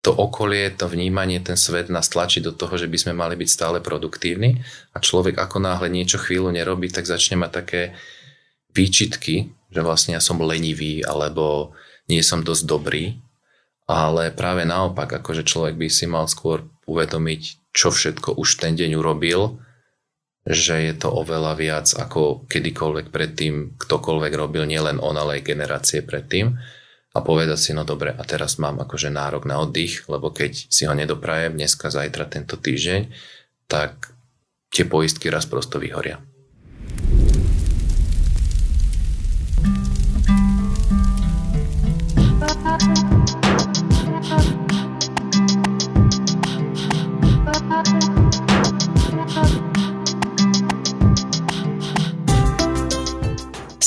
to 0.00 0.16
okolie, 0.16 0.72
to 0.72 0.88
vnímanie, 0.88 1.44
ten 1.44 1.60
svet 1.60 1.92
nás 1.92 2.08
tlačí 2.08 2.40
do 2.40 2.56
toho, 2.56 2.80
že 2.80 2.88
by 2.88 2.96
sme 2.96 3.12
mali 3.12 3.36
byť 3.36 3.48
stále 3.52 3.78
produktívni. 3.84 4.64
A 4.96 4.98
človek 4.98 5.36
ako 5.36 5.60
náhle 5.60 5.92
niečo 5.92 6.16
chvíľu 6.16 6.48
nerobí, 6.48 6.88
tak 6.88 7.04
začne 7.04 7.36
mať 7.36 7.50
také 7.52 7.82
výčitky, 8.72 9.52
že 9.68 9.80
vlastne 9.84 10.16
ja 10.16 10.22
som 10.24 10.40
lenivý 10.40 11.04
alebo 11.04 11.76
nie 12.08 12.24
som 12.24 12.40
dosť 12.40 12.64
dobrý, 12.64 13.20
ale 13.84 14.32
práve 14.32 14.64
naopak, 14.64 15.20
akože 15.20 15.44
človek 15.44 15.76
by 15.76 15.88
si 15.92 16.08
mal 16.08 16.24
skôr 16.30 16.64
uvedomiť, 16.88 17.70
čo 17.76 17.92
všetko 17.92 18.40
už 18.40 18.62
ten 18.62 18.74
deň 18.74 18.96
urobil, 18.96 19.60
že 20.48 20.80
je 20.80 20.94
to 20.96 21.12
oveľa 21.12 21.52
viac 21.60 21.86
ako 21.92 22.48
kedykoľvek 22.48 23.12
predtým 23.12 23.76
ktokoľvek 23.76 24.32
robil, 24.32 24.64
nielen 24.64 24.96
on, 24.96 25.14
ale 25.20 25.38
aj 25.38 25.48
generácie 25.52 26.00
predtým 26.00 26.56
a 27.10 27.18
povedať 27.18 27.58
si, 27.58 27.70
no 27.74 27.82
dobre, 27.82 28.14
a 28.14 28.22
teraz 28.22 28.62
mám 28.62 28.78
akože 28.86 29.10
nárok 29.10 29.42
na 29.42 29.58
oddych, 29.58 30.06
lebo 30.06 30.30
keď 30.30 30.70
si 30.70 30.86
ho 30.86 30.94
nedoprajem 30.94 31.58
dneska, 31.58 31.90
zajtra, 31.90 32.30
tento 32.30 32.54
týždeň, 32.54 33.10
tak 33.66 34.14
tie 34.70 34.86
poistky 34.86 35.26
raz 35.26 35.46
prosto 35.50 35.82
vyhoria. 35.82 36.22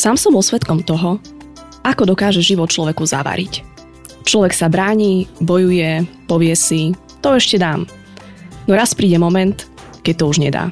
Sám 0.03 0.20
som 0.20 0.36
bol 0.36 0.44
toho, 0.84 1.16
ako 1.84 2.16
dokáže 2.16 2.40
život 2.40 2.72
človeku 2.72 3.04
zavariť. 3.04 3.64
Človek 4.23 4.55
sa 4.55 4.72
bráni, 4.72 5.28
bojuje, 5.44 6.08
povie 6.32 6.56
si, 6.56 6.96
to 7.20 7.36
ešte 7.36 7.59
dám. 7.59 7.84
No 8.68 8.80
raz 8.80 8.96
príde 8.96 9.20
moment, 9.20 9.68
keď 10.04 10.23
to 10.23 10.26
už 10.31 10.39
nedá. 10.39 10.72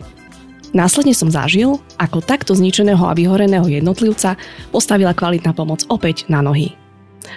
Následne 0.72 1.12
som 1.12 1.28
zažil, 1.28 1.84
ako 2.00 2.23
takto 2.23 2.56
zničeného 2.56 3.04
a 3.04 3.12
vyhoreného 3.12 3.67
jednotlivca 3.67 4.39
postavila 4.72 5.12
kvalitná 5.12 5.52
pomoc 5.52 5.84
opäť 5.92 6.23
na 6.32 6.39
nohy. 6.39 6.80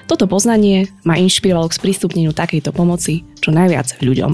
Toto 0.06 0.30
poznanie 0.30 0.86
ma 1.02 1.19
inšpirovalo 1.19 1.67
k 1.67 1.78
sprístupneniu 1.78 2.30
takejto 2.30 2.70
pomoci 2.70 3.27
čo 3.42 3.50
najviac 3.50 3.98
ľuďom. 3.98 4.33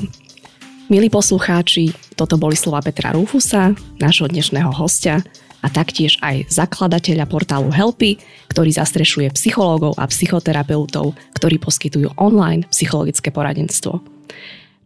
Milí 0.92 1.08
poslucháči, 1.08 1.94
toto 2.18 2.36
boli 2.36 2.58
slova 2.58 2.84
Petra 2.84 3.14
Rúfusa, 3.14 3.72
nášho 4.02 4.26
dnešného 4.28 4.74
hostia, 4.74 5.24
a 5.60 5.68
taktiež 5.68 6.16
aj 6.24 6.48
zakladateľa 6.48 7.28
portálu 7.28 7.68
Helpy, 7.68 8.20
ktorý 8.48 8.72
zastrešuje 8.72 9.32
psychológov 9.36 9.96
a 10.00 10.08
psychoterapeutov, 10.08 11.14
ktorí 11.36 11.60
poskytujú 11.60 12.16
online 12.16 12.64
psychologické 12.72 13.28
poradenstvo. 13.30 14.00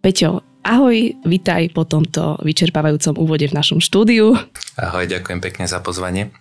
Peťo, 0.02 0.44
ahoj, 0.66 1.16
vitaj 1.24 1.72
po 1.72 1.88
tomto 1.88 2.36
vyčerpávajúcom 2.42 3.14
úvode 3.16 3.48
v 3.48 3.56
našom 3.56 3.80
štúdiu. 3.80 4.36
Ahoj, 4.76 5.08
ďakujem 5.08 5.40
pekne 5.40 5.64
za 5.64 5.80
pozvanie. 5.80 6.34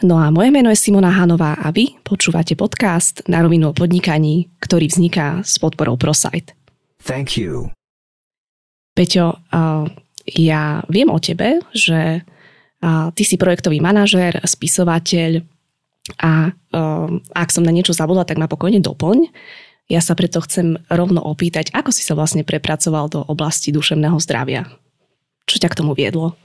No 0.00 0.16
a 0.22 0.32
moje 0.32 0.48
meno 0.54 0.70
je 0.72 0.78
Simona 0.80 1.12
Hanová 1.12 1.58
a 1.60 1.68
vy 1.74 1.98
počúvate 2.00 2.56
podcast 2.56 3.20
na 3.28 3.44
rovinu 3.44 3.70
o 3.70 3.76
podnikaní, 3.76 4.48
ktorý 4.62 4.88
vzniká 4.88 5.44
s 5.44 5.60
podporou 5.60 5.98
ProSite. 5.98 6.54
Thank 7.04 7.36
you. 7.36 7.68
Peťo, 8.96 9.38
ja 10.26 10.62
viem 10.90 11.08
o 11.10 11.18
tebe, 11.22 11.62
že 11.70 12.26
ty 13.14 13.22
si 13.26 13.34
projektový 13.34 13.82
manažér, 13.82 14.38
spisovateľ 14.46 15.42
a 16.16 16.54
um, 16.72 17.20
ak 17.36 17.52
som 17.52 17.66
na 17.66 17.74
niečo 17.74 17.92
zabudla, 17.92 18.24
tak 18.24 18.40
ma 18.40 18.48
pokojne 18.48 18.80
doplň. 18.80 19.28
Ja 19.88 20.00
sa 20.04 20.16
preto 20.16 20.40
chcem 20.44 20.80
rovno 20.88 21.20
opýtať, 21.20 21.72
ako 21.72 21.92
si 21.92 22.04
sa 22.04 22.16
vlastne 22.16 22.44
prepracoval 22.44 23.08
do 23.12 23.20
oblasti 23.24 23.72
duševného 23.72 24.16
zdravia? 24.20 24.68
Čo 25.48 25.64
ťa 25.64 25.68
k 25.72 25.78
tomu 25.80 25.92
viedlo? 25.96 26.36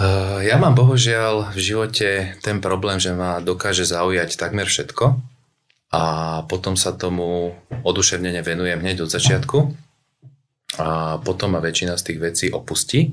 Uh, 0.00 0.40
ja 0.40 0.56
mám 0.56 0.72
bohužiaľ 0.72 1.52
v 1.52 1.58
živote 1.60 2.08
ten 2.40 2.56
problém, 2.64 2.96
že 2.96 3.12
ma 3.12 3.36
dokáže 3.40 3.84
zaujať 3.84 4.40
takmer 4.40 4.64
všetko 4.64 5.20
a 5.92 6.02
potom 6.48 6.72
sa 6.72 6.96
tomu 6.96 7.52
oduševnene 7.84 8.40
venujem 8.40 8.80
hneď 8.80 9.04
od 9.04 9.12
začiatku 9.12 9.58
a 10.80 11.20
potom 11.20 11.52
ma 11.52 11.60
väčšina 11.60 12.00
z 12.00 12.04
tých 12.06 12.18
vecí 12.22 12.46
opustí 12.48 13.12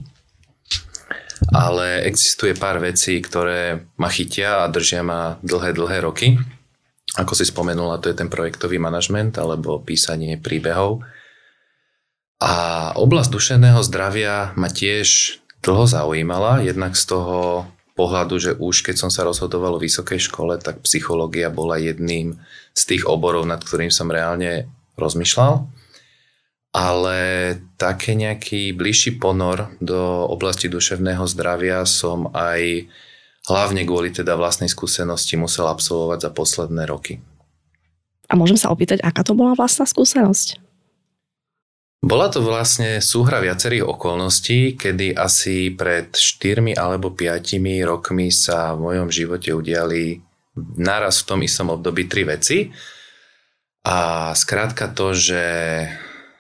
ale 1.52 2.04
existuje 2.04 2.56
pár 2.58 2.84
vecí, 2.84 3.20
ktoré 3.24 3.88
ma 3.96 4.12
chytia 4.12 4.66
a 4.66 4.72
držia 4.72 5.04
ma 5.04 5.40
dlhé, 5.44 5.72
dlhé 5.72 5.98
roky. 6.04 6.36
Ako 7.16 7.34
si 7.34 7.48
spomenula, 7.48 8.04
to 8.04 8.12
je 8.12 8.20
ten 8.20 8.28
projektový 8.28 8.78
manažment 8.78 9.40
alebo 9.40 9.80
písanie 9.80 10.36
príbehov. 10.38 11.02
A 12.38 12.54
oblasť 12.94 13.30
duševného 13.34 13.82
zdravia 13.82 14.54
ma 14.54 14.70
tiež 14.70 15.40
dlho 15.66 15.90
zaujímala, 15.90 16.62
jednak 16.62 16.94
z 16.94 17.10
toho 17.10 17.66
pohľadu, 17.98 18.36
že 18.38 18.52
už 18.54 18.86
keď 18.86 18.96
som 19.08 19.10
sa 19.10 19.26
rozhodoval 19.26 19.80
o 19.80 19.82
vysokej 19.82 20.22
škole, 20.30 20.62
tak 20.62 20.86
psychológia 20.86 21.50
bola 21.50 21.82
jedným 21.82 22.38
z 22.78 22.82
tých 22.86 23.10
oborov, 23.10 23.50
nad 23.50 23.58
ktorým 23.58 23.90
som 23.90 24.14
reálne 24.14 24.70
rozmýšľal 25.02 25.66
ale 26.78 27.18
také 27.82 28.14
nejaký 28.14 28.70
bližší 28.78 29.18
ponor 29.18 29.74
do 29.82 30.30
oblasti 30.30 30.70
duševného 30.70 31.26
zdravia 31.26 31.82
som 31.90 32.30
aj 32.38 32.86
hlavne 33.50 33.82
kvôli 33.82 34.14
teda 34.14 34.38
vlastnej 34.38 34.70
skúsenosti 34.70 35.42
musel 35.42 35.66
absolvovať 35.66 36.30
za 36.30 36.32
posledné 36.38 36.86
roky. 36.86 37.18
A 38.30 38.38
môžem 38.38 38.62
sa 38.62 38.70
opýtať, 38.70 39.02
aká 39.02 39.26
to 39.26 39.34
bola 39.34 39.58
vlastná 39.58 39.90
skúsenosť? 39.90 40.62
Bola 41.98 42.30
to 42.30 42.46
vlastne 42.46 43.02
súhra 43.02 43.42
viacerých 43.42 43.82
okolností, 43.82 44.78
kedy 44.78 45.18
asi 45.18 45.74
pred 45.74 46.14
4 46.14 46.78
alebo 46.78 47.10
5 47.10 47.58
rokmi 47.90 48.30
sa 48.30 48.78
v 48.78 48.86
mojom 48.86 49.10
živote 49.10 49.50
udiali 49.50 50.22
naraz 50.78 51.26
v 51.26 51.28
tom 51.34 51.40
istom 51.42 51.74
období 51.74 52.06
tri 52.06 52.22
veci. 52.22 52.70
A 53.82 54.30
skrátka 54.38 54.94
to, 54.94 55.18
že 55.18 55.42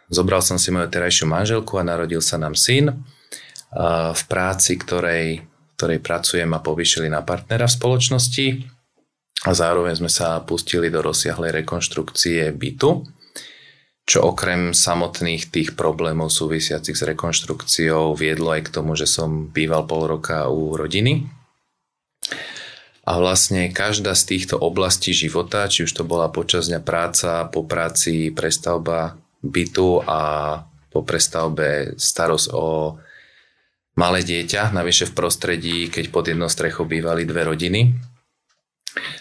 Zobral 0.07 0.39
som 0.39 0.55
si 0.55 0.71
moju 0.71 0.87
terajšiu 0.87 1.27
manželku 1.27 1.75
a 1.75 1.83
narodil 1.83 2.23
sa 2.23 2.39
nám 2.39 2.55
syn. 2.55 3.03
V 4.15 4.23
práci, 4.31 4.79
ktorej, 4.79 5.43
ktorej 5.75 5.99
pracujem 5.99 6.47
a 6.55 6.63
povýšili 6.63 7.11
na 7.11 7.19
partnera 7.19 7.67
v 7.67 7.75
spoločnosti 7.75 8.47
a 9.43 9.51
zároveň 9.51 9.99
sme 9.99 10.07
sa 10.07 10.39
pustili 10.39 10.87
do 10.87 11.03
rozsiahlej 11.03 11.51
rekonštrukcie 11.61 12.55
bytu, 12.55 13.03
čo 14.07 14.23
okrem 14.23 14.71
samotných 14.71 15.51
tých 15.51 15.75
problémov 15.75 16.31
súvisiacich 16.31 16.95
s 16.95 17.03
rekonštrukciou 17.03 18.15
viedlo 18.15 18.55
aj 18.55 18.71
k 18.71 18.73
tomu, 18.79 18.95
že 18.95 19.03
som 19.03 19.51
býval 19.51 19.83
pol 19.83 20.07
roka 20.07 20.47
u 20.47 20.79
rodiny. 20.79 21.27
A 23.03 23.19
vlastne 23.19 23.67
každá 23.75 24.15
z 24.15 24.35
týchto 24.35 24.55
oblastí 24.55 25.11
života, 25.11 25.67
či 25.67 25.83
už 25.83 25.91
to 25.91 26.03
bola 26.07 26.31
počas 26.31 26.71
dňa 26.71 26.79
práca, 26.79 27.51
po 27.51 27.67
práci 27.67 28.31
prestavba 28.31 29.19
bytu 29.47 30.03
a 30.03 30.19
po 30.91 31.03
prestavbe 31.03 31.95
starosť 31.99 32.47
o 32.53 32.97
malé 33.97 34.21
dieťa, 34.21 34.71
navyše 34.71 35.09
v 35.09 35.15
prostredí, 35.17 35.77
keď 35.89 36.05
pod 36.13 36.29
jednou 36.29 36.47
strechou 36.47 36.85
bývali 36.85 37.25
dve 37.25 37.49
rodiny. 37.49 37.81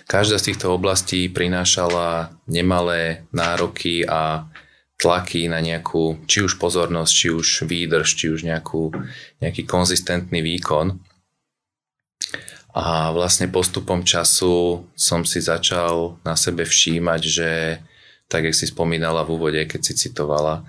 Každá 0.07 0.39
z 0.39 0.53
týchto 0.53 0.73
oblastí 0.73 1.29
prinášala 1.29 2.33
nemalé 2.49 3.27
nároky 3.33 4.07
a 4.07 4.47
tlaky 4.97 5.49
na 5.53 5.61
nejakú, 5.61 6.25
či 6.25 6.41
už 6.45 6.57
pozornosť, 6.57 7.13
či 7.13 7.29
už 7.29 7.49
výdrž, 7.69 8.09
či 8.17 8.33
už 8.33 8.49
nejakú, 8.49 8.93
nejaký 9.45 9.69
konzistentný 9.69 10.41
výkon. 10.41 10.97
A 12.77 13.13
vlastne 13.13 13.49
postupom 13.49 14.05
času 14.05 14.85
som 14.97 15.25
si 15.25 15.41
začal 15.41 16.21
na 16.25 16.37
sebe 16.37 16.65
všímať, 16.69 17.21
že 17.25 17.51
tak 18.27 18.51
jak 18.51 18.55
si 18.55 18.67
spomínala 18.67 19.23
v 19.23 19.39
úvode, 19.39 19.63
keď 19.67 19.81
si 19.83 19.95
citovala, 19.95 20.67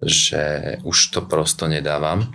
že 0.00 0.76
už 0.84 1.12
to 1.12 1.20
prosto 1.24 1.68
nedávam. 1.68 2.32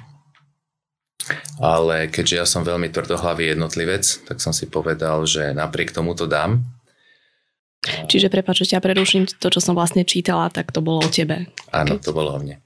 Ale 1.58 2.06
keďže 2.10 2.36
ja 2.38 2.46
som 2.46 2.62
veľmi 2.62 2.94
tvrdohlavý 2.94 3.58
jednotlivec, 3.58 4.06
tak 4.30 4.38
som 4.38 4.54
si 4.54 4.70
povedal, 4.70 5.26
že 5.26 5.58
napriek 5.58 5.90
tomu 5.90 6.14
to 6.14 6.30
dám. 6.30 6.62
Čiže 7.86 8.30
prepáč, 8.34 8.66
že 8.66 8.78
ťa 8.78 8.82
preruším, 8.82 9.30
to, 9.30 9.50
čo 9.50 9.62
som 9.62 9.78
vlastne 9.78 10.06
čítala, 10.06 10.50
tak 10.50 10.74
to 10.74 10.82
bolo 10.82 11.06
o 11.06 11.10
tebe. 11.10 11.50
Áno, 11.74 11.98
to 12.02 12.14
bolo 12.14 12.34
o 12.34 12.42
mne. 12.42 12.62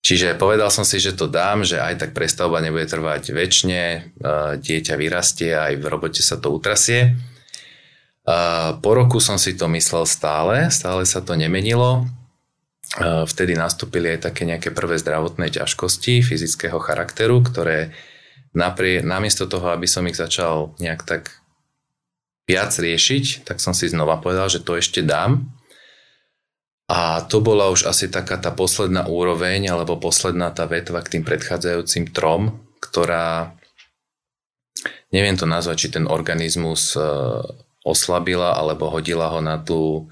Čiže 0.00 0.40
povedal 0.40 0.72
som 0.72 0.84
si, 0.84 0.96
že 0.96 1.12
to 1.12 1.28
dám, 1.28 1.60
že 1.60 1.76
aj 1.76 2.00
tak 2.00 2.10
prestavba 2.16 2.64
nebude 2.64 2.88
trvať 2.88 3.36
väčšine, 3.36 4.16
dieťa 4.60 4.94
vyrastie, 4.96 5.52
aj 5.52 5.76
v 5.76 5.84
robote 5.84 6.24
sa 6.24 6.40
to 6.40 6.48
utrasie 6.48 7.20
po 8.78 8.90
roku 8.94 9.18
som 9.18 9.40
si 9.40 9.56
to 9.56 9.66
myslel 9.70 10.04
stále, 10.06 10.70
stále 10.70 11.02
sa 11.08 11.24
to 11.24 11.34
nemenilo. 11.34 12.06
Vtedy 13.00 13.54
nastúpili 13.54 14.18
aj 14.18 14.30
také 14.30 14.42
nejaké 14.42 14.74
prvé 14.74 14.98
zdravotné 14.98 15.54
ťažkosti 15.54 16.26
fyzického 16.26 16.82
charakteru, 16.82 17.38
ktoré 17.42 17.94
naprie, 18.50 18.98
namiesto 19.02 19.46
toho, 19.46 19.70
aby 19.70 19.86
som 19.86 20.02
ich 20.10 20.18
začal 20.18 20.74
nejak 20.82 21.06
tak 21.06 21.22
viac 22.50 22.74
riešiť, 22.74 23.46
tak 23.46 23.62
som 23.62 23.70
si 23.70 23.86
znova 23.86 24.18
povedal, 24.18 24.50
že 24.50 24.58
to 24.66 24.74
ešte 24.74 25.06
dám. 25.06 25.46
A 26.90 27.22
to 27.22 27.38
bola 27.38 27.70
už 27.70 27.86
asi 27.86 28.10
taká 28.10 28.34
tá 28.42 28.50
posledná 28.50 29.06
úroveň, 29.06 29.70
alebo 29.70 29.94
posledná 30.02 30.50
tá 30.50 30.66
vetva 30.66 30.98
k 31.06 31.18
tým 31.18 31.22
predchádzajúcim 31.22 32.10
trom, 32.10 32.58
ktorá, 32.82 33.54
neviem 35.14 35.38
to 35.38 35.46
nazvať, 35.46 35.86
či 35.86 35.88
ten 35.94 36.10
organizmus 36.10 36.98
e, 36.98 37.06
oslabila, 37.86 38.56
alebo 38.56 38.92
hodila 38.92 39.32
ho 39.32 39.40
na 39.40 39.56
tú 39.56 40.10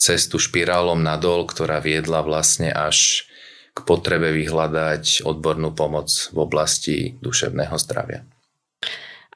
cestu 0.00 0.40
špirálom 0.40 1.02
nadol, 1.02 1.44
ktorá 1.44 1.82
viedla 1.82 2.24
vlastne 2.24 2.72
až 2.72 3.28
k 3.70 3.78
potrebe 3.86 4.34
vyhľadať 4.34 5.22
odbornú 5.22 5.70
pomoc 5.76 6.10
v 6.34 6.38
oblasti 6.40 6.96
duševného 7.22 7.76
zdravia. 7.78 8.26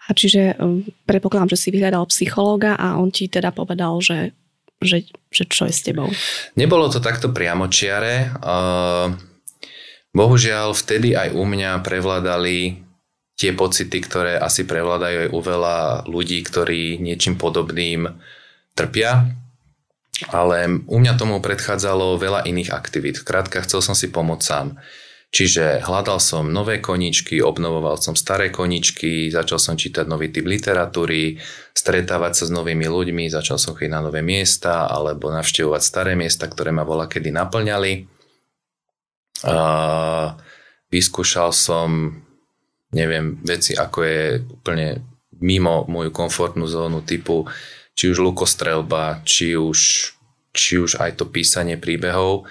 A 0.05 0.13
čiže 0.13 0.59
um, 0.61 0.85
predpokladám, 1.09 1.57
že 1.57 1.61
si 1.61 1.69
vyhľadal 1.73 2.05
psychológa 2.13 2.77
a 2.77 3.01
on 3.01 3.09
ti 3.09 3.25
teda 3.31 3.57
povedal, 3.57 4.01
že, 4.05 4.37
že, 4.83 5.09
že 5.33 5.45
čo 5.49 5.65
je 5.65 5.73
s 5.73 5.81
tebou. 5.81 6.13
Nebolo 6.61 6.93
to 6.93 7.01
takto 7.01 7.33
priamočiare. 7.33 8.37
Bohužiaľ, 10.15 10.77
vtedy 10.77 11.17
aj 11.17 11.33
u 11.33 11.45
mňa 11.49 11.81
prevládali 11.81 12.85
tie 13.35 13.51
pocity, 13.55 13.99
ktoré 13.99 14.39
asi 14.39 14.63
prevládajú 14.63 15.29
aj 15.29 15.31
u 15.35 15.41
veľa 15.43 15.79
ľudí, 16.07 16.39
ktorí 16.43 17.03
niečím 17.03 17.35
podobným 17.35 18.07
trpia. 18.79 19.35
Ale 20.31 20.87
u 20.87 20.97
mňa 21.03 21.19
tomu 21.19 21.43
predchádzalo 21.43 22.23
veľa 22.23 22.47
iných 22.47 22.71
aktivít. 22.71 23.27
Krátka, 23.27 23.67
chcel 23.67 23.83
som 23.83 23.99
si 23.99 24.15
pomôcť 24.15 24.47
sám. 24.47 24.79
Čiže 25.35 25.83
hľadal 25.83 26.23
som 26.23 26.47
nové 26.47 26.79
koničky, 26.79 27.43
obnovoval 27.43 27.99
som 27.99 28.15
staré 28.15 28.55
koničky, 28.55 29.35
začal 29.35 29.59
som 29.59 29.75
čítať 29.75 30.07
nový 30.07 30.31
typ 30.31 30.47
literatúry, 30.47 31.43
stretávať 31.75 32.33
sa 32.39 32.45
s 32.47 32.55
novými 32.55 32.87
ľuďmi, 32.87 33.27
začal 33.27 33.59
som 33.59 33.75
chodiť 33.75 33.91
na 33.91 34.07
nové 34.07 34.23
miesta 34.23 34.87
alebo 34.87 35.35
navštevovať 35.35 35.83
staré 35.83 36.15
miesta, 36.15 36.47
ktoré 36.47 36.71
ma 36.71 36.87
bola 36.87 37.11
kedy 37.11 37.35
naplňali. 37.35 37.93
A 39.51 39.59
vyskúšal 40.95 41.51
som, 41.51 42.15
neviem, 42.95 43.43
veci 43.43 43.75
ako 43.75 43.99
je 44.07 44.23
úplne 44.41 45.03
mimo 45.43 45.85
moju 45.91 46.15
komfortnú 46.15 46.65
zónu 46.71 47.03
typu 47.03 47.45
či 47.95 48.11
už 48.11 48.23
lukostrelba, 48.23 49.23
či 49.27 49.55
už, 49.55 49.79
či 50.55 50.79
už 50.79 50.99
aj 50.99 51.19
to 51.19 51.25
písanie 51.31 51.79
príbehov. 51.79 52.47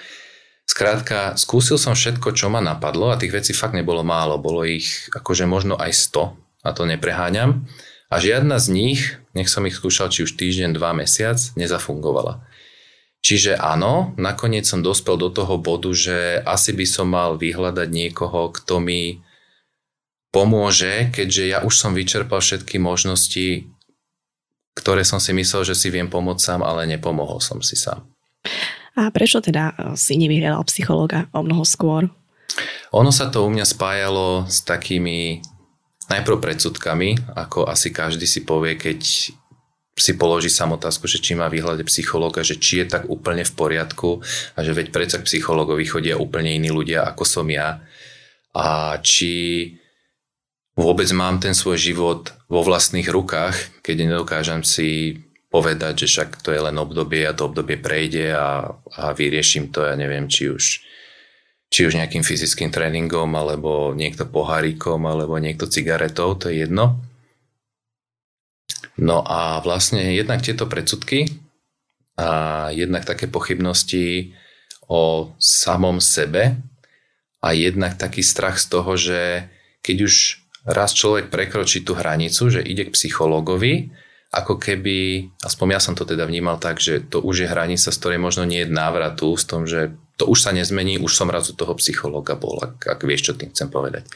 Skrátka, 0.64 1.36
skúsil 1.36 1.76
som 1.76 1.92
všetko, 1.92 2.32
čo 2.32 2.48
ma 2.48 2.64
napadlo 2.64 3.12
a 3.12 3.20
tých 3.20 3.36
vecí 3.36 3.52
fakt 3.52 3.76
nebolo 3.76 4.04
málo. 4.04 4.40
Bolo 4.40 4.64
ich 4.64 5.12
akože 5.12 5.44
možno 5.44 5.76
aj 5.76 5.92
100 5.92 6.64
a 6.64 6.70
to 6.72 6.88
nepreháňam. 6.88 7.68
A 8.08 8.22
žiadna 8.24 8.62
z 8.62 8.68
nich, 8.72 9.02
nech 9.36 9.52
som 9.52 9.68
ich 9.68 9.76
skúšal 9.76 10.08
či 10.08 10.24
už 10.24 10.40
týždeň, 10.40 10.78
dva, 10.78 10.96
mesiac, 10.96 11.36
nezafungovala. 11.60 12.46
Čiže 13.24 13.56
áno, 13.56 14.12
nakoniec 14.20 14.68
som 14.68 14.84
dospel 14.84 15.16
do 15.16 15.32
toho 15.32 15.56
bodu, 15.56 15.92
že 15.96 16.44
asi 16.44 16.76
by 16.76 16.86
som 16.88 17.08
mal 17.12 17.40
vyhľadať 17.40 17.88
niekoho, 17.88 18.52
kto 18.52 18.84
mi 18.84 19.24
pomôže, 20.34 21.14
keďže 21.14 21.44
ja 21.46 21.58
už 21.62 21.78
som 21.78 21.94
vyčerpal 21.94 22.42
všetky 22.42 22.82
možnosti, 22.82 23.70
ktoré 24.74 25.06
som 25.06 25.22
si 25.22 25.30
myslel, 25.38 25.62
že 25.70 25.78
si 25.78 25.94
viem 25.94 26.10
pomôcť 26.10 26.42
sám, 26.42 26.62
ale 26.66 26.90
nepomohol 26.90 27.38
som 27.38 27.62
si 27.62 27.78
sám. 27.78 28.02
A 28.98 29.14
prečo 29.14 29.38
teda 29.40 29.74
e, 29.74 29.74
si 29.94 30.18
nevyhľadal 30.18 30.66
psychológa 30.66 31.30
o 31.32 31.46
mnoho 31.46 31.62
skôr? 31.62 32.10
Ono 32.94 33.10
sa 33.14 33.30
to 33.30 33.46
u 33.46 33.50
mňa 33.50 33.66
spájalo 33.66 34.50
s 34.50 34.66
takými 34.66 35.42
najprv 36.10 36.38
predsudkami, 36.42 37.34
ako 37.38 37.70
asi 37.70 37.90
každý 37.94 38.26
si 38.26 38.46
povie, 38.46 38.78
keď 38.78 39.00
si 39.94 40.12
položí 40.18 40.50
sam 40.50 40.74
otázku, 40.74 41.06
že 41.06 41.22
či 41.22 41.38
má 41.38 41.46
vyhľadať 41.50 41.86
psychológa, 41.86 42.42
že 42.42 42.58
či 42.58 42.82
je 42.82 42.98
tak 42.98 43.06
úplne 43.10 43.46
v 43.46 43.54
poriadku 43.54 44.26
a 44.58 44.60
že 44.66 44.74
veď 44.74 44.90
predsa 44.90 45.22
k 45.22 45.30
psychológovi 45.30 45.86
chodia 45.86 46.18
úplne 46.18 46.50
iní 46.50 46.74
ľudia, 46.74 47.06
ako 47.06 47.24
som 47.26 47.46
ja. 47.46 47.82
A 48.58 48.98
či 49.02 49.70
vôbec 50.74 51.10
mám 51.14 51.38
ten 51.38 51.54
svoj 51.54 51.78
život 51.78 52.34
vo 52.50 52.62
vlastných 52.66 53.06
rukách, 53.10 53.82
keď 53.86 53.96
nedokážem 54.10 54.62
si 54.66 55.22
povedať, 55.54 56.06
že 56.06 56.08
však 56.10 56.42
to 56.42 56.50
je 56.50 56.62
len 56.66 56.74
obdobie 56.82 57.22
a 57.30 57.38
to 57.38 57.46
obdobie 57.46 57.78
prejde 57.78 58.34
a, 58.34 58.74
a 58.74 59.04
vyrieším 59.14 59.70
to, 59.70 59.86
ja 59.86 59.94
neviem, 59.94 60.26
či 60.26 60.50
už, 60.50 60.82
či 61.70 61.80
už 61.86 61.94
nejakým 61.94 62.26
fyzickým 62.26 62.74
tréningom, 62.74 63.30
alebo 63.38 63.94
niekto 63.94 64.26
pohárikom, 64.26 65.06
alebo 65.06 65.38
niekto 65.38 65.70
cigaretou, 65.70 66.34
to 66.34 66.50
je 66.50 66.66
jedno. 66.66 66.98
No 68.98 69.22
a 69.22 69.62
vlastne 69.62 70.14
jednak 70.14 70.42
tieto 70.42 70.66
predsudky 70.66 71.30
a 72.18 72.70
jednak 72.74 73.06
také 73.06 73.30
pochybnosti 73.30 74.34
o 74.90 75.34
samom 75.38 76.02
sebe 76.02 76.58
a 77.42 77.54
jednak 77.54 77.98
taký 77.98 78.26
strach 78.26 78.58
z 78.58 78.66
toho, 78.70 78.92
že 78.98 79.50
keď 79.82 79.98
už 80.10 80.43
raz 80.64 80.96
človek 80.96 81.28
prekročí 81.28 81.84
tú 81.84 81.96
hranicu, 81.96 82.48
že 82.48 82.64
ide 82.64 82.88
k 82.88 82.96
psychologovi, 82.96 83.92
ako 84.34 84.58
keby, 84.58 85.30
aspoň 85.46 85.68
ja 85.78 85.80
som 85.80 85.94
to 85.94 86.10
teda 86.10 86.26
vnímal 86.26 86.58
tak, 86.58 86.82
že 86.82 87.06
to 87.06 87.22
už 87.22 87.46
je 87.46 87.52
hranica, 87.52 87.94
z 87.94 88.00
ktorej 88.02 88.18
možno 88.18 88.50
nie 88.50 88.66
je 88.66 88.74
návratu, 88.74 89.38
s 89.38 89.46
tom, 89.46 89.70
že 89.70 89.94
to 90.18 90.26
už 90.26 90.50
sa 90.50 90.52
nezmení, 90.56 90.98
už 90.98 91.14
som 91.14 91.30
raz 91.30 91.54
u 91.54 91.56
toho 91.58 91.78
psychológa 91.78 92.34
bol, 92.34 92.58
ak, 92.58 92.82
ak 92.82 93.00
vieš, 93.06 93.30
čo 93.30 93.34
tým 93.38 93.54
chcem 93.54 93.70
povedať. 93.70 94.10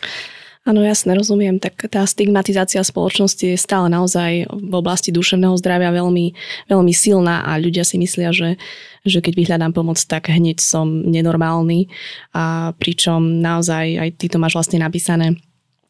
Áno, 0.67 0.83
jasne, 0.83 1.15
rozumiem. 1.15 1.63
Tak 1.63 1.87
tá 1.87 2.03
stigmatizácia 2.03 2.83
spoločnosti 2.83 3.55
je 3.55 3.55
stále 3.55 3.87
naozaj 3.87 4.51
v 4.51 4.73
oblasti 4.75 5.15
duševného 5.15 5.55
zdravia 5.55 5.95
veľmi, 5.95 6.35
veľmi 6.67 6.91
silná 6.91 7.47
a 7.47 7.55
ľudia 7.55 7.87
si 7.87 7.95
myslia, 7.95 8.35
že, 8.35 8.59
že 9.07 9.23
keď 9.23 9.33
vyhľadám 9.39 9.71
pomoc, 9.71 9.95
tak 9.95 10.27
hneď 10.27 10.59
som 10.59 11.07
nenormálny. 11.07 11.87
A 12.35 12.75
pričom 12.75 13.39
naozaj 13.39 13.95
aj 13.95 14.09
ty 14.19 14.27
to 14.27 14.43
máš 14.43 14.59
vlastne 14.59 14.83
napísané 14.83 15.39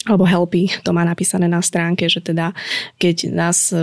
alebo 0.07 0.24
Helpy 0.24 0.71
to 0.81 0.95
má 0.95 1.04
napísané 1.04 1.51
na 1.51 1.59
stránke, 1.59 2.07
že 2.07 2.24
teda 2.24 2.56
keď 2.98 3.36
nás 3.36 3.75
e, 3.75 3.77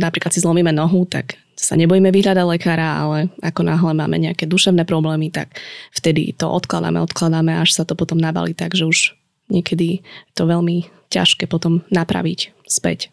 napríklad 0.00 0.32
si 0.32 0.40
zlomíme 0.40 0.72
nohu, 0.72 1.04
tak 1.04 1.36
sa 1.58 1.74
nebojíme 1.74 2.14
vyhľadať 2.14 2.46
lekára, 2.46 3.02
ale 3.02 3.18
ako 3.42 3.60
náhle 3.66 3.92
máme 3.92 4.16
nejaké 4.16 4.46
duševné 4.46 4.86
problémy, 4.86 5.28
tak 5.34 5.58
vtedy 5.90 6.30
to 6.32 6.46
odkladáme, 6.46 7.02
odkladáme, 7.02 7.50
až 7.58 7.74
sa 7.74 7.82
to 7.82 7.98
potom 7.98 8.16
nabalí 8.16 8.54
tak, 8.54 8.78
že 8.78 8.86
už 8.86 9.18
niekedy 9.50 10.06
to 10.38 10.46
veľmi 10.46 10.86
ťažké 11.10 11.50
potom 11.50 11.82
napraviť 11.90 12.54
späť. 12.68 13.10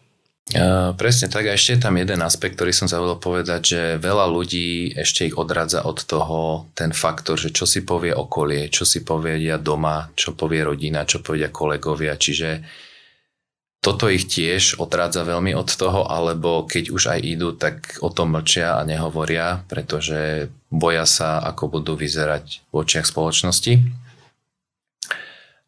Presne 0.94 1.26
tak 1.26 1.50
a 1.50 1.58
ešte 1.58 1.74
je 1.74 1.82
tam 1.82 1.98
jeden 1.98 2.22
aspekt, 2.22 2.54
ktorý 2.54 2.70
som 2.70 2.86
zavolal 2.86 3.18
povedať, 3.18 3.60
že 3.66 3.82
veľa 3.98 4.30
ľudí 4.30 4.94
ešte 4.94 5.26
ich 5.26 5.34
odradza 5.34 5.82
od 5.82 5.98
toho 6.06 6.70
ten 6.70 6.94
faktor, 6.94 7.34
že 7.34 7.50
čo 7.50 7.66
si 7.66 7.82
povie 7.82 8.14
okolie, 8.14 8.70
čo 8.70 8.86
si 8.86 9.02
povedia 9.02 9.58
doma, 9.58 10.06
čo 10.14 10.38
povie 10.38 10.62
rodina, 10.62 11.02
čo 11.02 11.18
povedia 11.18 11.50
kolegovia, 11.50 12.14
čiže 12.14 12.62
toto 13.82 14.06
ich 14.06 14.30
tiež 14.30 14.78
odrádza 14.78 15.26
veľmi 15.26 15.50
od 15.54 15.66
toho, 15.66 16.06
alebo 16.06 16.62
keď 16.62 16.94
už 16.94 17.02
aj 17.10 17.20
idú, 17.26 17.50
tak 17.54 17.98
o 17.98 18.10
tom 18.14 18.38
mlčia 18.38 18.78
a 18.78 18.86
nehovoria, 18.86 19.66
pretože 19.66 20.46
boja 20.70 21.06
sa, 21.06 21.42
ako 21.42 21.78
budú 21.82 21.98
vyzerať 21.98 22.66
v 22.70 22.74
očiach 22.86 23.06
spoločnosti. 23.06 23.82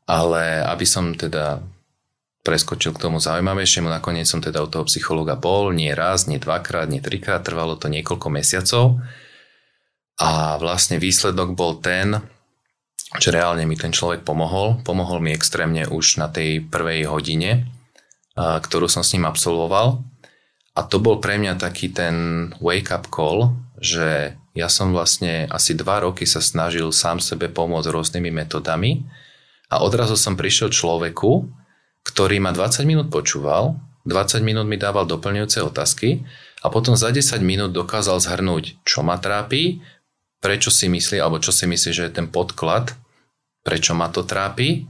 Ale 0.06 0.62
aby 0.66 0.87
som 0.87 1.14
teda 1.18 1.62
preskočil 2.49 2.97
k 2.97 3.05
tomu 3.05 3.21
zaujímavejšiemu. 3.21 3.93
Nakoniec 3.93 4.25
som 4.25 4.40
teda 4.40 4.64
u 4.64 4.69
toho 4.73 4.88
psychológa 4.88 5.37
bol, 5.37 5.76
nie 5.76 5.93
raz, 5.93 6.25
nie 6.25 6.40
dvakrát, 6.40 6.88
nie 6.88 7.05
trikrát, 7.05 7.45
trvalo 7.45 7.76
to 7.76 7.93
niekoľko 7.93 8.33
mesiacov. 8.33 9.05
A 10.17 10.57
vlastne 10.57 10.97
výsledok 10.97 11.52
bol 11.52 11.76
ten, 11.85 12.25
že 13.21 13.28
reálne 13.28 13.69
mi 13.69 13.76
ten 13.76 13.93
človek 13.93 14.25
pomohol. 14.25 14.81
Pomohol 14.81 15.21
mi 15.21 15.37
extrémne 15.37 15.85
už 15.85 16.17
na 16.17 16.33
tej 16.33 16.64
prvej 16.64 17.05
hodine, 17.05 17.69
ktorú 18.37 18.88
som 18.88 19.05
s 19.05 19.12
ním 19.12 19.28
absolvoval. 19.28 20.00
A 20.73 20.81
to 20.88 20.97
bol 21.05 21.21
pre 21.21 21.37
mňa 21.37 21.61
taký 21.61 21.93
ten 21.93 22.49
wake-up 22.64 23.12
call, 23.12 23.52
že 23.76 24.33
ja 24.57 24.67
som 24.67 24.90
vlastne 24.90 25.47
asi 25.52 25.76
dva 25.76 26.02
roky 26.02 26.26
sa 26.26 26.43
snažil 26.43 26.90
sám 26.90 27.23
sebe 27.23 27.47
pomôcť 27.52 27.93
rôznymi 27.95 28.31
metodami 28.33 29.07
a 29.71 29.85
odrazu 29.85 30.19
som 30.19 30.35
prišiel 30.35 30.73
človeku, 30.73 31.47
ktorý 32.09 32.41
ma 32.41 32.57
20 32.57 32.88
minút 32.88 33.12
počúval, 33.12 33.77
20 34.09 34.41
minút 34.41 34.65
mi 34.65 34.81
dával 34.81 35.05
doplňujúce 35.05 35.61
otázky 35.61 36.25
a 36.65 36.73
potom 36.73 36.97
za 36.97 37.12
10 37.12 37.45
minút 37.45 37.77
dokázal 37.77 38.17
zhrnúť, 38.25 38.81
čo 38.88 39.05
ma 39.05 39.21
trápi, 39.21 39.85
prečo 40.41 40.73
si 40.73 40.88
myslí, 40.88 41.21
alebo 41.21 41.37
čo 41.37 41.53
si 41.53 41.69
myslí, 41.69 41.91
že 41.93 42.09
je 42.09 42.17
ten 42.17 42.27
podklad, 42.33 42.97
prečo 43.61 43.93
ma 43.93 44.09
to 44.09 44.25
trápi 44.25 44.88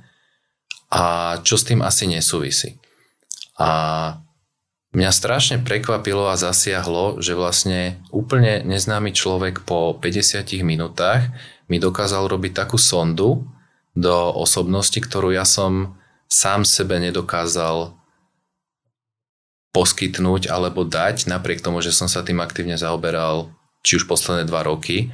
a 0.94 1.36
čo 1.42 1.58
s 1.58 1.66
tým 1.66 1.82
asi 1.82 2.06
nesúvisí. 2.06 2.78
A 3.58 4.22
mňa 4.94 5.10
strašne 5.10 5.56
prekvapilo 5.58 6.30
a 6.30 6.38
zasiahlo, 6.38 7.18
že 7.18 7.34
vlastne 7.34 7.98
úplne 8.14 8.62
neznámy 8.62 9.10
človek 9.10 9.66
po 9.66 9.98
50 9.98 10.46
minútach 10.62 11.26
mi 11.66 11.82
dokázal 11.82 12.30
robiť 12.30 12.52
takú 12.54 12.78
sondu 12.78 13.44
do 13.98 14.16
osobnosti, 14.32 14.96
ktorú 14.96 15.34
ja 15.34 15.42
som 15.42 15.98
sám 16.28 16.64
sebe 16.68 17.00
nedokázal 17.00 17.96
poskytnúť 19.72 20.48
alebo 20.48 20.84
dať, 20.84 21.28
napriek 21.28 21.60
tomu, 21.60 21.84
že 21.84 21.92
som 21.92 22.08
sa 22.08 22.24
tým 22.24 22.40
aktívne 22.40 22.76
zaoberal 22.80 23.52
či 23.84 24.00
už 24.00 24.08
posledné 24.08 24.48
dva 24.48 24.64
roky, 24.64 25.12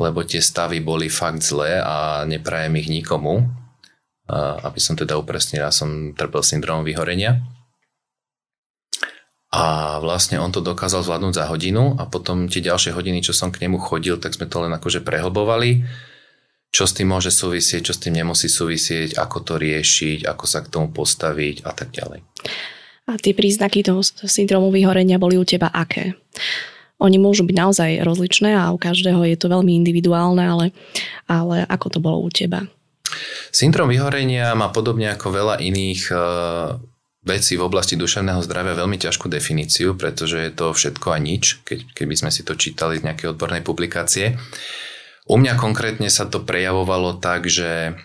lebo 0.00 0.24
tie 0.24 0.40
stavy 0.40 0.80
boli 0.80 1.12
fakt 1.12 1.44
zlé 1.44 1.80
a 1.80 2.24
neprajem 2.24 2.76
ich 2.80 2.88
nikomu. 2.88 3.48
Aby 4.30 4.78
som 4.78 4.94
teda 4.94 5.18
upresnil, 5.18 5.66
ja 5.66 5.74
som 5.74 6.14
trpel 6.14 6.46
syndromom 6.46 6.86
vyhorenia. 6.86 7.42
A 9.50 9.98
vlastne 9.98 10.38
on 10.38 10.54
to 10.54 10.62
dokázal 10.62 11.02
zvládnuť 11.02 11.34
za 11.34 11.50
hodinu 11.50 11.98
a 11.98 12.06
potom 12.06 12.46
tie 12.46 12.62
ďalšie 12.62 12.94
hodiny, 12.94 13.26
čo 13.26 13.34
som 13.34 13.50
k 13.50 13.66
nemu 13.66 13.82
chodil, 13.82 14.22
tak 14.22 14.38
sme 14.38 14.46
to 14.46 14.62
len 14.62 14.70
akože 14.70 15.02
prehlbovali. 15.02 15.82
Čo 16.70 16.86
s 16.86 16.94
tým 16.94 17.10
môže 17.10 17.34
súvisieť, 17.34 17.90
čo 17.90 17.92
s 17.94 18.02
tým 18.02 18.22
nemusí 18.22 18.46
súvisieť, 18.46 19.18
ako 19.18 19.42
to 19.42 19.54
riešiť, 19.58 20.26
ako 20.26 20.44
sa 20.46 20.62
k 20.62 20.70
tomu 20.70 20.94
postaviť 20.94 21.66
a 21.66 21.74
tak 21.74 21.90
ďalej. 21.90 22.22
A 23.10 23.18
tie 23.18 23.34
príznaky 23.34 23.82
toho 23.82 24.06
syndromu 24.06 24.70
vyhorenia 24.70 25.18
boli 25.18 25.34
u 25.34 25.42
teba 25.42 25.66
aké? 25.66 26.14
Oni 27.00 27.16
môžu 27.18 27.42
byť 27.42 27.56
naozaj 27.56 27.90
rozličné 28.06 28.54
a 28.54 28.70
u 28.70 28.78
každého 28.78 29.24
je 29.24 29.36
to 29.40 29.50
veľmi 29.50 29.72
individuálne, 29.82 30.44
ale, 30.44 30.66
ale 31.26 31.66
ako 31.66 31.86
to 31.96 31.98
bolo 31.98 32.22
u 32.22 32.30
teba? 32.30 32.68
Syndrom 33.50 33.90
vyhorenia 33.90 34.54
má 34.54 34.70
podobne 34.70 35.10
ako 35.10 35.34
veľa 35.34 35.58
iných 35.58 36.02
uh, 36.14 36.78
vecí 37.26 37.58
v 37.58 37.66
oblasti 37.66 37.98
duševného 37.98 38.40
zdravia 38.46 38.78
veľmi 38.78 39.00
ťažkú 39.00 39.26
definíciu, 39.26 39.98
pretože 39.98 40.38
je 40.38 40.52
to 40.54 40.70
všetko 40.70 41.10
a 41.10 41.18
nič, 41.18 41.64
keď, 41.66 41.90
keby 41.92 42.14
sme 42.14 42.30
si 42.30 42.46
to 42.46 42.54
čítali 42.54 43.00
z 43.00 43.10
nejakej 43.10 43.34
odbornej 43.34 43.66
publikácie. 43.66 44.38
U 45.28 45.36
mňa 45.36 45.58
konkrétne 45.60 46.08
sa 46.08 46.24
to 46.28 46.40
prejavovalo 46.40 47.18
tak, 47.20 47.48
že 47.50 47.98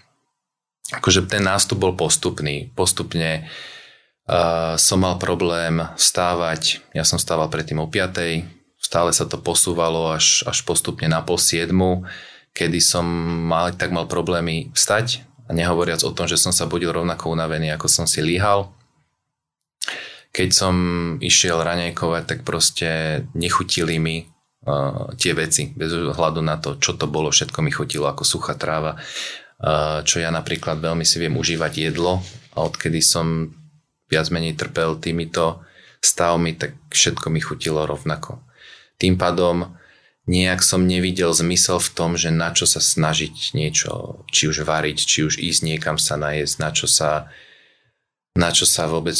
akože 0.92 1.26
ten 1.30 1.44
nástup 1.46 1.82
bol 1.82 1.94
postupný. 1.94 2.70
Postupne 2.76 3.48
uh, 4.28 4.76
som 4.76 5.00
mal 5.02 5.20
problém 5.20 5.82
stávať, 5.96 6.84
ja 6.92 7.08
som 7.08 7.18
stával 7.18 7.50
predtým 7.50 7.82
o 7.82 7.88
5, 7.88 8.56
Stále 8.86 9.10
sa 9.18 9.26
to 9.26 9.42
posúvalo 9.42 10.14
až, 10.14 10.46
až 10.46 10.62
postupne 10.62 11.10
na 11.10 11.26
pol 11.26 11.42
siedmu, 11.42 12.06
kedy 12.54 12.78
som 12.78 13.02
mal, 13.50 13.74
tak 13.74 13.90
mal 13.90 14.06
problémy 14.06 14.70
vstať 14.78 15.26
a 15.50 15.58
nehovoriac 15.58 16.06
o 16.06 16.14
tom, 16.14 16.30
že 16.30 16.38
som 16.38 16.54
sa 16.54 16.70
budil 16.70 16.94
rovnako 16.94 17.34
unavený, 17.34 17.74
ako 17.74 17.90
som 17.90 18.06
si 18.06 18.22
líhal. 18.22 18.70
Keď 20.30 20.50
som 20.54 20.76
išiel 21.18 21.66
raňajkovať, 21.66 22.24
tak 22.30 22.40
proste 22.46 23.26
nechutili 23.34 23.98
mi 23.98 24.30
tie 25.22 25.34
veci, 25.38 25.70
bez 25.70 25.94
ohľadu 25.94 26.42
na 26.42 26.58
to, 26.58 26.82
čo 26.82 26.98
to 26.98 27.06
bolo, 27.06 27.30
všetko 27.30 27.62
mi 27.62 27.70
chutilo 27.70 28.10
ako 28.10 28.26
suchá 28.26 28.58
tráva. 28.58 28.98
Čo 30.02 30.18
ja 30.20 30.34
napríklad 30.34 30.82
veľmi 30.82 31.06
si 31.06 31.22
viem 31.22 31.38
užívať 31.38 31.74
jedlo 31.90 32.20
a 32.58 32.58
odkedy 32.66 33.00
som 33.00 33.54
viac 34.10 34.28
menej 34.34 34.58
trpel 34.58 34.98
týmito 34.98 35.64
stavmi, 36.02 36.58
tak 36.58 36.76
všetko 36.92 37.30
mi 37.30 37.40
chutilo 37.42 37.86
rovnako. 37.86 38.42
Tým 38.98 39.18
pádom 39.18 39.78
nejak 40.26 40.66
som 40.66 40.86
nevidel 40.86 41.30
zmysel 41.34 41.78
v 41.78 41.90
tom, 41.94 42.12
že 42.18 42.34
na 42.34 42.50
čo 42.50 42.66
sa 42.66 42.82
snažiť 42.82 43.54
niečo, 43.54 44.26
či 44.34 44.50
už 44.50 44.66
variť, 44.66 44.98
či 45.06 45.22
už 45.26 45.38
ísť 45.38 45.62
niekam 45.62 46.02
sa 46.02 46.18
najesť, 46.18 46.56
na 46.58 46.70
čo 46.74 46.90
sa, 46.90 47.30
na 48.34 48.50
čo 48.50 48.66
sa 48.66 48.90
vôbec 48.90 49.16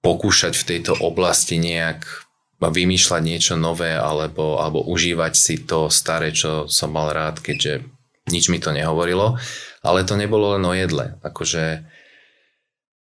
pokúšať 0.00 0.56
v 0.56 0.66
tejto 0.74 0.92
oblasti 1.04 1.60
nejak 1.60 2.25
vymýšľať 2.60 3.22
niečo 3.22 3.54
nové 3.60 3.92
alebo, 3.92 4.56
alebo 4.60 4.80
užívať 4.88 5.32
si 5.36 5.60
to 5.64 5.92
staré, 5.92 6.32
čo 6.32 6.68
som 6.72 6.92
mal 6.92 7.12
rád, 7.12 7.44
keďže 7.44 7.84
nič 8.32 8.48
mi 8.48 8.58
to 8.58 8.72
nehovorilo. 8.72 9.36
Ale 9.84 10.02
to 10.02 10.18
nebolo 10.18 10.56
len 10.56 10.64
o 10.64 10.74
jedle. 10.74 11.20
Akože 11.22 11.84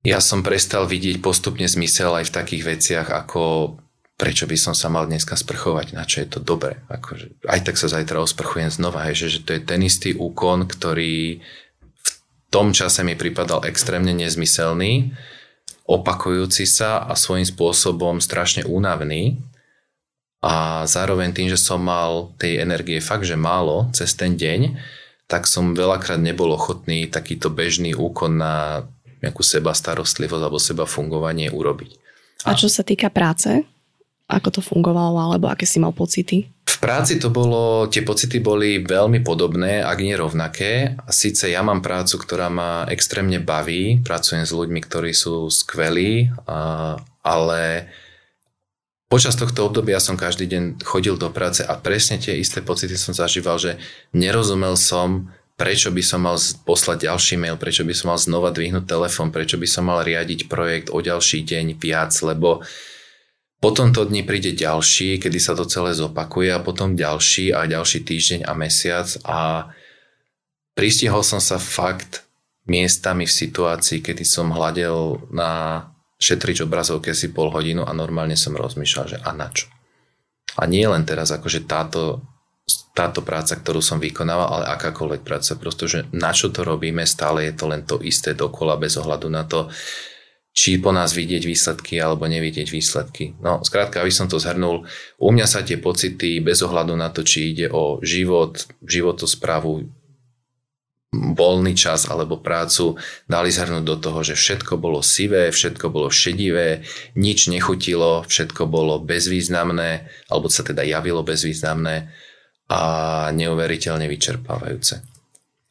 ja 0.07 0.19
som 0.23 0.40
prestal 0.40 0.88
vidieť 0.88 1.21
postupne 1.21 1.69
zmysel 1.69 2.11
aj 2.16 2.33
v 2.33 2.35
takých 2.35 2.62
veciach 2.64 3.09
ako 3.12 3.76
prečo 4.16 4.49
by 4.49 4.57
som 4.57 4.73
sa 4.73 4.88
mal 4.88 5.05
dneska 5.05 5.37
sprchovať, 5.37 5.93
na 5.93 6.09
čo 6.09 6.25
je 6.25 6.28
to 6.33 6.40
dobré. 6.40 6.81
Akože, 6.88 7.37
aj 7.45 7.61
tak 7.69 7.76
sa 7.76 7.93
zajtra 7.93 8.25
osprchujem 8.25 8.73
znova, 8.73 9.05
hej, 9.07 9.28
že, 9.28 9.28
že 9.38 9.40
to 9.45 9.50
je 9.52 9.61
ten 9.61 9.85
istý 9.85 10.16
úkon, 10.16 10.64
ktorý 10.64 11.45
v 12.00 12.11
tom 12.49 12.73
čase 12.73 13.05
mi 13.05 13.12
pripadal 13.12 13.69
extrémne 13.69 14.16
nezmyselný, 14.16 15.12
opakujúci 15.87 16.66
sa 16.66 17.02
a 17.07 17.14
svojím 17.14 17.47
spôsobom 17.47 18.19
strašne 18.19 18.66
únavný. 18.66 19.38
A 20.43 20.87
zároveň 20.87 21.35
tým, 21.35 21.49
že 21.50 21.59
som 21.59 21.83
mal 21.83 22.31
tej 22.38 22.62
energie 22.62 23.02
fakt, 23.02 23.26
že 23.26 23.35
málo 23.35 23.90
cez 23.90 24.14
ten 24.14 24.38
deň, 24.38 24.78
tak 25.26 25.50
som 25.50 25.75
veľakrát 25.75 26.23
nebol 26.23 26.55
ochotný 26.55 27.11
takýto 27.11 27.50
bežný 27.50 27.99
úkon 27.99 28.38
na 28.38 28.87
nejakú 29.23 29.43
seba 29.43 29.75
starostlivosť 29.75 30.43
alebo 30.43 30.62
seba 30.62 30.85
fungovanie 30.87 31.50
urobiť. 31.50 31.90
A, 32.47 32.55
a 32.55 32.59
čo 32.59 32.71
sa 32.71 32.87
týka 32.87 33.11
práce? 33.11 33.66
Ako 34.26 34.50
to 34.50 34.59
fungovalo, 34.59 35.23
alebo 35.23 35.47
aké 35.47 35.62
si 35.62 35.78
mal 35.78 35.95
pocity? 35.95 36.50
V 36.66 36.76
práci 36.83 37.16
to 37.16 37.30
bolo, 37.30 37.87
tie 37.87 38.02
pocity 38.02 38.42
boli 38.42 38.83
veľmi 38.83 39.23
podobné, 39.23 39.80
ak 39.80 39.99
nie 40.02 40.18
rovnaké. 40.18 40.99
Sice 41.09 41.49
ja 41.49 41.62
mám 41.62 41.80
prácu, 41.80 42.18
ktorá 42.21 42.50
ma 42.50 42.85
extrémne 42.90 43.38
baví, 43.38 44.02
pracujem 44.02 44.45
s 44.45 44.52
ľuďmi, 44.52 44.83
ktorí 44.83 45.14
sú 45.14 45.49
skvelí, 45.49 46.28
ale 47.25 47.88
počas 49.06 49.38
tohto 49.38 49.71
obdobia 49.71 50.02
som 50.02 50.18
každý 50.18 50.50
deň 50.50 50.83
chodil 50.83 51.14
do 51.16 51.30
práce 51.30 51.62
a 51.62 51.78
presne 51.78 52.18
tie 52.18 52.35
isté 52.37 52.61
pocity 52.61 52.99
som 52.99 53.14
zažíval, 53.14 53.56
že 53.56 53.78
nerozumel 54.11 54.75
som, 54.75 55.30
prečo 55.56 55.88
by 55.95 56.02
som 56.04 56.26
mal 56.26 56.37
poslať 56.66 57.09
ďalší 57.09 57.40
mail, 57.40 57.56
prečo 57.56 57.87
by 57.87 57.95
som 57.97 58.12
mal 58.12 58.21
znova 58.21 58.52
dvihnúť 58.52 58.85
telefón, 58.85 59.33
prečo 59.33 59.56
by 59.56 59.64
som 59.64 59.88
mal 59.88 60.04
riadiť 60.04 60.50
projekt 60.50 60.92
o 60.92 61.00
ďalší 61.00 61.47
deň 61.47 61.78
viac, 61.80 62.12
lebo 62.21 62.66
po 63.57 63.73
tomto 63.73 64.05
dni 64.05 64.23
príde 64.23 64.53
ďalší, 64.53 65.17
kedy 65.17 65.39
sa 65.41 65.57
to 65.57 65.65
celé 65.65 65.97
zopakuje 65.97 66.53
a 66.53 66.61
potom 66.61 66.93
ďalší 66.93 67.57
a 67.57 67.65
ďalší 67.65 68.05
týždeň 68.05 68.41
a 68.45 68.53
mesiac 68.53 69.09
a 69.25 69.71
pristihol 70.77 71.25
som 71.25 71.41
sa 71.41 71.57
fakt 71.57 72.29
miestami 72.69 73.25
v 73.25 73.33
situácii, 73.33 74.05
kedy 74.05 74.25
som 74.29 74.53
hľadel 74.53 75.25
na 75.33 75.83
šetrič 76.21 76.65
obrazovke 76.65 77.17
si 77.17 77.33
pol 77.33 77.49
hodinu 77.49 77.85
a 77.85 77.97
normálne 77.97 78.37
som 78.37 78.53
rozmýšľal, 78.53 79.07
že 79.09 79.19
a 79.25 79.31
na 79.33 79.49
čo. 79.49 79.73
A 80.57 80.65
nie 80.69 80.85
len 80.85 81.05
teraz 81.05 81.33
akože 81.33 81.69
táto, 81.69 82.25
táto 82.97 83.21
práca, 83.21 83.57
ktorú 83.57 83.81
som 83.85 84.01
vykonával, 84.01 84.49
ale 84.49 84.73
akákoľvek 84.73 85.23
práca, 85.25 85.53
pretože 85.57 86.09
na 86.13 86.33
čo 86.33 86.49
to 86.49 86.65
robíme, 86.65 87.05
stále 87.05 87.49
je 87.49 87.55
to 87.57 87.65
len 87.69 87.85
to 87.85 88.01
isté 88.05 88.33
dokola 88.33 88.81
bez 88.81 88.97
ohľadu 88.97 89.29
na 89.29 89.45
to, 89.45 89.69
či 90.57 90.81
po 90.81 90.89
nás 90.89 91.13
vidieť 91.13 91.45
výsledky 91.45 92.01
alebo 92.01 92.25
nevidieť 92.25 92.73
výsledky. 92.73 93.37
No, 93.45 93.61
skrátka, 93.61 94.01
aby 94.01 94.09
som 94.09 94.25
to 94.25 94.41
zhrnul, 94.41 94.89
u 95.21 95.29
mňa 95.29 95.45
sa 95.45 95.61
tie 95.61 95.77
pocity 95.77 96.41
bez 96.41 96.65
ohľadu 96.65 96.97
na 96.97 97.13
to, 97.13 97.21
či 97.21 97.53
ide 97.53 97.69
o 97.69 98.01
život, 98.01 98.65
životosprávu, 98.81 99.85
voľný 101.13 101.77
čas 101.77 102.09
alebo 102.09 102.41
prácu, 102.41 102.97
dali 103.29 103.53
zhrnúť 103.53 103.85
do 103.85 103.97
toho, 104.01 104.25
že 104.25 104.33
všetko 104.33 104.81
bolo 104.81 105.05
sivé, 105.05 105.53
všetko 105.53 105.93
bolo 105.93 106.09
šedivé, 106.09 106.89
nič 107.21 107.53
nechutilo, 107.53 108.25
všetko 108.25 108.65
bolo 108.65 108.97
bezvýznamné, 109.05 110.09
alebo 110.33 110.49
sa 110.49 110.65
teda 110.65 110.81
javilo 110.81 111.21
bezvýznamné 111.21 112.09
a 112.73 112.81
neuveriteľne 113.31 114.09
vyčerpávajúce. 114.09 115.05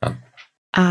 A, 0.05 0.07
a 0.77 0.83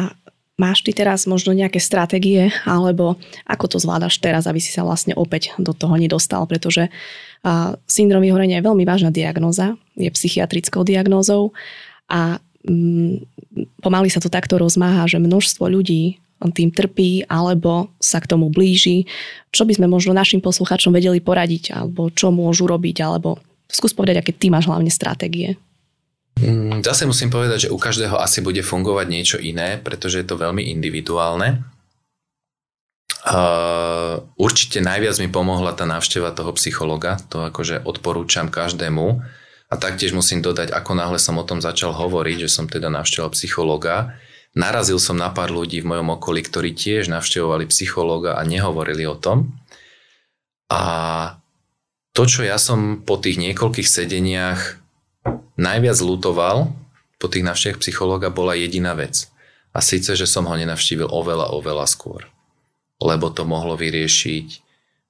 Máš 0.54 0.86
ty 0.86 0.94
teraz 0.94 1.26
možno 1.26 1.50
nejaké 1.50 1.82
stratégie, 1.82 2.54
alebo 2.62 3.18
ako 3.42 3.74
to 3.74 3.76
zvládaš 3.82 4.22
teraz, 4.22 4.46
aby 4.46 4.62
si 4.62 4.70
sa 4.70 4.86
vlastne 4.86 5.10
opäť 5.18 5.50
do 5.58 5.74
toho 5.74 5.98
nedostal, 5.98 6.46
pretože 6.46 6.86
uh, 6.86 7.74
syndrom 7.90 8.22
vyhorenia 8.22 8.62
je 8.62 8.66
veľmi 8.70 8.86
vážna 8.86 9.10
diagnóza, 9.10 9.74
je 9.98 10.06
psychiatrickou 10.14 10.86
diagnózou 10.86 11.50
a 12.06 12.38
um, 12.62 13.18
pomaly 13.82 14.14
sa 14.14 14.22
to 14.22 14.30
takto 14.30 14.54
rozmáha, 14.54 15.10
že 15.10 15.18
množstvo 15.18 15.66
ľudí 15.66 16.22
tým 16.52 16.68
trpí 16.68 17.24
alebo 17.24 17.88
sa 17.96 18.20
k 18.20 18.28
tomu 18.28 18.52
blíži. 18.52 19.08
Čo 19.48 19.64
by 19.64 19.80
sme 19.80 19.86
možno 19.88 20.12
našim 20.12 20.44
posluchačom 20.44 20.92
vedeli 20.92 21.22
poradiť, 21.22 21.72
alebo 21.72 22.12
čo 22.12 22.28
môžu 22.28 22.68
robiť, 22.68 23.00
alebo 23.00 23.40
skús 23.70 23.96
povedať, 23.96 24.20
aké 24.20 24.32
ty 24.36 24.52
máš 24.52 24.68
hlavne 24.68 24.92
stratégie. 24.92 25.56
Mm, 26.44 26.84
zase 26.84 27.08
musím 27.08 27.32
povedať, 27.32 27.68
že 27.68 27.72
u 27.72 27.80
každého 27.80 28.20
asi 28.20 28.44
bude 28.44 28.60
fungovať 28.60 29.06
niečo 29.08 29.38
iné, 29.40 29.80
pretože 29.80 30.20
je 30.20 30.26
to 30.28 30.36
veľmi 30.36 30.60
individuálne. 30.68 31.64
Uh, 33.24 34.20
určite 34.36 34.84
najviac 34.84 35.16
mi 35.16 35.32
pomohla 35.32 35.72
tá 35.72 35.88
návšteva 35.88 36.36
toho 36.36 36.52
psychologa, 36.60 37.16
to 37.32 37.48
akože 37.48 37.80
odporúčam 37.88 38.52
každému. 38.52 39.24
A 39.72 39.74
taktiež 39.80 40.12
musím 40.12 40.44
dodať, 40.44 40.76
ako 40.76 40.92
náhle 40.92 41.16
som 41.16 41.40
o 41.40 41.48
tom 41.48 41.64
začal 41.64 41.96
hovoriť, 41.96 42.44
že 42.44 42.52
som 42.52 42.68
teda 42.68 42.92
navštevoval 42.92 43.32
psychologa, 43.32 44.12
narazil 44.52 45.00
som 45.00 45.16
na 45.16 45.32
pár 45.32 45.48
ľudí 45.48 45.80
v 45.80 45.88
mojom 45.96 46.20
okolí, 46.20 46.44
ktorí 46.44 46.76
tiež 46.76 47.08
navštevovali 47.08 47.64
psychologa 47.72 48.36
a 48.36 48.44
nehovorili 48.44 49.08
o 49.08 49.16
tom. 49.16 49.56
A 50.68 50.82
to, 52.12 52.28
čo 52.28 52.44
ja 52.44 52.60
som 52.60 53.00
po 53.00 53.16
tých 53.16 53.40
niekoľkých 53.40 53.88
sedeniach 53.88 54.83
najviac 55.58 55.98
lutoval 56.02 56.72
po 57.18 57.26
tých 57.30 57.46
návštevách 57.46 57.80
psychológa 57.80 58.28
bola 58.28 58.58
jediná 58.58 58.92
vec. 58.92 59.30
A 59.74 59.82
síce, 59.82 60.14
že 60.14 60.28
som 60.28 60.46
ho 60.46 60.54
nenavštívil 60.54 61.10
oveľa, 61.10 61.50
oveľa 61.50 61.86
skôr. 61.90 62.30
Lebo 63.02 63.30
to 63.34 63.42
mohlo 63.42 63.74
vyriešiť 63.74 64.64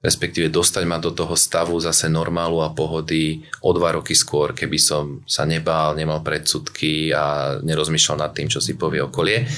respektíve 0.05 0.53
dostať 0.53 0.83
ma 0.85 1.01
do 1.01 1.09
toho 1.09 1.33
stavu 1.33 1.81
zase 1.81 2.05
normálu 2.05 2.61
a 2.61 2.69
pohody 2.69 3.41
o 3.65 3.73
dva 3.73 3.97
roky 3.97 4.13
skôr, 4.13 4.53
keby 4.53 4.77
som 4.77 5.25
sa 5.25 5.49
nebál, 5.49 5.97
nemal 5.97 6.21
predsudky 6.21 7.09
a 7.09 7.57
nerozmýšľal 7.65 8.21
nad 8.21 8.31
tým, 8.37 8.45
čo 8.45 8.61
si 8.61 8.77
povie 8.77 9.01
okolie. 9.01 9.49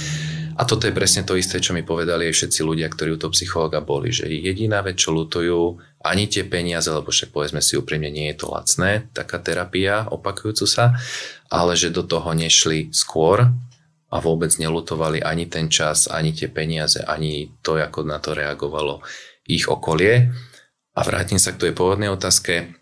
A 0.58 0.66
toto 0.66 0.90
je 0.90 0.98
presne 0.98 1.22
to 1.22 1.38
isté, 1.38 1.62
čo 1.62 1.78
mi 1.78 1.86
povedali 1.86 2.26
aj 2.26 2.34
všetci 2.34 2.66
ľudia, 2.66 2.90
ktorí 2.90 3.14
u 3.14 3.22
toho 3.22 3.30
psychologa 3.30 3.78
boli, 3.78 4.10
že 4.10 4.26
jediná 4.26 4.82
vec, 4.82 4.98
čo 4.98 5.14
lutujú, 5.14 5.78
ani 6.02 6.26
tie 6.26 6.50
peniaze, 6.50 6.90
lebo 6.90 7.14
však 7.14 7.30
povedzme 7.30 7.62
si 7.62 7.78
úprimne, 7.78 8.10
nie 8.10 8.34
je 8.34 8.42
to 8.42 8.50
lacné, 8.50 9.06
taká 9.14 9.38
terapia 9.38 10.10
opakujúcu 10.10 10.66
sa, 10.66 10.98
ale 11.54 11.78
že 11.78 11.94
do 11.94 12.02
toho 12.02 12.34
nešli 12.34 12.90
skôr 12.90 13.54
a 14.08 14.18
vôbec 14.18 14.50
nelutovali 14.58 15.22
ani 15.22 15.46
ten 15.46 15.70
čas, 15.70 16.10
ani 16.10 16.34
tie 16.34 16.50
peniaze, 16.50 17.06
ani 17.06 17.54
to, 17.62 17.78
ako 17.78 18.08
na 18.08 18.18
to 18.18 18.34
reagovalo 18.34 19.06
ich 19.46 19.70
okolie. 19.70 20.34
A 20.98 21.00
vrátim 21.06 21.38
sa 21.38 21.54
k 21.54 21.70
tej 21.70 21.78
pôvodnej 21.78 22.10
otázke. 22.10 22.74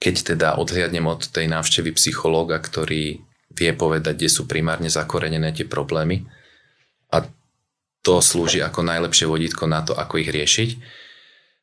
Keď 0.00 0.32
teda 0.32 0.48
odhliadnem 0.56 1.04
od 1.04 1.28
tej 1.28 1.44
návštevy 1.52 1.92
psychológa, 1.92 2.56
ktorý 2.56 3.20
vie 3.52 3.70
povedať, 3.76 4.16
kde 4.16 4.30
sú 4.32 4.48
primárne 4.48 4.88
zakorenené 4.88 5.52
tie 5.52 5.68
problémy, 5.68 6.24
a 7.12 7.26
to 8.02 8.22
slúži 8.22 8.62
ako 8.62 8.86
najlepšie 8.86 9.26
vodítko 9.26 9.66
na 9.66 9.82
to, 9.82 9.94
ako 9.94 10.22
ich 10.22 10.30
riešiť, 10.30 10.70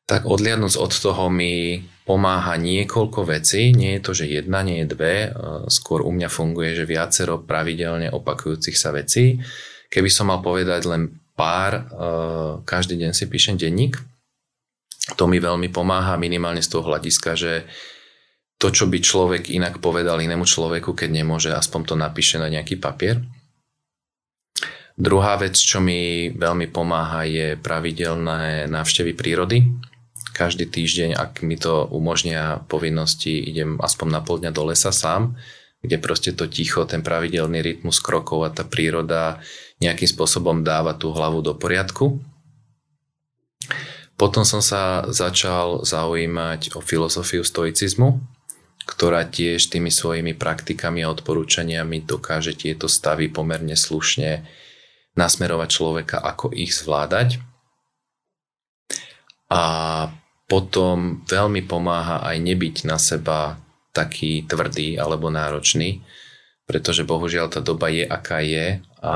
tak 0.04 0.28
odliadnúť 0.28 0.76
od 0.76 0.92
toho 0.92 1.32
mi 1.32 1.80
pomáha 2.04 2.60
niekoľko 2.60 3.24
vecí. 3.24 3.72
Nie 3.72 4.00
je 4.00 4.02
to, 4.04 4.12
že 4.12 4.26
jedna, 4.28 4.60
nie 4.60 4.84
je 4.84 4.92
dve. 4.92 5.16
E, 5.28 5.30
skôr 5.72 6.04
u 6.04 6.12
mňa 6.12 6.28
funguje, 6.28 6.76
že 6.76 6.84
viacero 6.84 7.40
pravidelne 7.40 8.12
opakujúcich 8.12 8.76
sa 8.76 8.92
vecí. 8.92 9.40
Keby 9.88 10.10
som 10.12 10.28
mal 10.28 10.44
povedať 10.44 10.84
len 10.92 11.24
pár, 11.40 11.72
e, 11.80 11.84
každý 12.68 13.00
deň 13.00 13.16
si 13.16 13.32
píšem 13.32 13.56
denník. 13.56 13.96
To 15.16 15.28
mi 15.32 15.40
veľmi 15.40 15.72
pomáha 15.72 16.20
minimálne 16.20 16.60
z 16.60 16.72
toho 16.76 16.84
hľadiska, 16.84 17.40
že 17.40 17.64
to, 18.60 18.72
čo 18.72 18.88
by 18.88 19.00
človek 19.00 19.52
inak 19.52 19.80
povedal 19.80 20.20
inému 20.20 20.48
človeku, 20.48 20.96
keď 20.96 21.10
nemôže, 21.12 21.52
aspoň 21.52 21.82
to 21.84 21.96
napíše 21.96 22.40
na 22.40 22.48
nejaký 22.48 22.80
papier. 22.80 23.24
Druhá 24.94 25.42
vec, 25.42 25.58
čo 25.58 25.82
mi 25.82 26.30
veľmi 26.30 26.70
pomáha, 26.70 27.26
je 27.26 27.58
pravidelné 27.58 28.70
návštevy 28.70 29.18
prírody. 29.18 29.66
Každý 30.34 30.70
týždeň, 30.70 31.18
ak 31.18 31.42
mi 31.42 31.58
to 31.58 31.90
umožnia 31.90 32.62
povinnosti, 32.70 33.34
idem 33.34 33.82
aspoň 33.82 34.08
na 34.10 34.22
pol 34.22 34.38
dňa 34.42 34.52
do 34.54 34.70
lesa 34.70 34.94
sám, 34.94 35.34
kde 35.82 35.98
proste 35.98 36.32
to 36.38 36.46
ticho, 36.46 36.86
ten 36.86 37.02
pravidelný 37.02 37.66
rytmus 37.66 37.98
krokov 37.98 38.46
a 38.46 38.54
tá 38.54 38.62
príroda 38.66 39.42
nejakým 39.82 40.10
spôsobom 40.10 40.62
dáva 40.62 40.94
tú 40.94 41.10
hlavu 41.10 41.42
do 41.42 41.58
poriadku. 41.58 42.22
Potom 44.14 44.46
som 44.46 44.62
sa 44.62 45.10
začal 45.10 45.82
zaujímať 45.84 46.78
o 46.78 46.80
filozofiu 46.86 47.42
stoicizmu, 47.42 48.22
ktorá 48.86 49.26
tiež 49.26 49.74
tými 49.74 49.90
svojimi 49.90 50.38
praktikami 50.38 51.02
a 51.02 51.12
odporúčaniami 51.12 52.06
dokáže 52.06 52.54
tieto 52.54 52.86
stavy 52.86 53.34
pomerne 53.34 53.74
slušne 53.74 54.46
nasmerovať 55.14 55.70
človeka, 55.70 56.18
ako 56.22 56.54
ich 56.54 56.74
zvládať. 56.74 57.42
A 59.54 59.64
potom 60.50 61.22
veľmi 61.30 61.66
pomáha 61.66 62.26
aj 62.26 62.38
nebyť 62.42 62.76
na 62.90 62.98
seba 62.98 63.58
taký 63.94 64.44
tvrdý 64.50 64.98
alebo 64.98 65.30
náročný, 65.30 66.02
pretože 66.66 67.06
bohužiaľ 67.06 67.54
tá 67.54 67.62
doba 67.62 67.94
je, 67.94 68.04
aká 68.06 68.42
je 68.42 68.82
a 69.06 69.16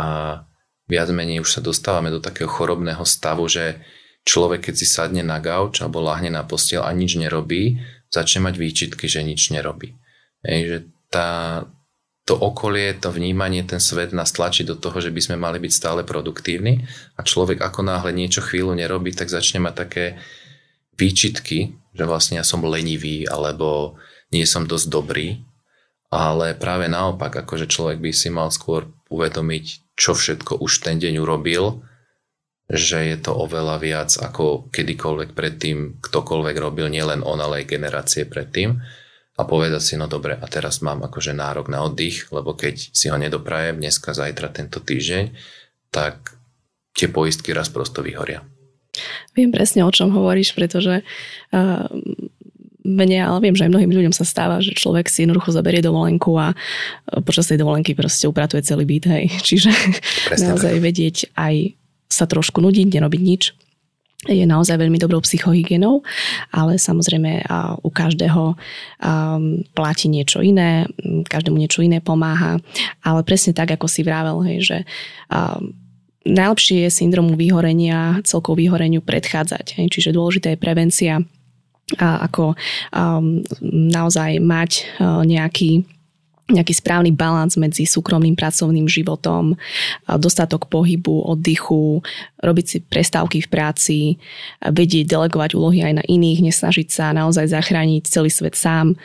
viac 0.85 1.09
menej 1.09 1.41
už 1.41 1.59
sa 1.59 1.61
dostávame 1.61 2.13
do 2.13 2.21
takého 2.21 2.47
chorobného 2.47 3.01
stavu, 3.03 3.49
že 3.49 3.81
človek, 4.23 4.69
keď 4.69 4.75
si 4.77 4.87
sadne 4.87 5.25
na 5.25 5.41
gauč 5.41 5.81
alebo 5.81 6.03
lahne 6.03 6.29
na 6.29 6.45
postiel 6.45 6.85
a 6.85 6.93
nič 6.93 7.17
nerobí, 7.17 7.81
začne 8.13 8.45
mať 8.47 8.55
výčitky, 8.55 9.05
že 9.09 9.25
nič 9.25 9.51
nerobí. 9.51 9.97
Ej, 10.45 10.61
že 10.63 10.77
tá, 11.11 11.29
to 12.27 12.35
okolie, 12.35 12.91
to 12.99 13.07
vnímanie, 13.07 13.63
ten 13.63 13.79
svet 13.79 14.11
nás 14.11 14.35
tlačí 14.35 14.67
do 14.67 14.75
toho, 14.75 14.99
že 14.99 15.15
by 15.15 15.21
sme 15.23 15.37
mali 15.39 15.63
byť 15.63 15.71
stále 15.71 16.01
produktívni. 16.03 16.83
A 17.15 17.23
človek 17.23 17.63
ako 17.63 17.87
náhle 17.87 18.11
niečo 18.11 18.43
chvíľu 18.43 18.75
nerobí, 18.75 19.15
tak 19.15 19.31
začne 19.31 19.63
mať 19.63 19.73
také 19.87 20.05
výčitky, 20.99 21.79
že 21.95 22.03
vlastne 22.03 22.43
ja 22.43 22.45
som 22.45 22.59
lenivý 22.67 23.23
alebo 23.31 23.95
nie 24.35 24.43
som 24.43 24.67
dosť 24.67 24.87
dobrý, 24.91 25.39
ale 26.11 26.51
práve 26.51 26.91
naopak, 26.91 27.31
akože 27.31 27.71
človek 27.71 28.03
by 28.03 28.11
si 28.11 28.27
mal 28.27 28.51
skôr 28.51 28.91
uvedomiť, 29.07 29.95
čo 29.95 30.11
všetko 30.11 30.59
už 30.59 30.83
ten 30.83 30.99
deň 30.99 31.23
urobil, 31.23 31.79
že 32.67 33.07
je 33.07 33.17
to 33.23 33.31
oveľa 33.31 33.79
viac 33.79 34.11
ako 34.19 34.67
kedykoľvek 34.75 35.31
predtým 35.31 36.03
ktokoľvek 36.03 36.55
robil, 36.59 36.91
nielen 36.91 37.23
on, 37.23 37.39
ale 37.39 37.63
aj 37.63 37.71
generácie 37.71 38.27
predtým 38.27 38.83
a 39.37 39.41
povedať 39.45 39.81
si, 39.85 39.93
no 40.01 40.09
dobre, 40.09 40.33
a 40.33 40.45
teraz 40.49 40.81
mám 40.81 41.05
akože 41.05 41.37
nárok 41.37 41.69
na 41.69 41.85
oddych, 41.85 42.33
lebo 42.33 42.57
keď 42.57 42.89
si 42.89 43.05
ho 43.13 43.17
nedoprajem 43.21 43.77
dneska, 43.77 44.17
zajtra, 44.17 44.49
tento 44.49 44.81
týždeň, 44.81 45.29
tak 45.93 46.33
tie 46.97 47.05
poistky 47.05 47.53
raz 47.53 47.69
prosto 47.69 48.01
vyhoria. 48.01 48.41
Viem 49.37 49.53
presne, 49.53 49.85
o 49.85 49.93
čom 49.93 50.09
hovoríš, 50.09 50.57
pretože 50.57 51.05
uh, 51.05 51.85
mne, 52.81 53.19
ale 53.21 53.39
viem, 53.45 53.53
že 53.53 53.69
aj 53.69 53.71
mnohým 53.77 53.93
ľuďom 53.93 54.13
sa 54.15 54.25
stáva, 54.25 54.57
že 54.57 54.73
človek 54.73 55.05
si 55.05 55.27
jednoducho 55.27 55.53
zaberie 55.53 55.85
dovolenku 55.85 56.33
a 56.39 56.57
počas 57.21 57.45
tej 57.45 57.61
dovolenky 57.61 57.93
proste 57.93 58.25
upratuje 58.25 58.65
celý 58.65 58.89
byt, 58.89 59.05
hej. 59.05 59.25
Čiže 59.47 59.69
presne 60.33 60.57
naozaj 60.57 60.73
tak. 60.73 60.81
vedieť 60.81 61.17
aj 61.37 61.77
sa 62.09 62.25
trošku 62.25 62.57
nudiť, 62.63 62.87
nerobiť 62.89 63.21
nič 63.21 63.43
je 64.27 64.45
naozaj 64.45 64.75
veľmi 64.75 64.99
dobrou 64.99 65.23
psychohygienou, 65.23 66.03
ale 66.51 66.75
samozrejme 66.75 67.47
u 67.81 67.89
každého 67.89 68.59
platí 69.71 70.05
niečo 70.11 70.43
iné, 70.43 70.85
každému 71.31 71.57
niečo 71.57 71.81
iné 71.81 72.03
pomáha, 72.03 72.59
ale 73.01 73.23
presne 73.23 73.55
tak, 73.55 73.73
ako 73.73 73.87
si 73.87 74.03
vravel, 74.03 74.43
hej, 74.43 74.59
že 74.63 74.77
najlepšie 76.27 76.87
je 76.87 76.91
syndromu 76.91 77.39
vyhorenia, 77.39 78.19
celkou 78.27 78.53
vyhoreniu 78.53 78.99
predchádzať. 78.99 79.79
Hej, 79.79 79.87
čiže 79.95 80.11
dôležitá 80.11 80.51
je 80.51 80.59
prevencia 80.59 81.23
a 81.95 82.19
ako 82.27 82.51
um, 82.91 83.39
naozaj 83.71 84.43
mať 84.43 84.71
uh, 84.99 85.23
nejaký 85.23 85.87
nejaký 86.47 86.79
správny 86.79 87.11
balans 87.11 87.59
medzi 87.59 87.83
súkromným 87.83 88.39
pracovným 88.39 88.87
životom, 88.87 89.59
dostatok 90.07 90.71
pohybu, 90.71 91.27
oddychu, 91.27 91.99
robiť 92.39 92.65
si 92.65 92.77
prestávky 92.79 93.43
v 93.43 93.51
práci, 93.51 93.97
vedieť 94.63 95.11
delegovať 95.11 95.59
úlohy 95.59 95.83
aj 95.83 95.93
na 95.99 96.03
iných, 96.07 96.47
nesnažiť 96.47 96.87
sa 96.87 97.11
naozaj 97.11 97.51
zachrániť 97.51 98.07
celý 98.07 98.31
svet 98.31 98.55
sám. 98.55 98.95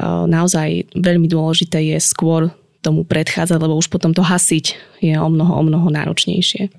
Naozaj 0.00 0.96
veľmi 0.96 1.28
dôležité 1.28 1.92
je 1.92 2.00
skôr 2.00 2.48
tomu 2.80 3.04
predchádzať, 3.04 3.60
lebo 3.60 3.76
už 3.76 3.92
potom 3.92 4.16
to 4.16 4.24
hasiť 4.24 4.98
je 5.04 5.14
o 5.14 5.28
mnoho, 5.28 5.52
o 5.54 5.62
mnoho 5.62 5.86
náročnejšie. 5.92 6.72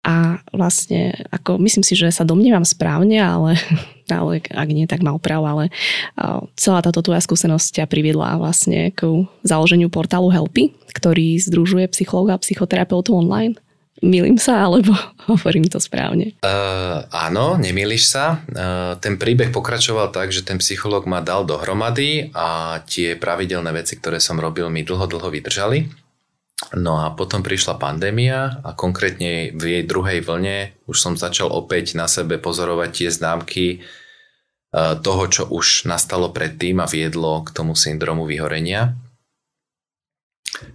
A 0.00 0.40
vlastne, 0.56 1.12
ako 1.28 1.60
myslím 1.60 1.84
si, 1.84 1.92
že 1.92 2.08
sa 2.08 2.24
domnievam 2.24 2.64
správne, 2.64 3.20
ale, 3.20 3.60
ale 4.08 4.40
ak 4.40 4.68
nie, 4.72 4.88
tak 4.88 5.04
mal 5.04 5.20
prav, 5.20 5.44
ale 5.44 5.68
celá 6.56 6.80
táto 6.80 7.04
tvoja 7.04 7.20
skúsenosť 7.20 7.82
ťa 7.82 7.84
priviedla 7.84 8.40
vlastne 8.40 8.96
k 8.96 9.28
založeniu 9.44 9.92
portálu 9.92 10.32
Helpy, 10.32 10.72
ktorý 10.96 11.36
združuje 11.36 11.84
psychológa 11.92 12.40
a 12.40 12.42
psychoterapeutov 12.42 13.20
online. 13.20 13.60
Milím 14.00 14.40
sa, 14.40 14.64
alebo 14.64 14.96
hovorím 15.30 15.68
to 15.68 15.76
správne? 15.76 16.32
Uh, 16.40 17.04
áno, 17.12 17.60
nemýliš 17.60 18.08
sa. 18.08 18.40
Uh, 18.48 18.96
ten 18.96 19.20
príbeh 19.20 19.52
pokračoval 19.52 20.08
tak, 20.08 20.32
že 20.32 20.40
ten 20.40 20.56
psychológ 20.56 21.04
ma 21.04 21.20
dal 21.20 21.44
dohromady 21.44 22.32
a 22.32 22.80
tie 22.88 23.20
pravidelné 23.20 23.68
veci, 23.76 24.00
ktoré 24.00 24.16
som 24.16 24.40
robil, 24.40 24.72
mi 24.72 24.80
dlho, 24.80 25.04
dlho 25.04 25.28
vydržali. 25.28 26.08
No 26.76 27.00
a 27.00 27.16
potom 27.16 27.40
prišla 27.40 27.80
pandémia 27.80 28.60
a 28.60 28.76
konkrétne 28.76 29.56
v 29.56 29.64
jej 29.64 29.84
druhej 29.88 30.20
vlne 30.20 30.76
už 30.84 30.96
som 31.00 31.16
začal 31.16 31.48
opäť 31.48 31.96
na 31.96 32.04
sebe 32.04 32.36
pozorovať 32.36 32.90
tie 32.92 33.08
známky 33.08 33.66
e, 33.72 33.78
toho, 35.00 35.24
čo 35.32 35.42
už 35.48 35.88
nastalo 35.88 36.28
predtým 36.28 36.84
a 36.84 36.86
viedlo 36.86 37.40
k 37.48 37.56
tomu 37.56 37.72
syndromu 37.72 38.28
vyhorenia. 38.28 38.92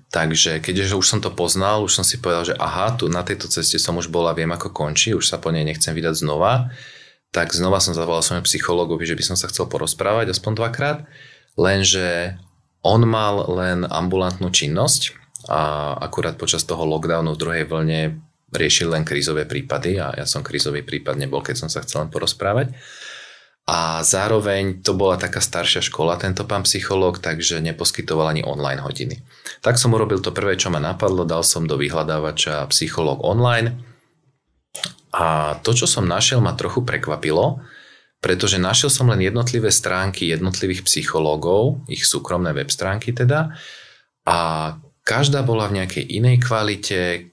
Takže 0.10 0.58
keďže 0.58 0.98
už 0.98 1.06
som 1.06 1.20
to 1.22 1.30
poznal, 1.30 1.86
už 1.86 2.02
som 2.02 2.06
si 2.08 2.18
povedal, 2.18 2.50
že 2.50 2.56
aha, 2.58 2.98
tu 2.98 3.06
na 3.06 3.22
tejto 3.22 3.46
ceste 3.46 3.78
som 3.78 4.00
už 4.02 4.10
bola, 4.10 4.34
viem 4.34 4.50
ako 4.50 4.74
končí, 4.74 5.14
už 5.14 5.30
sa 5.30 5.38
po 5.38 5.54
nej 5.54 5.62
nechcem 5.62 5.94
vydať 5.94 6.18
znova, 6.18 6.74
tak 7.30 7.52
znova 7.52 7.78
som 7.84 7.94
zavolal 7.94 8.26
svojmu 8.26 8.48
psychologovi, 8.48 9.06
že 9.06 9.20
by 9.20 9.24
som 9.28 9.38
sa 9.38 9.52
chcel 9.52 9.70
porozprávať 9.70 10.34
aspoň 10.34 10.52
dvakrát, 10.56 10.98
lenže 11.60 12.40
on 12.80 13.04
mal 13.04 13.44
len 13.52 13.84
ambulantnú 13.84 14.50
činnosť, 14.50 15.25
a 15.46 15.94
akurát 16.02 16.38
počas 16.38 16.66
toho 16.66 16.86
lockdownu 16.86 17.34
v 17.34 17.42
druhej 17.42 17.66
vlne 17.70 18.18
riešil 18.50 18.94
len 18.94 19.04
krízové 19.04 19.46
prípady 19.46 20.00
a 20.00 20.16
ja 20.16 20.26
som 20.26 20.46
krízový 20.46 20.82
prípad 20.82 21.20
nebol, 21.20 21.44
keď 21.44 21.66
som 21.66 21.70
sa 21.70 21.84
chcel 21.84 22.08
len 22.08 22.12
porozprávať. 22.14 22.74
A 23.66 24.06
zároveň 24.06 24.86
to 24.86 24.94
bola 24.94 25.18
taká 25.18 25.42
staršia 25.42 25.82
škola, 25.82 26.22
tento 26.22 26.46
pán 26.46 26.62
psychológ, 26.70 27.18
takže 27.18 27.58
neposkytoval 27.66 28.30
ani 28.30 28.46
online 28.46 28.78
hodiny. 28.78 29.26
Tak 29.66 29.82
som 29.82 29.98
urobil 29.98 30.22
to 30.22 30.30
prvé, 30.30 30.54
čo 30.54 30.70
ma 30.70 30.78
napadlo, 30.78 31.26
dal 31.26 31.42
som 31.42 31.66
do 31.66 31.74
vyhľadávača 31.74 32.70
psychológ 32.70 33.26
online 33.26 33.74
A 35.16 35.56
to, 35.64 35.72
čo 35.72 35.88
som 35.88 36.04
našiel, 36.04 36.44
ma 36.44 36.52
trochu 36.60 36.84
prekvapilo, 36.84 37.64
pretože 38.20 38.60
našiel 38.60 38.92
som 38.92 39.08
len 39.08 39.24
jednotlivé 39.24 39.72
stránky 39.72 40.28
jednotlivých 40.28 40.84
psychológov, 40.84 41.88
ich 41.88 42.04
súkromné 42.04 42.52
web 42.52 42.68
stránky 42.68 43.16
teda, 43.16 43.56
a 44.28 44.38
každá 45.06 45.46
bola 45.46 45.70
v 45.70 45.80
nejakej 45.80 46.04
inej 46.10 46.44
kvalite, 46.44 47.32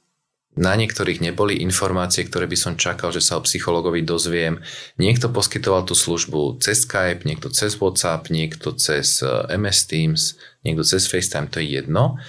na 0.53 0.77
niektorých 0.77 1.25
neboli 1.25 1.65
informácie, 1.65 2.29
ktoré 2.29 2.45
by 2.45 2.59
som 2.61 2.75
čakal, 2.77 3.09
že 3.09 3.25
sa 3.25 3.41
o 3.41 3.45
psychologovi 3.45 4.05
dozviem. 4.05 4.61
Niekto 5.01 5.33
poskytoval 5.33 5.89
tú 5.89 5.97
službu 5.97 6.61
cez 6.61 6.85
Skype, 6.85 7.25
niekto 7.25 7.49
cez 7.49 7.81
WhatsApp, 7.81 8.29
niekto 8.29 8.77
cez 8.77 9.25
eh, 9.25 9.49
MS 9.57 9.89
Teams, 9.89 10.23
niekto 10.61 10.85
cez 10.85 11.09
FaceTime, 11.09 11.49
to 11.49 11.65
je 11.65 11.81
jedno. 11.81 12.21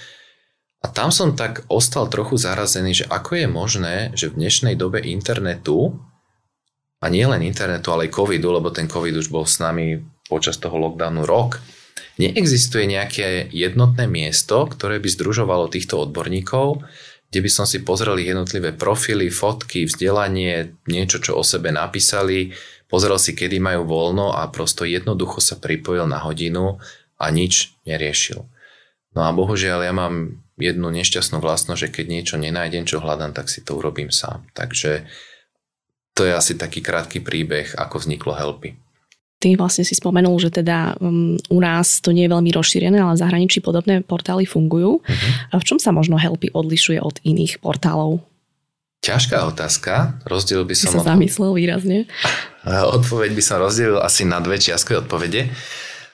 A 0.80 0.88
tam 0.88 1.12
som 1.12 1.36
tak 1.36 1.68
ostal 1.68 2.08
trochu 2.08 2.40
zarazený, 2.40 3.04
že 3.04 3.06
ako 3.08 3.44
je 3.44 3.48
možné, 3.48 3.96
že 4.16 4.32
v 4.32 4.40
dnešnej 4.40 4.76
dobe 4.76 5.04
internetu, 5.04 5.96
a 7.04 7.12
nie 7.12 7.28
len 7.28 7.44
internetu, 7.44 7.92
ale 7.92 8.08
aj 8.08 8.16
covidu, 8.16 8.48
lebo 8.48 8.72
ten 8.72 8.88
covid 8.88 9.20
už 9.20 9.28
bol 9.28 9.44
s 9.44 9.60
nami 9.60 10.00
počas 10.24 10.56
toho 10.56 10.80
lockdownu 10.80 11.28
rok, 11.28 11.60
neexistuje 12.18 12.86
nejaké 12.86 13.50
jednotné 13.50 14.06
miesto, 14.06 14.66
ktoré 14.70 15.02
by 15.02 15.08
združovalo 15.10 15.66
týchto 15.70 15.98
odborníkov, 15.98 16.82
kde 17.30 17.40
by 17.42 17.50
som 17.50 17.66
si 17.66 17.82
pozrel 17.82 18.22
jednotlivé 18.22 18.70
profily, 18.70 19.26
fotky, 19.26 19.90
vzdelanie, 19.90 20.78
niečo, 20.86 21.18
čo 21.18 21.34
o 21.34 21.42
sebe 21.42 21.74
napísali, 21.74 22.54
pozrel 22.86 23.18
si, 23.18 23.34
kedy 23.34 23.58
majú 23.58 23.90
voľno 23.90 24.30
a 24.38 24.46
prosto 24.54 24.86
jednoducho 24.86 25.42
sa 25.42 25.58
pripojil 25.58 26.06
na 26.06 26.22
hodinu 26.22 26.78
a 27.18 27.26
nič 27.34 27.74
neriešil. 27.82 28.46
No 29.18 29.20
a 29.26 29.34
bohužiaľ 29.34 29.82
ja 29.82 29.94
mám 29.94 30.38
jednu 30.54 30.86
nešťastnú 30.94 31.42
vlastnosť, 31.42 31.80
že 31.80 31.90
keď 31.90 32.06
niečo 32.06 32.36
nenájdem, 32.38 32.86
čo 32.86 33.02
hľadám, 33.02 33.34
tak 33.34 33.50
si 33.50 33.66
to 33.66 33.74
urobím 33.74 34.14
sám. 34.14 34.46
Takže 34.54 35.06
to 36.14 36.22
je 36.22 36.32
asi 36.34 36.54
taký 36.54 36.78
krátky 36.78 37.18
príbeh, 37.18 37.74
ako 37.74 37.98
vzniklo 37.98 38.38
Helpy. 38.38 38.78
Ty 39.44 39.60
vlastne 39.60 39.84
si 39.84 39.92
spomenul, 39.92 40.40
že 40.40 40.48
teda 40.48 40.96
um, 41.04 41.36
u 41.52 41.58
nás 41.60 42.00
to 42.00 42.16
nie 42.16 42.24
je 42.24 42.32
veľmi 42.32 42.48
rozšírené, 42.48 42.96
ale 42.96 43.12
v 43.12 43.20
zahraničí 43.20 43.60
podobné 43.60 44.00
portály 44.00 44.48
fungujú. 44.48 45.04
Uh-huh. 45.04 45.60
V 45.60 45.64
čom 45.68 45.76
sa 45.76 45.92
možno 45.92 46.16
Helpy 46.16 46.48
odlišuje 46.48 46.96
od 47.04 47.20
iných 47.20 47.60
portálov? 47.60 48.24
Ťažká 49.04 49.44
otázka. 49.44 50.16
Rozdiel 50.24 50.64
by 50.64 50.72
som... 50.72 50.96
Ty 50.96 51.04
sa 51.04 51.12
zamyslel 51.12 51.52
výrazne. 51.52 52.08
Odpoveď 52.96 53.36
by 53.36 53.42
som 53.44 53.60
rozdelil 53.60 54.00
asi 54.00 54.24
na 54.24 54.40
dve 54.40 54.56
čiastkové 54.56 55.04
odpovede. 55.04 55.52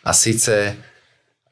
A 0.02 0.10
síce 0.10 0.74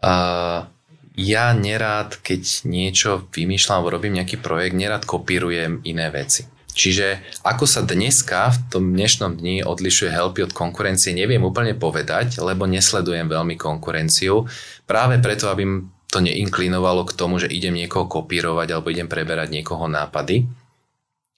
uh, 0.03 0.67
ja 1.15 1.47
nerád, 1.55 2.19
keď 2.27 2.67
niečo 2.67 3.31
vymýšľam, 3.31 3.87
robím 3.87 4.19
nejaký 4.19 4.43
projekt, 4.43 4.75
nerád 4.75 5.07
kopírujem 5.07 5.79
iné 5.87 6.11
veci. 6.11 6.58
Čiže 6.79 7.19
ako 7.43 7.67
sa 7.67 7.83
dneska 7.83 8.55
v 8.55 8.59
tom 8.71 8.95
dnešnom 8.95 9.35
dni 9.35 9.67
odlišuje 9.67 10.15
Helpy 10.15 10.47
od 10.47 10.55
konkurencie, 10.55 11.11
neviem 11.11 11.43
úplne 11.43 11.75
povedať, 11.75 12.39
lebo 12.39 12.71
nesledujem 12.71 13.27
veľmi 13.27 13.59
konkurenciu. 13.59 14.47
Práve 14.87 15.19
preto, 15.19 15.51
aby 15.51 15.67
to 16.07 16.23
neinklinovalo 16.23 17.03
k 17.03 17.19
tomu, 17.19 17.43
že 17.43 17.51
idem 17.51 17.75
niekoho 17.75 18.07
kopírovať 18.07 18.71
alebo 18.71 18.95
idem 18.95 19.11
preberať 19.11 19.51
niekoho 19.51 19.91
nápady. 19.91 20.47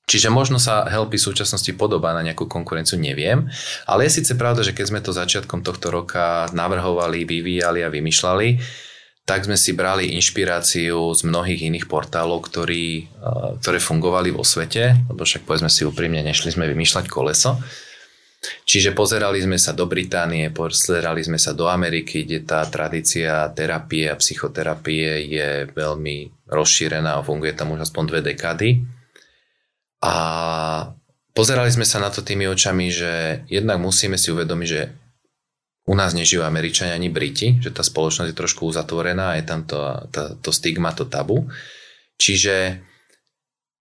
Čiže 0.04 0.28
možno 0.28 0.60
sa 0.60 0.84
Helpy 0.84 1.16
v 1.16 1.26
súčasnosti 1.32 1.70
podobá 1.72 2.12
na 2.12 2.20
nejakú 2.20 2.44
konkurenciu, 2.44 3.00
neviem. 3.00 3.48
Ale 3.86 4.10
je 4.10 4.20
síce 4.20 4.34
pravda, 4.34 4.60
že 4.66 4.74
keď 4.74 4.84
sme 4.90 5.00
to 5.00 5.14
začiatkom 5.14 5.62
tohto 5.64 5.88
roka 5.88 6.50
navrhovali, 6.52 7.24
vyvíjali 7.24 7.80
a 7.86 7.88
vymýšľali, 7.88 8.48
tak 9.30 9.46
sme 9.46 9.54
si 9.54 9.70
brali 9.78 10.18
inšpiráciu 10.18 11.14
z 11.14 11.22
mnohých 11.22 11.70
iných 11.70 11.86
portálov, 11.86 12.50
ktorí, 12.50 13.06
ktoré 13.62 13.78
fungovali 13.78 14.34
vo 14.34 14.42
svete, 14.42 15.06
lebo 15.06 15.22
však 15.22 15.46
povedzme 15.46 15.70
si 15.70 15.86
úprimne, 15.86 16.18
nešli 16.26 16.50
sme 16.50 16.66
vymýšľať 16.66 17.06
koleso. 17.06 17.54
Čiže 18.66 18.90
pozerali 18.90 19.38
sme 19.38 19.54
sa 19.54 19.70
do 19.70 19.86
Británie, 19.86 20.50
pozerali 20.50 21.22
sme 21.22 21.38
sa 21.38 21.54
do 21.54 21.70
Ameriky, 21.70 22.26
kde 22.26 22.42
tá 22.42 22.66
tradícia 22.66 23.46
terapie 23.54 24.10
a 24.10 24.18
psychoterapie 24.18 25.30
je 25.30 25.70
veľmi 25.78 26.50
rozšírená 26.50 27.14
a 27.14 27.22
funguje 27.22 27.54
tam 27.54 27.70
už 27.70 27.86
aspoň 27.86 28.02
dve 28.10 28.20
dekády. 28.34 28.82
A 30.02 30.14
pozerali 31.30 31.70
sme 31.70 31.86
sa 31.86 32.02
na 32.02 32.10
to 32.10 32.26
tými 32.26 32.50
očami, 32.50 32.90
že 32.90 33.46
jednak 33.46 33.78
musíme 33.78 34.18
si 34.18 34.34
uvedomiť, 34.34 34.66
že 34.66 34.99
u 35.88 35.94
nás 35.96 36.12
nežijú 36.12 36.44
Američania 36.44 36.94
ani 36.94 37.08
Briti, 37.08 37.56
že 37.58 37.72
tá 37.72 37.80
spoločnosť 37.80 38.30
je 38.30 38.40
trošku 38.40 38.68
uzatvorená, 38.68 39.40
je 39.40 39.44
tam 39.48 39.64
to, 39.64 39.80
to, 40.12 40.22
to 40.44 40.50
stigma, 40.52 40.92
to 40.92 41.08
tabu. 41.08 41.48
Čiže 42.20 42.84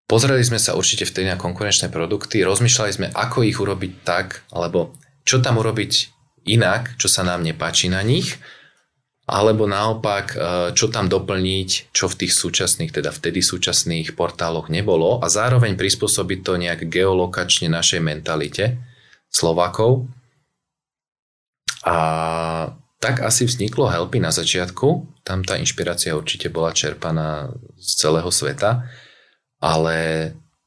pozreli 0.08 0.42
sme 0.42 0.58
sa 0.58 0.80
určite 0.80 1.04
vtedy 1.04 1.28
na 1.28 1.36
konkurenčné 1.36 1.92
produkty, 1.92 2.42
rozmýšľali 2.48 2.92
sme, 2.96 3.08
ako 3.12 3.44
ich 3.44 3.60
urobiť 3.60 3.94
tak, 4.08 4.48
alebo 4.56 4.96
čo 5.28 5.44
tam 5.44 5.60
urobiť 5.60 5.92
inak, 6.48 6.96
čo 6.96 7.12
sa 7.12 7.22
nám 7.28 7.44
nepáči 7.44 7.92
na 7.92 8.00
nich, 8.00 8.40
alebo 9.30 9.70
naopak, 9.70 10.26
e, 10.34 10.38
čo 10.74 10.90
tam 10.90 11.06
doplniť, 11.06 11.94
čo 11.94 12.10
v 12.10 12.18
tých 12.26 12.34
súčasných, 12.34 12.90
teda 12.90 13.14
vtedy 13.14 13.46
súčasných 13.46 14.18
portáloch 14.18 14.74
nebolo 14.74 15.22
a 15.22 15.30
zároveň 15.30 15.78
prispôsobiť 15.78 16.40
to 16.42 16.58
nejak 16.58 16.90
geolokačne 16.90 17.70
našej 17.70 18.02
mentalite 18.02 18.82
Slovakov, 19.30 20.10
a 21.90 21.98
tak 23.02 23.26
asi 23.26 23.50
vzniklo 23.50 23.90
Helpy 23.90 24.22
na 24.22 24.30
začiatku. 24.30 25.10
Tam 25.26 25.42
tá 25.42 25.58
inšpirácia 25.58 26.14
určite 26.14 26.54
bola 26.54 26.76
čerpaná 26.76 27.50
z 27.80 27.90
celého 28.06 28.30
sveta, 28.30 28.86
ale 29.58 29.98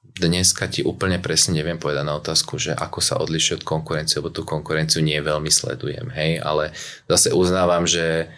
dneska 0.02 0.66
ti 0.66 0.82
úplne 0.82 1.22
presne 1.22 1.60
neviem 1.60 1.78
povedať 1.78 2.04
na 2.04 2.18
otázku, 2.18 2.58
že 2.58 2.74
ako 2.74 2.98
sa 2.98 3.20
odlišuje 3.22 3.62
od 3.62 3.68
konkurencie, 3.68 4.18
lebo 4.18 4.34
tú 4.34 4.42
konkurenciu 4.42 5.00
nie 5.00 5.16
veľmi 5.20 5.48
sledujem, 5.48 6.10
hej, 6.12 6.42
ale 6.42 6.74
zase 7.08 7.32
uznávam, 7.32 7.88
že 7.88 8.28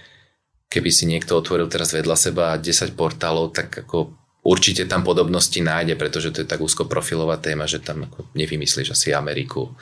keby 0.71 0.91
si 0.91 1.07
niekto 1.07 1.35
otvoril 1.35 1.67
teraz 1.67 1.95
vedľa 1.95 2.17
seba 2.19 2.47
10 2.59 2.95
portálov, 2.95 3.55
tak 3.55 3.87
ako 3.87 4.15
určite 4.47 4.87
tam 4.87 5.03
podobnosti 5.03 5.57
nájde, 5.59 5.99
pretože 5.99 6.31
to 6.31 6.43
je 6.43 6.51
tak 6.51 6.63
úzko 6.63 6.87
profilová 6.87 7.39
téma, 7.43 7.67
že 7.67 7.83
tam 7.83 8.07
ako 8.07 8.27
nevymyslíš 8.39 8.95
asi 8.95 9.11
Ameriku 9.11 9.75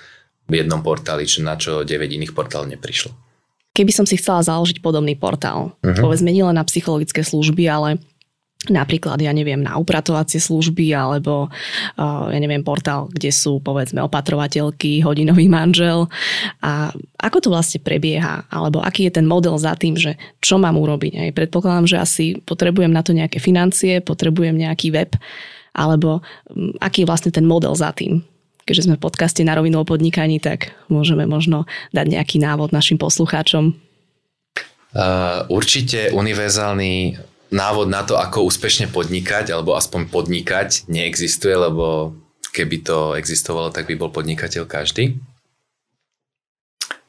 v 0.51 0.55
jednom 0.63 0.83
portáli, 0.83 1.25
čo 1.25 1.41
na 1.45 1.55
čo 1.57 1.87
9 1.87 1.89
iných 1.89 2.35
portálov 2.35 2.71
neprišlo. 2.71 3.13
Keby 3.73 3.93
som 3.93 4.05
si 4.05 4.21
chcela 4.21 4.45
založiť 4.45 4.85
podobný 4.85 5.17
portál, 5.17 5.73
uh-huh. 5.81 5.97
povedzme 5.97 6.29
nielen 6.29 6.61
na 6.61 6.65
psychologické 6.69 7.25
služby, 7.25 7.65
ale 7.73 7.97
napríklad, 8.71 9.19
ja 9.19 9.35
neviem, 9.35 9.59
na 9.59 9.75
upratovacie 9.75 10.39
služby 10.39 10.95
alebo, 10.95 11.51
uh, 11.99 12.31
ja 12.31 12.39
neviem, 12.39 12.63
portál, 12.63 13.11
kde 13.11 13.35
sú, 13.35 13.59
povedzme, 13.59 13.99
opatrovateľky, 14.07 15.03
hodinový 15.03 15.51
manžel 15.51 16.07
a 16.63 16.95
ako 17.19 17.39
to 17.43 17.49
vlastne 17.51 17.83
prebieha, 17.83 18.47
alebo 18.47 18.79
aký 18.79 19.11
je 19.11 19.19
ten 19.19 19.27
model 19.27 19.59
za 19.59 19.75
tým, 19.75 19.99
že 19.99 20.15
čo 20.39 20.63
mám 20.63 20.79
urobiť. 20.79 21.19
Aj 21.19 21.31
predpokladám, 21.35 21.87
že 21.91 21.97
asi 21.99 22.25
potrebujem 22.39 22.93
na 22.93 23.03
to 23.03 23.11
nejaké 23.17 23.43
financie, 23.43 23.99
potrebujem 23.99 24.55
nejaký 24.55 24.95
web, 24.95 25.11
alebo 25.75 26.23
um, 26.53 26.71
aký 26.79 27.03
je 27.03 27.09
vlastne 27.09 27.35
ten 27.35 27.49
model 27.49 27.75
za 27.75 27.91
tým 27.91 28.23
keďže 28.65 28.91
sme 28.91 28.97
v 28.99 29.05
podcaste 29.05 29.43
na 29.43 29.59
rovinu 29.59 29.83
o 29.83 29.89
podnikaní, 29.89 30.39
tak 30.39 30.75
môžeme 30.87 31.27
možno 31.27 31.67
dať 31.91 32.07
nejaký 32.19 32.37
návod 32.43 32.71
našim 32.71 32.99
poslucháčom. 32.99 33.75
Uh, 34.93 35.49
určite 35.49 36.13
univerzálny 36.13 37.17
návod 37.53 37.89
na 37.89 38.05
to, 38.05 38.17
ako 38.21 38.49
úspešne 38.49 38.93
podnikať, 38.93 39.53
alebo 39.53 39.77
aspoň 39.77 40.09
podnikať, 40.09 40.89
neexistuje, 40.89 41.53
lebo 41.53 42.17
keby 42.53 42.85
to 42.85 42.99
existovalo, 43.17 43.73
tak 43.73 43.89
by 43.89 43.97
bol 43.97 44.13
podnikateľ 44.13 44.69
každý. 44.69 45.17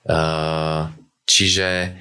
Uh, 0.04 0.92
čiže 1.28 1.96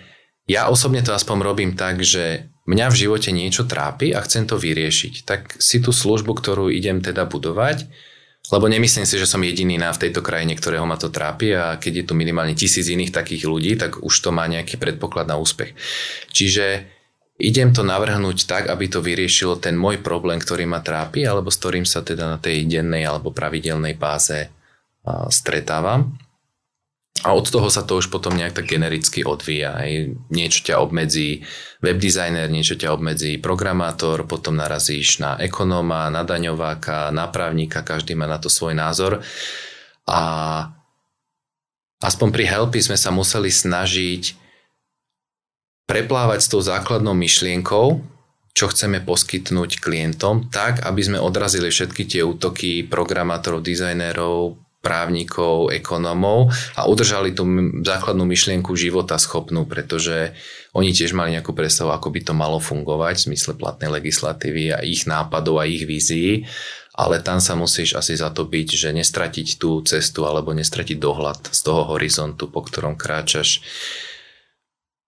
ja 0.51 0.67
osobne 0.71 1.03
to 1.07 1.15
aspoň 1.15 1.38
robím 1.43 1.73
tak, 1.79 2.03
že 2.03 2.51
mňa 2.67 2.87
v 2.91 2.99
živote 2.99 3.31
niečo 3.31 3.67
trápi 3.67 4.15
a 4.15 4.23
chcem 4.23 4.47
to 4.47 4.59
vyriešiť. 4.59 5.27
Tak 5.27 5.59
si 5.59 5.83
tú 5.83 5.95
službu, 5.95 6.35
ktorú 6.35 6.71
idem 6.71 7.03
teda 7.03 7.27
budovať, 7.27 7.87
lebo 8.50 8.66
nemyslím 8.66 9.07
si, 9.07 9.16
že 9.20 9.31
som 9.31 9.44
jediný 9.44 9.78
na 9.78 9.94
v 9.94 10.09
tejto 10.09 10.18
krajine, 10.18 10.59
ktorého 10.59 10.83
ma 10.83 10.98
to 10.98 11.14
trápi 11.14 11.55
a 11.55 11.78
keď 11.78 12.02
je 12.02 12.05
tu 12.11 12.14
minimálne 12.18 12.59
tisíc 12.59 12.90
iných 12.90 13.14
takých 13.14 13.46
ľudí, 13.46 13.78
tak 13.78 14.02
už 14.02 14.11
to 14.11 14.35
má 14.35 14.50
nejaký 14.50 14.83
predpoklad 14.83 15.31
na 15.31 15.38
úspech. 15.38 15.78
Čiže 16.35 16.90
idem 17.38 17.70
to 17.70 17.87
navrhnúť 17.87 18.50
tak, 18.50 18.66
aby 18.66 18.90
to 18.90 18.98
vyriešilo 18.98 19.62
ten 19.62 19.78
môj 19.78 20.02
problém, 20.02 20.42
ktorý 20.42 20.66
ma 20.66 20.83
trápi, 20.83 21.22
alebo 21.22 21.55
s 21.55 21.59
ktorým 21.62 21.87
sa 21.87 22.02
teda 22.02 22.26
na 22.26 22.38
tej 22.42 22.66
dennej 22.66 23.07
alebo 23.07 23.31
pravidelnej 23.31 23.94
báze 23.94 24.50
stretávam. 25.31 26.18
A 27.23 27.39
od 27.39 27.47
toho 27.47 27.71
sa 27.71 27.87
to 27.87 28.03
už 28.03 28.11
potom 28.11 28.35
nejak 28.35 28.59
tak 28.59 28.67
genericky 28.67 29.23
odvíja. 29.23 29.79
Aj 29.79 29.91
niečo 30.35 30.67
ťa 30.67 30.83
obmedzí 30.83 31.47
webdesigner, 31.79 32.51
niečo 32.51 32.75
ťa 32.75 32.91
obmedzí 32.91 33.39
programátor, 33.39 34.27
potom 34.27 34.59
narazíš 34.59 35.23
na 35.23 35.39
ekonóma, 35.39 36.11
na 36.11 36.27
daňováka, 36.27 37.15
na 37.15 37.31
právnika, 37.31 37.87
každý 37.87 38.19
má 38.19 38.27
na 38.27 38.43
to 38.43 38.51
svoj 38.51 38.75
názor. 38.75 39.23
A 40.11 40.21
aspoň 42.03 42.29
pri 42.35 42.45
Helpy 42.51 42.83
sme 42.83 42.99
sa 42.99 43.15
museli 43.15 43.55
snažiť 43.55 44.35
preplávať 45.87 46.43
s 46.43 46.51
tou 46.51 46.59
základnou 46.59 47.15
myšlienkou, 47.15 48.03
čo 48.53 48.67
chceme 48.69 48.99
poskytnúť 48.99 49.79
klientom, 49.79 50.51
tak, 50.51 50.83
aby 50.85 51.01
sme 51.01 51.19
odrazili 51.23 51.73
všetky 51.73 52.03
tie 52.05 52.23
útoky 52.27 52.85
programátorov, 52.85 53.65
dizajnérov, 53.65 54.59
právnikov, 54.83 55.71
ekonomov 55.71 56.51
a 56.75 56.90
udržali 56.90 57.31
tú 57.33 57.47
základnú 57.87 58.27
myšlienku 58.27 58.75
života 58.75 59.14
schopnú, 59.16 59.64
pretože 59.64 60.35
oni 60.75 60.90
tiež 60.90 61.14
mali 61.14 61.38
nejakú 61.38 61.55
predstavu, 61.55 61.95
ako 61.95 62.11
by 62.11 62.21
to 62.27 62.35
malo 62.35 62.59
fungovať 62.59 63.14
v 63.14 63.25
zmysle 63.31 63.53
platnej 63.55 63.95
legislatívy 63.95 64.75
a 64.75 64.83
ich 64.83 65.07
nápadov 65.07 65.62
a 65.62 65.71
ich 65.71 65.87
vízií, 65.87 66.51
ale 66.92 67.23
tam 67.23 67.38
sa 67.40 67.55
musíš 67.55 67.97
asi 67.97 68.18
zatopiť, 68.18 68.77
že 68.77 68.88
nestratiť 68.90 69.57
tú 69.57 69.81
cestu 69.87 70.27
alebo 70.29 70.53
nestratiť 70.53 70.99
dohľad 70.99 71.55
z 71.55 71.61
toho 71.62 71.88
horizontu, 71.95 72.51
po 72.51 72.61
ktorom 72.61 72.99
kráčaš 72.99 73.62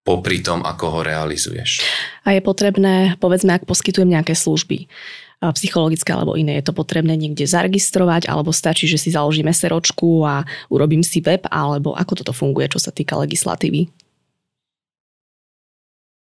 popri 0.05 0.45
tom, 0.45 0.61
ako 0.63 0.85
ho 0.87 1.01
realizuješ. 1.01 1.81
A 2.29 2.37
je 2.37 2.45
potrebné, 2.45 3.17
povedzme, 3.19 3.57
ak 3.57 3.65
poskytujem 3.65 4.13
nejaké 4.13 4.37
služby, 4.37 4.87
psychologické 5.43 6.15
alebo 6.15 6.39
iné. 6.39 6.57
Je 6.61 6.71
to 6.71 6.77
potrebné 6.77 7.19
niekde 7.19 7.45
zaregistrovať 7.45 8.31
alebo 8.31 8.55
stačí, 8.55 8.89
že 8.89 8.97
si 8.97 9.13
založím 9.13 9.51
SROčku 9.51 10.25
a 10.25 10.47
urobím 10.73 11.05
si 11.05 11.21
web 11.21 11.45
alebo 11.51 11.93
ako 11.93 12.25
toto 12.25 12.33
funguje, 12.33 12.73
čo 12.73 12.81
sa 12.81 12.95
týka 12.95 13.19
legislatívy? 13.21 13.91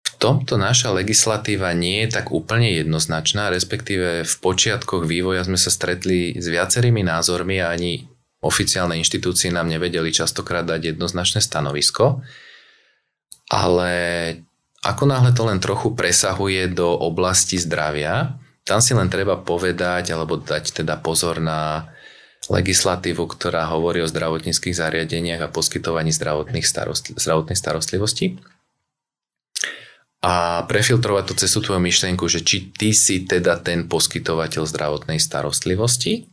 V 0.05 0.17
tomto 0.17 0.55
naša 0.55 0.95
legislatíva 0.95 1.75
nie 1.75 2.07
je 2.07 2.17
tak 2.17 2.31
úplne 2.31 2.71
jednoznačná, 2.71 3.51
respektíve 3.51 4.23
v 4.23 4.35
počiatkoch 4.39 5.03
vývoja 5.03 5.43
sme 5.43 5.59
sa 5.59 5.67
stretli 5.67 6.39
s 6.39 6.47
viacerými 6.47 7.03
názormi 7.03 7.59
a 7.59 7.75
ani 7.75 8.07
oficiálne 8.39 8.95
inštitúcie 8.95 9.51
nám 9.51 9.67
nevedeli 9.67 10.15
častokrát 10.15 10.63
dať 10.63 10.95
jednoznačné 10.95 11.43
stanovisko. 11.43 12.23
Ale 13.51 13.91
ako 14.85 15.03
náhle 15.09 15.33
to 15.33 15.43
len 15.49 15.59
trochu 15.59 15.97
presahuje 15.97 16.71
do 16.71 16.95
oblasti 16.95 17.57
zdravia, 17.57 18.37
tam 18.65 18.81
si 18.81 18.97
len 18.97 19.07
treba 19.13 19.37
povedať 19.37 20.11
alebo 20.11 20.41
dať 20.41 20.81
teda 20.81 20.97
pozor 20.97 21.37
na 21.37 21.93
legislatívu, 22.49 23.25
ktorá 23.25 23.69
hovorí 23.73 24.01
o 24.01 24.09
zdravotníckých 24.09 24.73
zariadeniach 24.73 25.41
a 25.45 25.53
poskytovaní 25.53 26.13
zdravotných 26.13 26.65
starostl- 26.65 27.17
zdravotnej 27.17 27.57
starostlivosti. 27.57 28.41
A 30.25 30.65
prefiltrovať 30.65 31.23
to 31.29 31.33
cez 31.37 31.53
tú 31.53 31.61
tvoju 31.61 31.77
myšlienku, 31.77 32.25
že 32.25 32.41
či 32.41 32.73
ty 32.73 32.97
si 32.97 33.29
teda 33.29 33.61
ten 33.61 33.85
poskytovateľ 33.85 34.65
zdravotnej 34.65 35.21
starostlivosti 35.21 36.25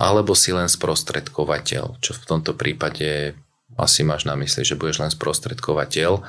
alebo 0.00 0.32
si 0.32 0.56
len 0.56 0.72
sprostredkovateľ, 0.72 2.00
čo 2.00 2.16
v 2.16 2.24
tomto 2.24 2.56
prípade 2.56 3.36
asi 3.76 4.00
máš 4.06 4.24
na 4.24 4.32
mysli, 4.40 4.64
že 4.64 4.78
budeš 4.80 5.04
len 5.04 5.12
sprostredkovateľ 5.12 6.24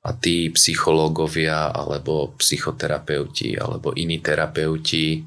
a 0.00 0.16
tí 0.16 0.48
psychológovia 0.56 1.68
alebo 1.68 2.32
psychoterapeuti 2.40 3.60
alebo 3.60 3.92
iní 3.92 4.24
terapeuti 4.24 5.20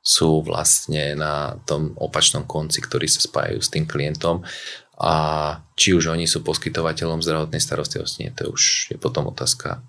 sú 0.00 0.40
vlastne 0.46 1.18
na 1.18 1.58
tom 1.66 1.92
opačnom 1.98 2.46
konci, 2.46 2.80
ktorí 2.80 3.04
sa 3.10 3.20
spájajú 3.20 3.60
s 3.60 3.68
tým 3.68 3.84
klientom. 3.84 4.40
A 5.00 5.14
či 5.76 5.96
už 5.96 6.12
oni 6.12 6.28
sú 6.28 6.44
poskytovateľom 6.44 7.24
zdravotnej 7.24 7.60
starostlivosti, 7.60 8.32
to 8.36 8.52
už 8.52 8.92
je 8.92 8.96
potom 9.00 9.28
otázka 9.32 9.80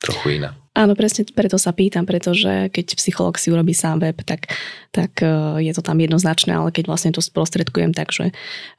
trochu 0.00 0.40
iná. 0.40 0.56
Áno, 0.70 0.94
presne 0.94 1.26
preto 1.28 1.58
sa 1.58 1.74
pýtam, 1.74 2.06
pretože 2.06 2.70
keď 2.70 2.94
psycholog 2.94 3.36
si 3.36 3.50
urobí 3.50 3.74
sám 3.74 4.00
web, 4.06 4.16
tak, 4.22 4.48
tak 4.94 5.18
e, 5.18 5.60
je 5.66 5.72
to 5.74 5.82
tam 5.82 5.98
jednoznačné, 5.98 6.56
ale 6.56 6.70
keď 6.70 6.88
vlastne 6.88 7.10
to 7.10 7.18
sprostredkujem, 7.18 7.90
takže 7.90 8.30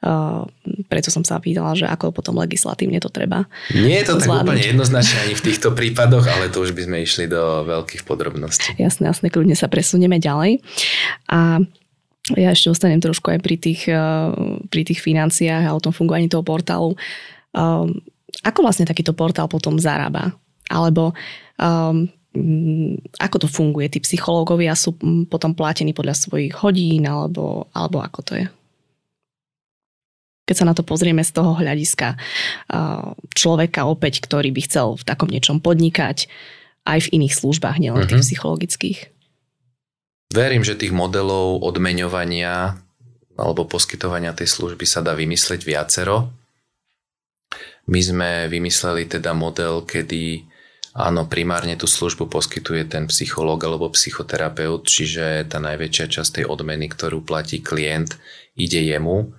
uh, 0.02 0.48
preto 0.88 1.12
som 1.12 1.20
sa 1.20 1.36
pýtala, 1.36 1.76
že 1.76 1.84
ako 1.84 2.10
potom 2.16 2.40
legislatívne 2.40 2.96
to 2.96 3.12
treba 3.12 3.44
Nie 3.76 4.02
je 4.02 4.08
to 4.08 4.24
zvládnuť. 4.24 4.40
tak 4.40 4.56
úplne 4.56 4.70
jednoznačné 4.72 5.18
ani 5.28 5.34
v 5.36 5.44
týchto 5.44 5.68
prípadoch, 5.76 6.24
ale 6.26 6.48
to 6.48 6.64
už 6.64 6.72
by 6.72 6.82
sme 6.88 6.96
išli 7.04 7.28
do 7.28 7.68
veľkých 7.68 8.02
podrobností. 8.08 8.72
Jasné, 8.80 9.12
jasné, 9.12 9.28
kľudne 9.28 9.54
sa 9.54 9.68
presunieme 9.68 10.16
ďalej. 10.16 10.64
A 11.28 11.60
ja 12.34 12.48
ešte 12.56 12.72
ostanem 12.72 13.04
trošku 13.04 13.36
aj 13.36 13.40
pri 13.44 13.60
tých, 13.60 13.84
uh, 13.92 14.32
pri 14.72 14.82
tých 14.88 15.04
financiách 15.04 15.68
a 15.68 15.76
o 15.76 15.82
tom 15.84 15.92
fungovaní 15.92 16.32
toho 16.32 16.42
portálu. 16.42 16.96
Ako 18.42 18.64
vlastne 18.64 18.88
takýto 18.88 19.12
portál 19.12 19.44
potom 19.44 19.76
zarába? 19.76 20.32
Alebo 20.72 21.12
um, 21.60 22.08
ako 23.20 23.36
to 23.44 23.48
funguje? 23.48 23.92
Tí 23.92 24.00
psychológovia 24.00 24.72
sú 24.72 24.96
potom 25.28 25.52
platení 25.52 25.92
podľa 25.92 26.16
svojich 26.16 26.56
hodín 26.64 27.04
alebo, 27.04 27.68
alebo 27.76 28.00
ako 28.00 28.20
to 28.24 28.32
je? 28.40 28.46
Keď 30.48 30.56
sa 30.56 30.66
na 30.66 30.74
to 30.74 30.82
pozrieme 30.82 31.22
z 31.22 31.32
toho 31.36 31.54
hľadiska 31.54 32.16
uh, 32.16 33.14
človeka 33.36 33.86
opäť, 33.86 34.24
ktorý 34.24 34.50
by 34.50 34.60
chcel 34.66 34.98
v 34.98 35.06
takom 35.06 35.30
niečom 35.30 35.62
podnikať 35.62 36.26
aj 36.82 36.98
v 37.06 37.12
iných 37.20 37.36
službách, 37.36 37.78
nielen 37.78 38.02
uh-huh. 38.02 38.10
tých 38.10 38.26
mhm. 38.26 38.28
psychologických. 38.32 38.98
Verím, 40.32 40.64
že 40.64 40.80
tých 40.80 40.96
modelov 40.96 41.60
odmeňovania 41.60 42.80
alebo 43.36 43.68
poskytovania 43.68 44.32
tej 44.32 44.48
služby 44.48 44.84
sa 44.88 45.04
dá 45.04 45.12
vymysleť 45.12 45.60
viacero. 45.64 46.32
My 47.88 48.00
sme 48.00 48.30
vymysleli 48.48 49.08
teda 49.08 49.36
model, 49.36 49.84
kedy 49.84 50.51
Áno, 50.92 51.24
primárne 51.24 51.72
tú 51.80 51.88
službu 51.88 52.28
poskytuje 52.28 52.84
ten 52.84 53.08
psychológ 53.08 53.64
alebo 53.64 53.88
psychoterapeut, 53.96 54.84
čiže 54.84 55.48
tá 55.48 55.56
najväčšia 55.56 56.06
časť 56.20 56.30
tej 56.40 56.44
odmeny, 56.52 56.92
ktorú 56.92 57.24
platí 57.24 57.64
klient, 57.64 58.20
ide 58.52 58.84
jemu 58.84 59.32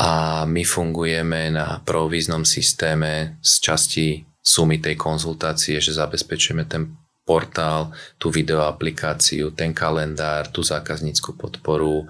a 0.00 0.42
my 0.48 0.64
fungujeme 0.64 1.52
na 1.52 1.84
províznom 1.84 2.48
systéme 2.48 3.36
z 3.44 3.52
časti 3.60 4.06
sumy 4.40 4.80
tej 4.80 4.96
konzultácie, 4.96 5.76
že 5.76 5.92
zabezpečujeme 5.92 6.64
ten 6.64 6.96
portál, 7.22 7.92
tú 8.16 8.32
videoaplikáciu, 8.32 9.52
ten 9.52 9.70
kalendár, 9.76 10.48
tú 10.50 10.64
zákaznícku 10.64 11.36
podporu 11.38 12.08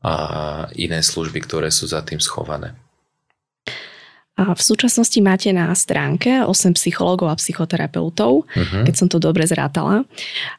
a 0.00 0.14
iné 0.78 1.02
služby, 1.02 1.42
ktoré 1.42 1.68
sú 1.74 1.90
za 1.90 2.00
tým 2.06 2.22
schované. 2.22 2.72
A 4.36 4.52
v 4.52 4.60
súčasnosti 4.60 5.16
máte 5.24 5.48
na 5.48 5.72
stránke 5.72 6.44
8 6.44 6.76
psychológov 6.76 7.32
a 7.32 7.40
psychoterapeutov, 7.40 8.44
uh-huh. 8.44 8.84
keď 8.84 8.94
som 8.94 9.08
to 9.08 9.16
dobre 9.16 9.48
zrátala. 9.48 10.04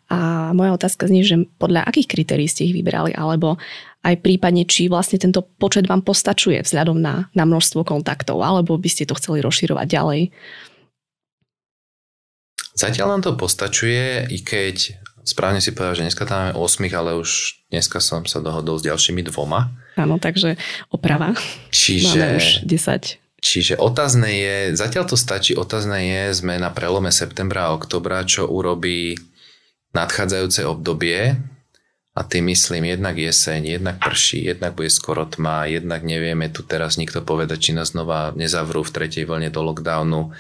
A 0.10 0.50
moja 0.58 0.74
otázka 0.74 1.06
znie, 1.06 1.22
že 1.22 1.46
podľa 1.62 1.86
akých 1.86 2.10
kritérií 2.10 2.50
ste 2.50 2.66
ich 2.66 2.74
vybrali, 2.74 3.14
alebo 3.14 3.62
aj 4.02 4.18
prípadne, 4.26 4.66
či 4.66 4.90
vlastne 4.90 5.22
tento 5.22 5.46
počet 5.46 5.86
vám 5.86 6.02
postačuje 6.02 6.58
vzhľadom 6.66 6.98
na, 6.98 7.30
na 7.38 7.46
množstvo 7.46 7.86
kontaktov, 7.86 8.42
alebo 8.42 8.82
by 8.82 8.90
ste 8.90 9.06
to 9.06 9.14
chceli 9.14 9.46
rozširovať 9.46 9.86
ďalej? 9.86 10.22
Zatiaľ 12.74 13.08
nám 13.14 13.24
to 13.30 13.38
postačuje, 13.38 14.26
i 14.34 14.42
keď 14.42 14.98
správne 15.22 15.62
si 15.62 15.70
povedal, 15.78 16.02
že 16.02 16.06
dneska 16.10 16.26
tam 16.26 16.50
máme 16.50 16.54
8, 16.58 16.82
ale 16.98 17.14
už 17.14 17.62
dneska 17.70 18.02
som 18.02 18.26
sa 18.26 18.42
dohodol 18.42 18.82
s 18.82 18.88
ďalšími 18.90 19.22
dvoma. 19.30 19.70
Áno, 20.02 20.18
takže 20.18 20.58
oprava. 20.90 21.38
Čiže... 21.70 22.18
Máme 22.18 22.42
už 22.42 22.66
10 22.66 23.27
Čiže 23.38 23.78
otázne 23.78 24.34
je, 24.34 24.56
zatiaľ 24.74 25.06
to 25.06 25.18
stačí, 25.18 25.54
otázne 25.54 26.02
je, 26.02 26.42
sme 26.42 26.58
na 26.58 26.74
prelome 26.74 27.14
septembra 27.14 27.70
a 27.70 27.76
oktobra, 27.78 28.26
čo 28.26 28.50
urobí 28.50 29.14
nadchádzajúce 29.94 30.66
obdobie. 30.66 31.38
A 32.18 32.26
tým 32.26 32.50
myslím 32.50 32.98
jednak 32.98 33.14
jeseň, 33.14 33.78
jednak 33.78 34.02
prší, 34.02 34.50
jednak 34.50 34.74
bude 34.74 34.90
skoro 34.90 35.30
tma, 35.30 35.70
jednak 35.70 36.02
nevieme 36.02 36.50
tu 36.50 36.66
teraz 36.66 36.98
nikto 36.98 37.22
povedať, 37.22 37.70
či 37.70 37.72
nás 37.78 37.94
znova 37.94 38.34
nezavrú 38.34 38.82
v 38.82 38.90
tretej 38.90 39.30
vlne 39.30 39.54
do 39.54 39.62
lockdownu, 39.62 40.34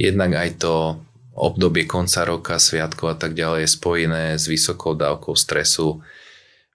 jednak 0.00 0.32
aj 0.32 0.64
to 0.64 0.96
obdobie 1.36 1.84
konca 1.84 2.24
roka, 2.24 2.56
sviatkov 2.56 3.12
a 3.12 3.16
tak 3.20 3.36
ďalej 3.36 3.68
je 3.68 3.76
spojené 3.76 4.24
s 4.40 4.48
vysokou 4.48 4.96
dávkou 4.96 5.36
stresu, 5.36 6.00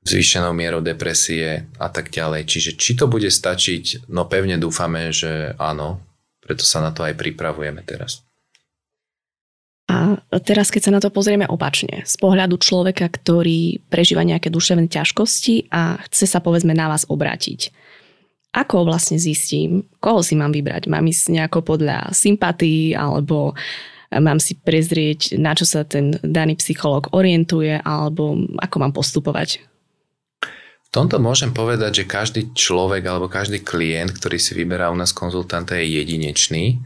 zvýšenou 0.03 0.51
mierou 0.51 0.83
depresie 0.83 1.67
a 1.79 1.87
tak 1.87 2.11
ďalej. 2.11 2.47
Čiže 2.47 2.71
či 2.75 2.99
to 2.99 3.07
bude 3.07 3.27
stačiť, 3.31 4.07
no 4.11 4.27
pevne 4.27 4.59
dúfame, 4.59 5.15
že 5.15 5.55
áno, 5.55 6.03
preto 6.43 6.67
sa 6.67 6.83
na 6.83 6.91
to 6.91 7.07
aj 7.07 7.15
pripravujeme 7.15 7.79
teraz. 7.87 8.23
A 9.87 10.15
teraz, 10.39 10.71
keď 10.71 10.81
sa 10.89 10.95
na 10.95 11.01
to 11.03 11.11
pozrieme 11.11 11.43
opačne, 11.47 12.07
z 12.07 12.15
pohľadu 12.15 12.55
človeka, 12.55 13.03
ktorý 13.07 13.83
prežíva 13.91 14.23
nejaké 14.23 14.47
duševné 14.47 14.87
ťažkosti 14.87 15.69
a 15.71 15.99
chce 16.07 16.25
sa 16.27 16.39
povedzme 16.39 16.71
na 16.71 16.87
vás 16.87 17.03
obrátiť. 17.07 17.71
Ako 18.53 18.85
vlastne 18.85 19.19
zistím, 19.19 19.83
koho 19.97 20.21
si 20.21 20.37
mám 20.37 20.53
vybrať? 20.53 20.87
Mám 20.87 21.09
ísť 21.09 21.35
nejako 21.35 21.65
podľa 21.65 22.13
sympatí 22.13 22.93
alebo 22.93 23.57
mám 24.13 24.37
si 24.37 24.53
prezrieť, 24.55 25.35
na 25.41 25.57
čo 25.57 25.65
sa 25.65 25.81
ten 25.83 26.15
daný 26.21 26.55
psychológ 26.61 27.11
orientuje 27.11 27.81
alebo 27.81 28.37
ako 28.61 28.75
mám 28.77 28.93
postupovať? 28.93 29.72
Tomto 30.93 31.17
môžem 31.17 31.49
povedať, 31.49 32.05
že 32.05 32.11
každý 32.11 32.41
človek 32.53 33.01
alebo 33.09 33.25
každý 33.25 33.65
klient, 33.65 34.13
ktorý 34.13 34.37
si 34.37 34.53
vyberá 34.53 34.93
u 34.93 34.97
nás 34.97 35.09
konzultanta 35.09 35.73
je 35.81 35.97
jedinečný. 35.97 36.85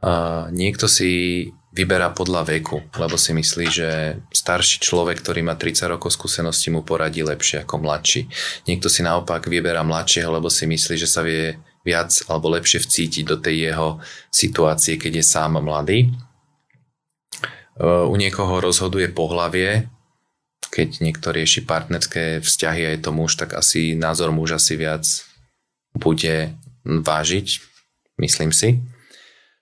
Uh, 0.00 0.48
niekto 0.56 0.88
si 0.88 1.44
vyberá 1.76 2.16
podľa 2.16 2.48
veku, 2.56 2.80
lebo 2.96 3.20
si 3.20 3.36
myslí, 3.36 3.66
že 3.68 3.88
starší 4.32 4.80
človek, 4.80 5.20
ktorý 5.20 5.44
má 5.44 5.60
30 5.60 5.92
rokov 5.92 6.16
skúsenosti, 6.16 6.72
mu 6.72 6.80
poradí 6.80 7.20
lepšie 7.20 7.68
ako 7.68 7.84
mladší. 7.84 8.24
Niekto 8.64 8.88
si 8.88 9.04
naopak 9.04 9.44
vyberá 9.44 9.84
mladšieho, 9.84 10.32
lebo 10.32 10.48
si 10.48 10.64
myslí, 10.64 10.96
že 10.96 11.04
sa 11.04 11.20
vie 11.20 11.60
viac 11.84 12.16
alebo 12.32 12.48
lepšie 12.56 12.80
vcítiť 12.80 13.24
do 13.28 13.36
tej 13.36 13.70
jeho 13.70 14.00
situácie, 14.32 14.96
keď 14.96 15.20
je 15.20 15.24
sám 15.28 15.60
mladý. 15.60 16.08
U 17.84 18.16
niekoho 18.16 18.64
rozhoduje 18.64 19.12
pohlavie, 19.12 19.84
keď 20.70 21.00
niekto 21.00 21.32
rieši 21.32 21.64
partnerské 21.64 22.42
vzťahy 22.42 22.82
a 22.86 22.90
je 22.94 23.00
to 23.00 23.10
muž, 23.14 23.38
tak 23.38 23.56
asi 23.56 23.96
názor 23.96 24.30
muža 24.32 24.60
si 24.60 24.76
viac 24.76 25.04
bude 25.96 26.52
vážiť, 26.84 27.46
myslím 28.20 28.52
si. 28.52 28.78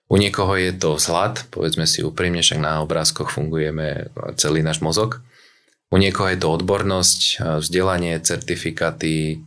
U 0.05 0.21
niekoho 0.21 0.53
je 0.53 0.69
to 0.69 1.01
vzhľad, 1.01 1.49
povedzme 1.49 1.89
si 1.89 2.05
úprimne, 2.05 2.45
však 2.45 2.61
na 2.61 2.85
obrázkoch 2.85 3.33
fungujeme 3.33 4.13
celý 4.37 4.61
náš 4.61 4.85
mozog. 4.85 5.25
U 5.89 5.97
niekoho 5.97 6.29
je 6.29 6.37
to 6.37 6.53
odbornosť, 6.53 7.41
vzdelanie, 7.61 8.21
certifikáty, 8.21 9.41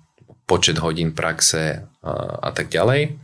počet 0.50 0.82
hodín 0.82 1.14
praxe 1.14 1.86
a 2.42 2.50
tak 2.50 2.74
ďalej. 2.74 3.14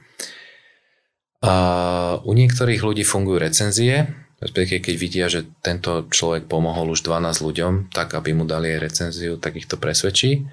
U 2.23 2.33
niektorých 2.33 2.81
ľudí 2.85 3.03
fungujú 3.03 3.43
recenzie, 3.43 4.24
respektíve 4.45 4.85
keď 4.85 4.95
vidia, 5.01 5.27
že 5.33 5.49
tento 5.65 6.05
človek 6.13 6.45
pomohol 6.45 6.93
už 6.93 7.01
12 7.01 7.41
ľuďom, 7.41 7.73
tak 7.89 8.13
aby 8.13 8.37
mu 8.37 8.45
dali 8.45 8.77
aj 8.77 8.85
recenziu, 8.85 9.41
tak 9.41 9.57
ich 9.57 9.65
to 9.65 9.81
presvedčí 9.81 10.45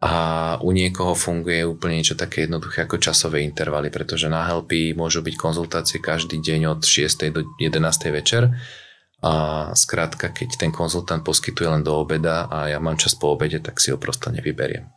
a 0.00 0.12
u 0.64 0.72
niekoho 0.72 1.12
funguje 1.12 1.60
úplne 1.60 2.00
niečo 2.00 2.16
také 2.16 2.48
jednoduché 2.48 2.88
ako 2.88 2.96
časové 2.96 3.44
intervaly, 3.44 3.92
pretože 3.92 4.32
na 4.32 4.48
helpy 4.48 4.96
môžu 4.96 5.20
byť 5.20 5.36
konzultácie 5.36 6.00
každý 6.00 6.40
deň 6.40 6.72
od 6.72 6.80
6. 6.80 7.36
do 7.36 7.44
11. 7.60 8.08
večer 8.08 8.48
a 9.20 9.32
skrátka, 9.76 10.32
keď 10.32 10.56
ten 10.56 10.72
konzultant 10.72 11.20
poskytuje 11.20 11.68
len 11.68 11.84
do 11.84 11.92
obeda 12.00 12.48
a 12.48 12.72
ja 12.72 12.80
mám 12.80 12.96
čas 12.96 13.12
po 13.12 13.36
obede, 13.36 13.60
tak 13.60 13.76
si 13.76 13.92
ho 13.92 14.00
prosto 14.00 14.32
nevyberiem. 14.32 14.88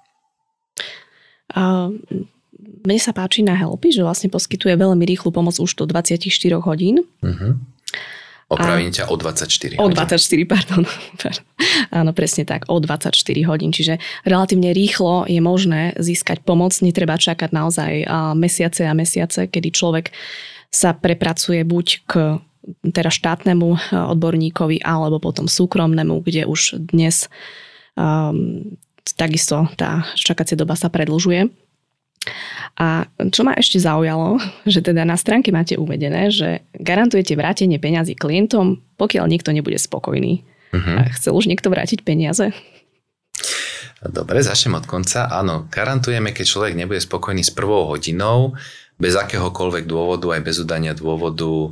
A 1.51 1.91
mne 2.87 2.99
sa 3.03 3.11
páči 3.11 3.43
na 3.43 3.59
Helpy, 3.59 3.91
že 3.91 4.07
vlastne 4.07 4.31
poskytuje 4.31 4.79
veľmi 4.79 5.03
rýchlu 5.03 5.35
pomoc 5.35 5.59
už 5.59 5.75
do 5.75 5.83
24 5.83 6.31
hodín. 6.63 7.03
Uh-huh. 7.19 7.59
Opravím 8.53 8.89
a... 8.89 8.95
ťa 9.01 9.03
o 9.09 9.15
24 9.17 9.77
hodín. 9.77 9.81
O 9.83 9.87
24, 9.89 10.45
pardon. 10.45 10.81
Áno, 11.89 12.11
presne 12.13 12.43
tak, 12.45 12.69
o 12.69 12.77
24 12.77 13.13
hodín. 13.49 13.73
Čiže 13.73 13.97
relatívne 14.23 14.71
rýchlo 14.71 15.25
je 15.25 15.41
možné 15.41 15.97
získať 15.97 16.45
pomoc, 16.45 16.77
netreba 16.85 17.17
čakať 17.17 17.49
naozaj 17.51 17.91
mesiace 18.37 18.85
a 18.85 18.93
mesiace, 18.93 19.49
kedy 19.49 19.69
človek 19.73 20.05
sa 20.73 20.93
prepracuje 20.97 21.61
buď 21.65 21.87
k 22.09 22.11
teda 22.81 23.11
štátnemu 23.11 23.91
odborníkovi 23.91 24.81
alebo 24.81 25.19
potom 25.19 25.51
súkromnému, 25.51 26.23
kde 26.23 26.47
už 26.47 26.79
dnes 26.79 27.27
um, 27.99 28.63
takisto 29.19 29.67
tá 29.75 30.07
čakacia 30.15 30.55
doba 30.55 30.79
sa 30.79 30.87
predlžuje. 30.87 31.51
A 32.79 33.05
čo 33.29 33.45
ma 33.45 33.53
ešte 33.53 33.77
zaujalo, 33.77 34.39
že 34.73 34.81
teda 34.81 35.03
na 35.03 35.19
stránke 35.19 35.53
máte 35.53 35.77
uvedené, 35.77 36.33
že 36.33 36.65
garantujete 36.75 37.37
vrátenie 37.37 37.77
peňazí 37.77 38.17
klientom, 38.17 38.81
pokiaľ 38.97 39.25
niekto 39.29 39.53
nebude 39.53 39.77
spokojný. 39.77 40.41
Uh-huh. 40.73 40.97
A 40.97 41.11
chcel 41.13 41.37
už 41.37 41.45
niekto 41.45 41.69
vrátiť 41.69 42.01
peniaze? 42.01 42.49
Dobre, 44.03 44.43
začnem 44.43 44.83
od 44.83 44.85
konca. 44.89 45.31
Áno, 45.31 45.71
garantujeme, 45.71 46.35
keď 46.35 46.45
človek 46.49 46.73
nebude 46.75 46.99
spokojný 46.99 47.39
s 47.39 47.55
prvou 47.55 47.87
hodinou, 47.87 48.57
bez 48.99 49.15
akéhokoľvek 49.15 49.87
dôvodu, 49.87 50.35
aj 50.35 50.41
bez 50.43 50.59
udania 50.59 50.91
dôvodu, 50.91 51.71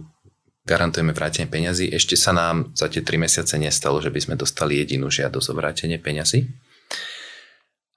garantujeme 0.64 1.12
vrátenie 1.12 1.52
peňazí. 1.52 1.92
Ešte 1.92 2.16
sa 2.16 2.32
nám 2.32 2.72
za 2.72 2.88
tie 2.88 3.04
3 3.04 3.20
mesiace 3.20 3.60
nestalo, 3.60 4.00
že 4.00 4.14
by 4.14 4.20
sme 4.24 4.36
dostali 4.40 4.80
jedinú 4.80 5.12
žiadosť 5.12 5.48
o 5.52 5.58
vrátenie 5.58 6.00
peňazí. 6.00 6.48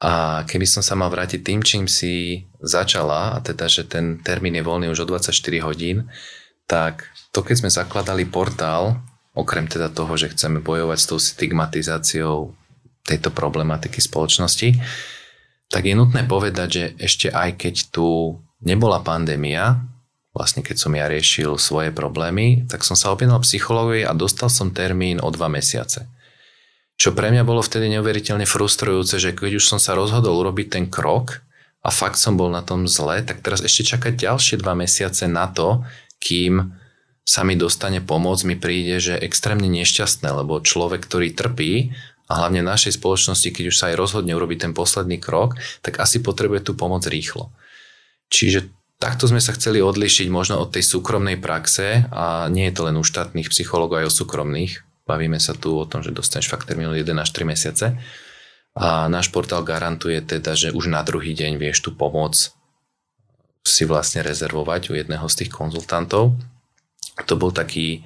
A 0.04 0.44
keby 0.44 0.68
som 0.68 0.84
sa 0.84 0.92
mal 0.92 1.08
vrátiť 1.08 1.40
tým, 1.40 1.64
čím 1.64 1.88
si 1.88 2.44
začala, 2.60 3.32
a 3.32 3.38
teda, 3.40 3.64
že 3.72 3.88
ten 3.88 4.20
termín 4.20 4.52
je 4.52 4.60
voľný 4.60 4.92
už 4.92 5.08
o 5.08 5.16
24 5.16 5.32
hodín, 5.64 6.12
tak 6.68 7.08
to, 7.32 7.40
keď 7.40 7.64
sme 7.64 7.70
zakladali 7.72 8.28
portál, 8.28 9.00
okrem 9.32 9.64
teda 9.64 9.88
toho, 9.88 10.12
že 10.20 10.36
chceme 10.36 10.60
bojovať 10.60 10.98
s 11.00 11.08
tou 11.08 11.16
stigmatizáciou 11.16 12.52
tejto 13.08 13.32
problematiky 13.32 14.04
spoločnosti, 14.04 14.76
tak 15.72 15.88
je 15.88 15.96
nutné 15.96 16.28
povedať, 16.28 16.68
že 16.68 16.84
ešte 17.00 17.26
aj 17.32 17.56
keď 17.56 17.74
tu 17.88 18.38
nebola 18.60 19.00
pandémia, 19.00 19.80
vlastne 20.36 20.60
keď 20.60 20.76
som 20.76 20.92
ja 20.92 21.08
riešil 21.08 21.56
svoje 21.56 21.90
problémy, 21.96 22.68
tak 22.68 22.84
som 22.84 22.92
sa 22.92 23.08
objednal 23.08 23.40
psychológovi 23.40 24.04
a 24.04 24.12
dostal 24.12 24.52
som 24.52 24.74
termín 24.74 25.16
o 25.24 25.32
dva 25.32 25.48
mesiace. 25.48 26.06
Čo 26.94 27.10
pre 27.10 27.34
mňa 27.34 27.42
bolo 27.42 27.58
vtedy 27.58 27.90
neuveriteľne 27.90 28.46
frustrujúce, 28.46 29.18
že 29.18 29.34
keď 29.34 29.58
už 29.58 29.64
som 29.66 29.82
sa 29.82 29.98
rozhodol 29.98 30.38
urobiť 30.38 30.78
ten 30.78 30.84
krok 30.86 31.42
a 31.82 31.90
fakt 31.90 32.16
som 32.16 32.38
bol 32.38 32.48
na 32.48 32.62
tom 32.62 32.86
zle, 32.86 33.18
tak 33.26 33.42
teraz 33.42 33.60
ešte 33.60 33.98
čakať 33.98 34.14
ďalšie 34.14 34.56
dva 34.62 34.78
mesiace 34.78 35.26
na 35.26 35.50
to, 35.50 35.82
kým 36.22 36.72
sa 37.24 37.40
mi 37.42 37.56
dostane 37.56 38.04
pomoc, 38.04 38.44
mi 38.44 38.54
príde, 38.54 39.00
že 39.00 39.16
extrémne 39.16 39.66
nešťastné, 39.66 40.28
lebo 40.28 40.60
človek, 40.60 41.02
ktorý 41.08 41.32
trpí 41.32 41.96
a 42.28 42.32
hlavne 42.40 42.60
v 42.64 42.70
našej 42.70 43.00
spoločnosti, 43.00 43.48
keď 43.48 43.64
už 43.72 43.76
sa 43.76 43.92
aj 43.92 43.98
rozhodne 44.00 44.32
urobiť 44.36 44.68
ten 44.68 44.72
posledný 44.72 45.20
krok, 45.20 45.56
tak 45.80 46.00
asi 46.00 46.20
potrebuje 46.20 46.68
tú 46.68 46.72
pomoc 46.76 47.04
rýchlo. 47.08 47.52
Čiže 48.28 48.68
takto 49.00 49.28
sme 49.28 49.40
sa 49.40 49.52
chceli 49.56 49.84
odlišiť 49.84 50.28
možno 50.32 50.60
od 50.60 50.72
tej 50.72 50.84
súkromnej 50.84 51.40
praxe 51.40 52.08
a 52.12 52.48
nie 52.48 52.68
je 52.68 52.74
to 52.76 52.88
len 52.88 52.96
u 52.96 53.04
štátnych 53.04 53.48
psychológov, 53.52 54.04
aj 54.04 54.08
o 54.08 54.16
súkromných, 54.24 54.84
Bavíme 55.04 55.36
sa 55.36 55.52
tu 55.52 55.76
o 55.76 55.84
tom, 55.84 56.00
že 56.00 56.16
dostaneš 56.16 56.48
fakt 56.48 56.64
termín 56.64 56.88
1 56.88 57.04
až 57.20 57.30
3 57.36 57.44
mesiace. 57.44 57.86
A 58.74 59.06
náš 59.06 59.28
portál 59.30 59.62
garantuje 59.62 60.18
teda, 60.24 60.56
že 60.56 60.74
už 60.74 60.90
na 60.90 61.04
druhý 61.04 61.36
deň 61.36 61.60
vieš 61.60 61.84
tú 61.84 61.94
pomoc 61.94 62.34
si 63.64 63.84
vlastne 63.86 64.24
rezervovať 64.24 64.90
u 64.90 64.98
jedného 64.98 65.24
z 65.30 65.44
tých 65.44 65.50
konzultantov. 65.52 66.34
To 67.28 67.34
bol 67.38 67.54
taký, 67.54 68.02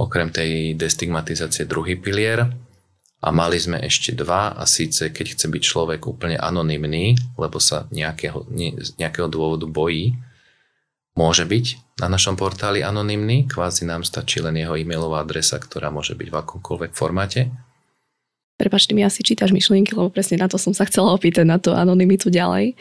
okrem 0.00 0.32
tej 0.32 0.74
destigmatizácie, 0.74 1.68
druhý 1.68 1.96
pilier. 2.00 2.48
A 3.20 3.28
mali 3.28 3.60
sme 3.60 3.76
ešte 3.84 4.16
dva 4.16 4.56
a 4.56 4.64
síce, 4.64 5.12
keď 5.12 5.36
chce 5.36 5.46
byť 5.52 5.62
človek 5.62 6.08
úplne 6.08 6.40
anonymný, 6.40 7.20
lebo 7.36 7.60
sa 7.60 7.84
nejakého, 7.92 8.48
ne, 8.48 8.80
z 8.80 8.96
nejakého 8.96 9.28
dôvodu 9.28 9.68
bojí, 9.68 10.16
môže 11.20 11.44
byť 11.44 12.00
na 12.00 12.08
našom 12.08 12.40
portáli 12.40 12.80
anonymný, 12.80 13.44
kvázi 13.44 13.84
nám 13.84 14.08
stačí 14.08 14.40
len 14.40 14.56
jeho 14.56 14.72
e-mailová 14.72 15.20
adresa, 15.20 15.60
ktorá 15.60 15.92
môže 15.92 16.16
byť 16.16 16.28
v 16.32 16.38
akomkoľvek 16.40 16.92
formáte. 16.96 17.52
Prepačte 18.60 18.92
mi, 18.92 19.00
asi 19.00 19.24
čítaš 19.24 19.56
myšlienky, 19.56 19.96
lebo 19.96 20.12
presne 20.12 20.36
na 20.36 20.44
to 20.44 20.60
som 20.60 20.76
sa 20.76 20.84
chcela 20.84 21.16
opýtať, 21.16 21.48
na 21.48 21.56
tú 21.56 21.72
anonymitu 21.72 22.28
ďalej. 22.28 22.76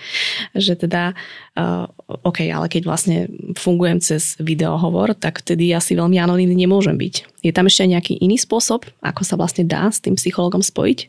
Že 0.51 0.87
teda, 0.87 1.15
uh, 1.55 1.87
OK, 2.27 2.51
ale 2.51 2.67
keď 2.67 2.83
vlastne 2.83 3.31
fungujem 3.55 4.03
cez 4.03 4.35
videohovor, 4.43 5.15
tak 5.15 5.39
vtedy 5.39 5.71
asi 5.71 5.95
veľmi 5.95 6.19
anonymný 6.19 6.67
nemôžem 6.67 6.99
byť. 6.99 7.43
Je 7.47 7.55
tam 7.55 7.71
ešte 7.71 7.87
nejaký 7.87 8.19
iný 8.19 8.35
spôsob, 8.35 8.91
ako 8.99 9.23
sa 9.23 9.39
vlastne 9.39 9.63
dá 9.63 9.87
s 9.87 10.03
tým 10.03 10.19
psychologom 10.19 10.59
spojiť? 10.59 11.07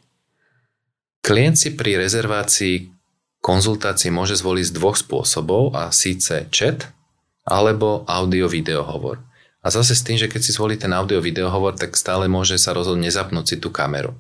Klient 1.27 1.59
si 1.59 1.75
pri 1.75 1.99
rezervácii 1.99 2.95
konzultácii 3.43 4.15
môže 4.15 4.39
zvoliť 4.39 4.71
z 4.71 4.77
dvoch 4.79 4.95
spôsobov 4.95 5.75
a 5.75 5.91
síce 5.91 6.47
chat, 6.55 6.95
alebo 7.51 8.07
audio-video 8.07 8.87
hovor. 8.87 9.19
A 9.61 9.69
zase 9.69 9.93
s 9.93 10.07
tým, 10.07 10.17
že 10.17 10.31
keď 10.31 10.41
si 10.41 10.55
zvolí 10.55 10.79
ten 10.79 10.95
audio-video 10.95 11.51
hovor, 11.51 11.77
tak 11.77 11.99
stále 11.99 12.31
môže 12.31 12.57
sa 12.57 12.73
rozhodnúť 12.73 13.11
nezapnúť 13.11 13.45
si 13.45 13.57
tú 13.59 13.69
kameru. 13.69 14.17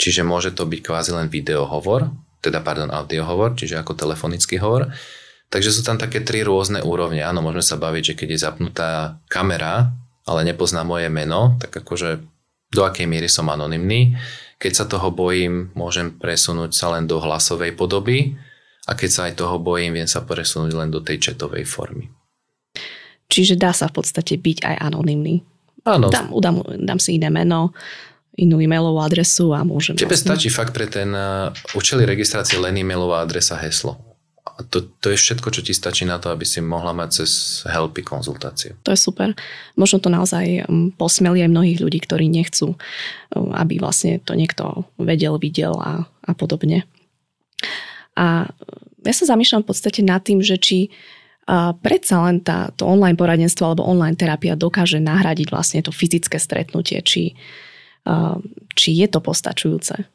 Čiže 0.00 0.24
môže 0.24 0.54
to 0.54 0.64
byť 0.64 0.80
kvázi 0.80 1.12
len 1.12 1.28
video 1.28 1.68
hovor, 1.68 2.08
teda 2.40 2.64
pardon, 2.64 2.88
audio 2.88 3.28
hovor, 3.28 3.52
čiže 3.52 3.76
ako 3.76 3.92
telefonický 3.92 4.56
hovor. 4.62 4.88
Takže 5.52 5.68
sú 5.68 5.84
tam 5.84 6.00
také 6.00 6.24
tri 6.24 6.40
rôzne 6.40 6.80
úrovne. 6.80 7.20
Áno, 7.20 7.44
môžeme 7.44 7.60
sa 7.60 7.76
baviť, 7.76 8.14
že 8.14 8.16
keď 8.16 8.28
je 8.32 8.40
zapnutá 8.40 8.90
kamera, 9.28 9.92
ale 10.24 10.48
nepozná 10.48 10.80
moje 10.80 11.12
meno, 11.12 11.60
tak 11.60 11.84
akože 11.84 12.24
do 12.72 12.80
akej 12.88 13.04
miery 13.04 13.28
som 13.28 13.52
anonymný. 13.52 14.16
Keď 14.56 14.72
sa 14.72 14.84
toho 14.88 15.12
bojím, 15.12 15.74
môžem 15.76 16.08
presunúť 16.08 16.72
sa 16.72 16.96
len 16.96 17.04
do 17.04 17.20
hlasovej 17.20 17.76
podoby 17.76 18.40
a 18.88 18.96
keď 18.96 19.10
sa 19.12 19.20
aj 19.28 19.44
toho 19.44 19.60
bojím, 19.60 20.00
viem 20.00 20.08
sa 20.08 20.24
presunúť 20.24 20.72
len 20.72 20.88
do 20.88 21.04
tej 21.04 21.20
chatovej 21.20 21.68
formy. 21.68 22.21
Čiže 23.32 23.56
dá 23.56 23.72
sa 23.72 23.88
v 23.88 23.96
podstate 23.96 24.36
byť 24.36 24.60
aj 24.60 24.76
anonymný. 24.92 25.40
Áno. 25.88 26.12
Dám, 26.12 26.28
dám, 26.36 26.60
dám 26.84 27.00
si 27.00 27.16
iné 27.16 27.32
meno, 27.32 27.72
inú 28.36 28.60
e-mailovú 28.60 29.00
adresu 29.00 29.56
a 29.56 29.64
môžem... 29.64 29.96
Tebe 29.96 30.12
vlastne... 30.12 30.36
stačí 30.36 30.52
fakt 30.52 30.76
pre 30.76 30.84
ten 30.84 31.08
uh, 31.16 31.48
účely 31.72 32.04
registrácie 32.04 32.60
len 32.60 32.76
e-mailová 32.76 33.24
adresa 33.24 33.56
heslo. 33.56 33.96
A 34.44 34.60
to, 34.68 34.84
to 35.00 35.08
je 35.08 35.16
všetko, 35.16 35.48
čo 35.48 35.64
ti 35.64 35.72
stačí 35.72 36.04
na 36.04 36.20
to, 36.20 36.28
aby 36.28 36.44
si 36.44 36.60
mohla 36.60 36.92
mať 36.92 37.24
cez 37.24 37.62
Helpy 37.64 38.04
konzultáciu. 38.04 38.76
To 38.84 38.92
je 38.92 39.00
super. 39.00 39.32
Možno 39.80 39.96
to 39.96 40.12
naozaj 40.12 40.68
um, 40.68 40.92
posmeli 40.92 41.40
aj 41.40 41.50
mnohých 41.50 41.78
ľudí, 41.80 42.04
ktorí 42.04 42.28
nechcú, 42.28 42.76
um, 42.76 43.50
aby 43.56 43.80
vlastne 43.80 44.20
to 44.20 44.36
niekto 44.36 44.84
vedel, 45.00 45.40
videl 45.40 45.72
a, 45.80 46.04
a 46.04 46.32
podobne. 46.36 46.84
A 48.12 48.44
ja 49.02 49.14
sa 49.16 49.24
zamýšľam 49.24 49.64
v 49.64 49.68
podstate 49.72 50.04
nad 50.04 50.20
tým, 50.20 50.44
že 50.44 50.60
či 50.60 50.92
a 51.52 51.76
predsa 51.76 52.24
len 52.24 52.40
tá, 52.40 52.72
to 52.72 52.88
online 52.88 53.20
poradenstvo 53.20 53.68
alebo 53.68 53.84
online 53.84 54.16
terapia 54.16 54.56
dokáže 54.56 55.04
nahradiť 55.04 55.52
vlastne 55.52 55.84
to 55.84 55.92
fyzické 55.92 56.40
stretnutie, 56.40 57.04
či, 57.04 57.36
či 58.72 58.88
je 58.96 59.06
to 59.12 59.20
postačujúce. 59.20 60.08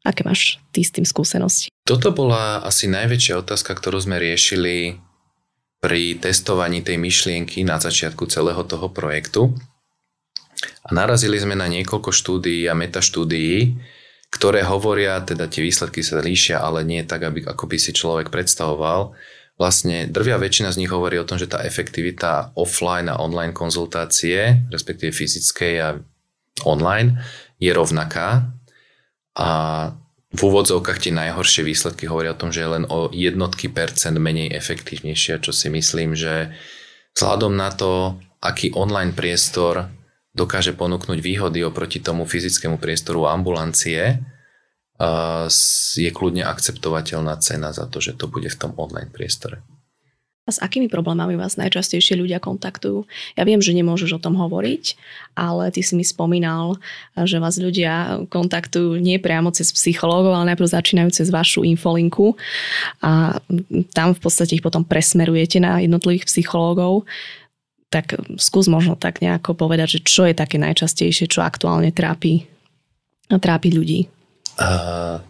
Aké 0.00 0.24
máš 0.24 0.56
ty 0.72 0.80
s 0.80 0.96
tým 0.96 1.04
skúsenosti? 1.04 1.68
Toto 1.84 2.16
bola 2.16 2.64
asi 2.64 2.88
najväčšia 2.88 3.44
otázka, 3.44 3.76
ktorú 3.76 4.00
sme 4.00 4.16
riešili 4.16 4.96
pri 5.84 6.16
testovaní 6.16 6.80
tej 6.80 6.96
myšlienky 6.96 7.60
na 7.60 7.76
začiatku 7.76 8.24
celého 8.32 8.64
toho 8.64 8.88
projektu. 8.88 9.52
A 10.88 10.96
narazili 10.96 11.36
sme 11.36 11.60
na 11.60 11.68
niekoľko 11.68 12.08
štúdií 12.08 12.64
a 12.64 12.72
metaštúdií, 12.72 13.76
ktoré 14.32 14.64
hovoria, 14.64 15.20
teda 15.20 15.44
tie 15.44 15.60
výsledky 15.60 16.00
sa 16.00 16.24
líšia, 16.24 16.56
ale 16.64 16.88
nie 16.88 17.04
tak, 17.04 17.20
aby, 17.20 17.44
ako 17.44 17.68
by 17.68 17.76
si 17.76 17.92
človek 17.92 18.32
predstavoval, 18.32 19.12
vlastne 19.60 20.08
drvia 20.08 20.40
väčšina 20.40 20.72
z 20.72 20.80
nich 20.80 20.88
hovorí 20.88 21.20
o 21.20 21.28
tom, 21.28 21.36
že 21.36 21.44
tá 21.44 21.60
efektivita 21.60 22.56
offline 22.56 23.12
a 23.12 23.20
online 23.20 23.52
konzultácie, 23.52 24.64
respektíve 24.72 25.12
fyzickej 25.12 25.74
a 25.84 26.00
online, 26.64 27.20
je 27.60 27.68
rovnaká. 27.68 28.56
A 29.36 29.50
v 30.32 30.40
úvodzovkách 30.40 31.04
tie 31.04 31.12
najhoršie 31.12 31.60
výsledky 31.60 32.08
hovoria 32.08 32.32
o 32.32 32.40
tom, 32.40 32.48
že 32.48 32.64
je 32.64 32.72
len 32.72 32.88
o 32.88 33.12
jednotky 33.12 33.68
percent 33.68 34.16
menej 34.16 34.48
efektívnejšia, 34.56 35.44
čo 35.44 35.52
si 35.52 35.68
myslím, 35.68 36.16
že 36.16 36.56
vzhľadom 37.12 37.52
na 37.52 37.68
to, 37.68 38.16
aký 38.40 38.72
online 38.72 39.12
priestor 39.12 39.92
dokáže 40.32 40.72
ponúknuť 40.72 41.20
výhody 41.20 41.60
oproti 41.66 42.00
tomu 42.00 42.24
fyzickému 42.24 42.80
priestoru 42.80 43.28
ambulancie, 43.28 44.24
je 45.96 46.10
kľudne 46.12 46.44
akceptovateľná 46.44 47.40
cena 47.40 47.72
za 47.72 47.88
to, 47.88 48.04
že 48.04 48.20
to 48.20 48.28
bude 48.28 48.52
v 48.52 48.58
tom 48.60 48.76
online 48.76 49.08
priestore. 49.08 49.64
A 50.48 50.56
s 50.56 50.58
akými 50.58 50.90
problémami 50.90 51.38
vás 51.38 51.54
najčastejšie 51.60 52.18
ľudia 52.18 52.42
kontaktujú? 52.42 53.06
Ja 53.38 53.46
viem, 53.46 53.62
že 53.62 53.70
nemôžeš 53.70 54.18
o 54.18 54.22
tom 54.24 54.34
hovoriť, 54.34 54.98
ale 55.38 55.70
ty 55.70 55.78
si 55.78 55.94
mi 55.94 56.02
spomínal, 56.02 56.74
že 57.14 57.38
vás 57.38 57.54
ľudia 57.60 58.26
kontaktujú 58.26 58.98
nie 58.98 59.22
priamo 59.22 59.54
cez 59.54 59.70
psychológov, 59.70 60.34
ale 60.34 60.50
najprv 60.52 60.74
začínajú 60.74 61.14
cez 61.14 61.30
vašu 61.30 61.62
infolinku 61.62 62.34
a 62.98 63.38
tam 63.94 64.16
v 64.16 64.20
podstate 64.20 64.58
ich 64.58 64.64
potom 64.64 64.82
presmerujete 64.82 65.62
na 65.62 65.78
jednotlivých 65.78 66.26
psychológov. 66.26 67.06
Tak 67.94 68.18
skús 68.42 68.66
možno 68.66 68.98
tak 68.98 69.22
nejako 69.22 69.54
povedať, 69.54 69.98
že 69.98 70.00
čo 70.02 70.26
je 70.26 70.34
také 70.34 70.58
najčastejšie, 70.58 71.30
čo 71.30 71.46
aktuálne 71.46 71.94
trápi, 71.94 72.42
trápi 73.30 73.70
ľudí. 73.70 74.10
Uh, 74.60 75.24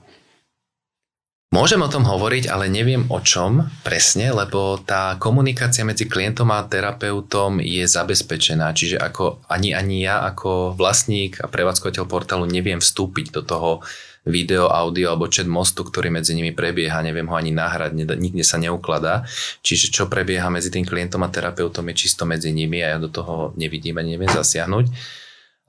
Môžem 1.50 1.82
o 1.82 1.90
tom 1.90 2.06
hovoriť, 2.06 2.46
ale 2.46 2.70
neviem 2.70 3.10
o 3.10 3.18
čom 3.18 3.66
presne, 3.82 4.30
lebo 4.30 4.78
tá 4.86 5.18
komunikácia 5.18 5.82
medzi 5.82 6.06
klientom 6.06 6.46
a 6.54 6.62
terapeutom 6.62 7.58
je 7.58 7.90
zabezpečená. 7.90 8.70
Čiže 8.70 9.02
ako 9.02 9.42
ani, 9.50 9.74
ani 9.74 10.06
ja 10.06 10.22
ako 10.30 10.78
vlastník 10.78 11.42
a 11.42 11.50
prevádzkovateľ 11.50 12.06
portálu 12.06 12.46
neviem 12.46 12.78
vstúpiť 12.78 13.34
do 13.34 13.42
toho 13.42 13.82
video, 14.22 14.70
audio 14.70 15.10
alebo 15.10 15.26
chat 15.26 15.50
mostu, 15.50 15.82
ktorý 15.82 16.14
medzi 16.14 16.38
nimi 16.38 16.54
prebieha, 16.54 17.02
neviem 17.02 17.26
ho 17.26 17.34
ani 17.34 17.50
nahrať, 17.50 17.98
nikde 17.98 18.46
sa 18.46 18.54
neukladá. 18.54 19.26
Čiže 19.66 19.90
čo 19.90 20.06
prebieha 20.06 20.46
medzi 20.54 20.70
tým 20.70 20.86
klientom 20.86 21.26
a 21.26 21.34
terapeutom 21.34 21.82
je 21.90 22.06
čisto 22.06 22.22
medzi 22.30 22.54
nimi 22.54 22.78
a 22.78 22.94
ja 22.94 22.98
do 23.02 23.10
toho 23.10 23.58
nevidím 23.58 23.98
a 23.98 24.06
neviem 24.06 24.30
zasiahnuť. 24.30 24.86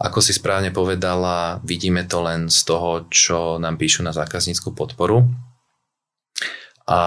Ako 0.02 0.18
si 0.18 0.34
správne 0.34 0.74
povedala, 0.74 1.62
vidíme 1.62 2.02
to 2.10 2.26
len 2.26 2.50
z 2.50 2.66
toho, 2.66 3.06
čo 3.14 3.62
nám 3.62 3.78
píšu 3.78 4.02
na 4.02 4.10
zákaznícku 4.10 4.74
podporu. 4.74 5.30
A 6.90 7.02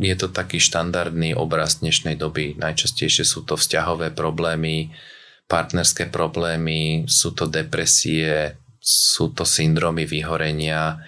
je 0.00 0.14
to 0.16 0.32
taký 0.32 0.56
štandardný 0.56 1.36
obraz 1.36 1.84
dnešnej 1.84 2.16
doby. 2.16 2.56
Najčastejšie 2.56 3.24
sú 3.24 3.44
to 3.44 3.60
vzťahové 3.60 4.16
problémy, 4.16 4.96
partnerské 5.44 6.08
problémy, 6.08 7.04
sú 7.04 7.36
to 7.36 7.44
depresie, 7.44 8.56
sú 8.80 9.36
to 9.36 9.44
syndromy 9.44 10.08
vyhorenia, 10.08 11.04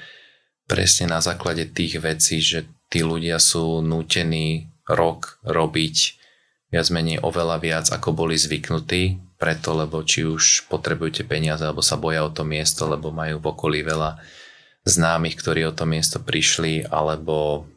presne 0.69 1.09
na 1.09 1.25
základe 1.25 1.73
tých 1.73 2.05
vecí, 2.05 2.45
že 2.45 2.69
tí 2.93 3.01
ľudia 3.01 3.41
sú 3.41 3.81
nútení 3.81 4.69
rok 4.85 5.41
robiť 5.45 5.97
viac 6.69 6.87
menej 6.93 7.25
oveľa 7.25 7.57
viac, 7.65 7.87
ako 7.89 8.13
boli 8.13 8.37
zvyknutí, 8.37 9.28
preto, 9.39 9.73
lebo 9.79 10.03
či 10.03 10.27
už 10.27 10.67
potrebujete 10.67 11.23
peniaze, 11.23 11.63
alebo 11.63 11.81
sa 11.81 11.95
boja 11.95 12.27
o 12.27 12.35
to 12.35 12.43
miesto, 12.43 12.91
lebo 12.91 13.15
majú 13.15 13.39
v 13.39 13.47
okolí 13.55 13.81
veľa 13.87 14.19
známych, 14.83 15.39
ktorí 15.39 15.63
o 15.71 15.73
to 15.73 15.87
miesto 15.87 16.19
prišli, 16.19 16.91
alebo 16.91 17.71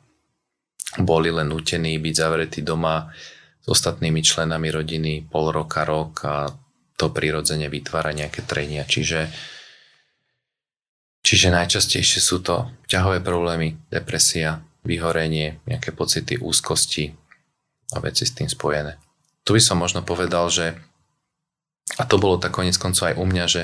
boli 0.99 1.29
len 1.31 1.47
nutení 1.53 1.95
byť 2.01 2.15
zavretí 2.17 2.61
doma 2.65 3.07
s 3.61 3.67
ostatnými 3.69 4.25
členami 4.25 4.73
rodiny 4.73 5.29
pol 5.29 5.53
roka, 5.53 5.85
rok 5.85 6.13
a 6.25 6.49
to 6.97 7.13
prirodzene 7.13 7.69
vytvára 7.69 8.11
nejaké 8.11 8.41
trenia. 8.43 8.83
Čiže, 8.83 9.29
čiže 11.21 11.53
najčastejšie 11.53 12.19
sú 12.19 12.41
to 12.41 12.73
ťahové 12.89 13.21
problémy, 13.21 13.77
depresia, 13.93 14.65
vyhorenie, 14.81 15.61
nejaké 15.69 15.93
pocity 15.93 16.41
úzkosti 16.41 17.13
a 17.93 18.01
veci 18.01 18.25
s 18.25 18.33
tým 18.33 18.49
spojené. 18.49 18.97
Tu 19.45 19.57
by 19.57 19.61
som 19.61 19.77
možno 19.77 20.01
povedal, 20.01 20.49
že 20.49 20.77
a 21.97 22.03
to 22.07 22.15
bolo 22.21 22.39
tak 22.39 22.55
konec 22.55 22.77
koncov 22.79 23.11
aj 23.11 23.19
u 23.19 23.25
mňa, 23.27 23.45
že 23.49 23.63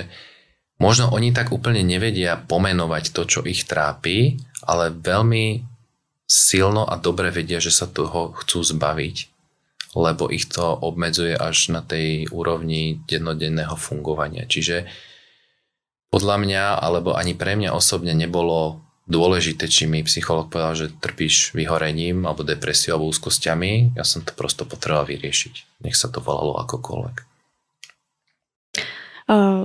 možno 0.77 1.09
oni 1.09 1.31
tak 1.31 1.53
úplne 1.55 1.81
nevedia 1.81 2.37
pomenovať 2.37 3.15
to, 3.15 3.21
čo 3.25 3.39
ich 3.45 3.63
trápi, 3.65 4.37
ale 4.65 4.91
veľmi 4.91 5.63
silno 6.27 6.83
a 6.83 6.99
dobre 6.99 7.31
vedia, 7.31 7.63
že 7.63 7.71
sa 7.71 7.87
toho 7.87 8.35
chcú 8.35 8.59
zbaviť, 8.59 9.15
lebo 9.95 10.27
ich 10.27 10.45
to 10.51 10.75
obmedzuje 10.75 11.33
až 11.33 11.71
na 11.71 11.79
tej 11.79 12.27
úrovni 12.35 12.99
dennodenného 13.07 13.79
fungovania. 13.79 14.43
Čiže 14.43 14.91
podľa 16.11 16.35
mňa, 16.43 16.63
alebo 16.83 17.15
ani 17.15 17.31
pre 17.31 17.55
mňa 17.55 17.71
osobne 17.71 18.11
nebolo 18.11 18.83
dôležité, 19.07 19.71
či 19.71 19.87
mi 19.87 20.03
psycholog 20.03 20.51
povedal, 20.51 20.75
že 20.75 20.95
trpíš 20.99 21.55
vyhorením 21.55 22.27
alebo 22.27 22.43
depresiou 22.43 22.99
alebo 22.99 23.11
úzkosťami. 23.11 23.95
Ja 23.95 24.03
som 24.03 24.23
to 24.23 24.35
prosto 24.35 24.67
potreboval 24.67 25.07
vyriešiť. 25.07 25.83
Nech 25.87 25.95
sa 25.95 26.11
to 26.11 26.19
volalo 26.19 26.59
akokoľvek. 26.59 27.36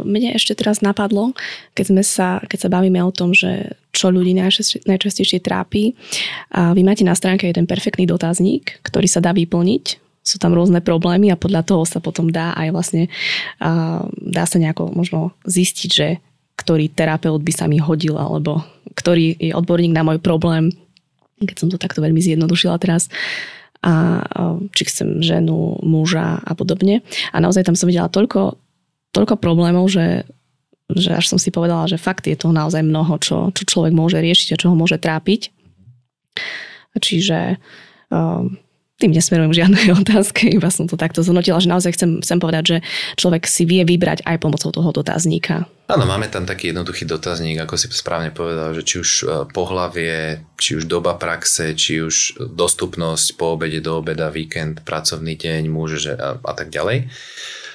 Mne 0.02 0.34
ešte 0.34 0.58
teraz 0.58 0.82
napadlo, 0.82 1.38
keď, 1.78 1.84
sme 1.94 2.02
sa, 2.02 2.42
keď 2.42 2.66
sa 2.66 2.68
bavíme 2.68 2.98
o 2.98 3.14
tom, 3.14 3.30
že 3.30 3.78
čo 3.94 4.10
ľudí 4.10 4.34
najčastejšie 4.34 5.38
trápi. 5.38 5.94
A 6.50 6.74
vy 6.74 6.82
máte 6.82 7.06
na 7.06 7.14
stránke 7.14 7.46
jeden 7.46 7.70
perfektný 7.70 8.10
dotazník, 8.10 8.82
ktorý 8.82 9.06
sa 9.06 9.22
dá 9.22 9.30
vyplniť. 9.30 10.02
Sú 10.22 10.38
tam 10.42 10.54
rôzne 10.54 10.82
problémy 10.82 11.30
a 11.30 11.38
podľa 11.38 11.62
toho 11.62 11.82
sa 11.86 12.02
potom 12.02 12.30
dá 12.30 12.54
aj 12.54 12.68
vlastne, 12.74 13.10
dá 14.18 14.44
sa 14.46 14.58
nejako 14.58 14.94
možno 14.94 15.34
zistiť, 15.46 15.90
že 15.90 16.18
ktorý 16.58 16.90
terapeut 16.90 17.42
by 17.42 17.52
sa 17.54 17.66
mi 17.66 17.82
hodil 17.82 18.14
alebo 18.14 18.62
ktorý 18.94 19.34
je 19.34 19.50
odborník 19.50 19.90
na 19.90 20.06
môj 20.06 20.22
problém, 20.22 20.70
keď 21.42 21.56
som 21.58 21.68
to 21.70 21.78
takto 21.78 21.98
veľmi 21.98 22.22
zjednodušila 22.22 22.78
teraz 22.78 23.10
a 23.82 24.22
či 24.78 24.86
chcem 24.86 25.18
ženu, 25.26 25.82
muža 25.82 26.38
a 26.38 26.52
podobne. 26.54 27.02
A 27.34 27.42
naozaj 27.42 27.66
tam 27.66 27.74
som 27.74 27.90
videla 27.90 28.06
toľko 28.06 28.61
toľko 29.12 29.38
problémov, 29.38 29.88
že, 29.92 30.24
že 30.90 31.16
až 31.16 31.28
som 31.28 31.38
si 31.38 31.52
povedala, 31.52 31.88
že 31.88 32.00
fakt 32.00 32.24
je 32.26 32.36
to 32.36 32.50
naozaj 32.50 32.80
mnoho, 32.80 33.20
čo, 33.20 33.52
čo 33.52 33.62
človek 33.68 33.92
môže 33.92 34.18
riešiť 34.18 34.56
a 34.56 34.60
čo 34.60 34.72
ho 34.72 34.76
môže 34.76 34.96
trápiť. 34.96 35.52
Čiže 36.96 37.60
um, 38.12 38.56
tým 39.02 39.10
nesmerujem 39.10 39.50
žiadnej 39.50 39.90
otázke, 40.06 40.46
iba 40.46 40.70
som 40.70 40.86
to 40.86 40.94
takto 40.94 41.26
zhodnotila, 41.26 41.58
že 41.58 41.66
naozaj 41.66 41.98
chcem, 41.98 42.10
chcem 42.22 42.38
povedať, 42.38 42.64
že 42.64 42.76
človek 43.18 43.50
si 43.50 43.66
vie 43.66 43.82
vybrať 43.82 44.22
aj 44.22 44.38
pomocou 44.38 44.70
toho 44.70 44.94
dotazníka. 44.94 45.66
Áno, 45.90 46.06
máme 46.06 46.30
tam 46.30 46.46
taký 46.46 46.70
jednoduchý 46.70 47.04
dotazník, 47.04 47.58
ako 47.58 47.74
si 47.74 47.90
správne 47.90 48.30
povedal, 48.30 48.72
že 48.72 48.86
či 48.86 48.94
už 49.02 49.10
e, 49.10 49.24
pohlavie, 49.50 50.46
či 50.56 50.78
už 50.78 50.86
doba 50.88 51.18
praxe, 51.18 51.74
či 51.74 52.00
už 52.00 52.46
dostupnosť 52.54 53.36
po 53.36 53.58
obede 53.58 53.82
do 53.82 54.00
obeda, 54.00 54.32
víkend, 54.32 54.86
pracovný 54.86 55.36
deň, 55.36 55.62
muž 55.68 56.08
a, 56.14 56.38
a 56.38 56.52
tak 56.54 56.70
ďalej. 56.72 57.10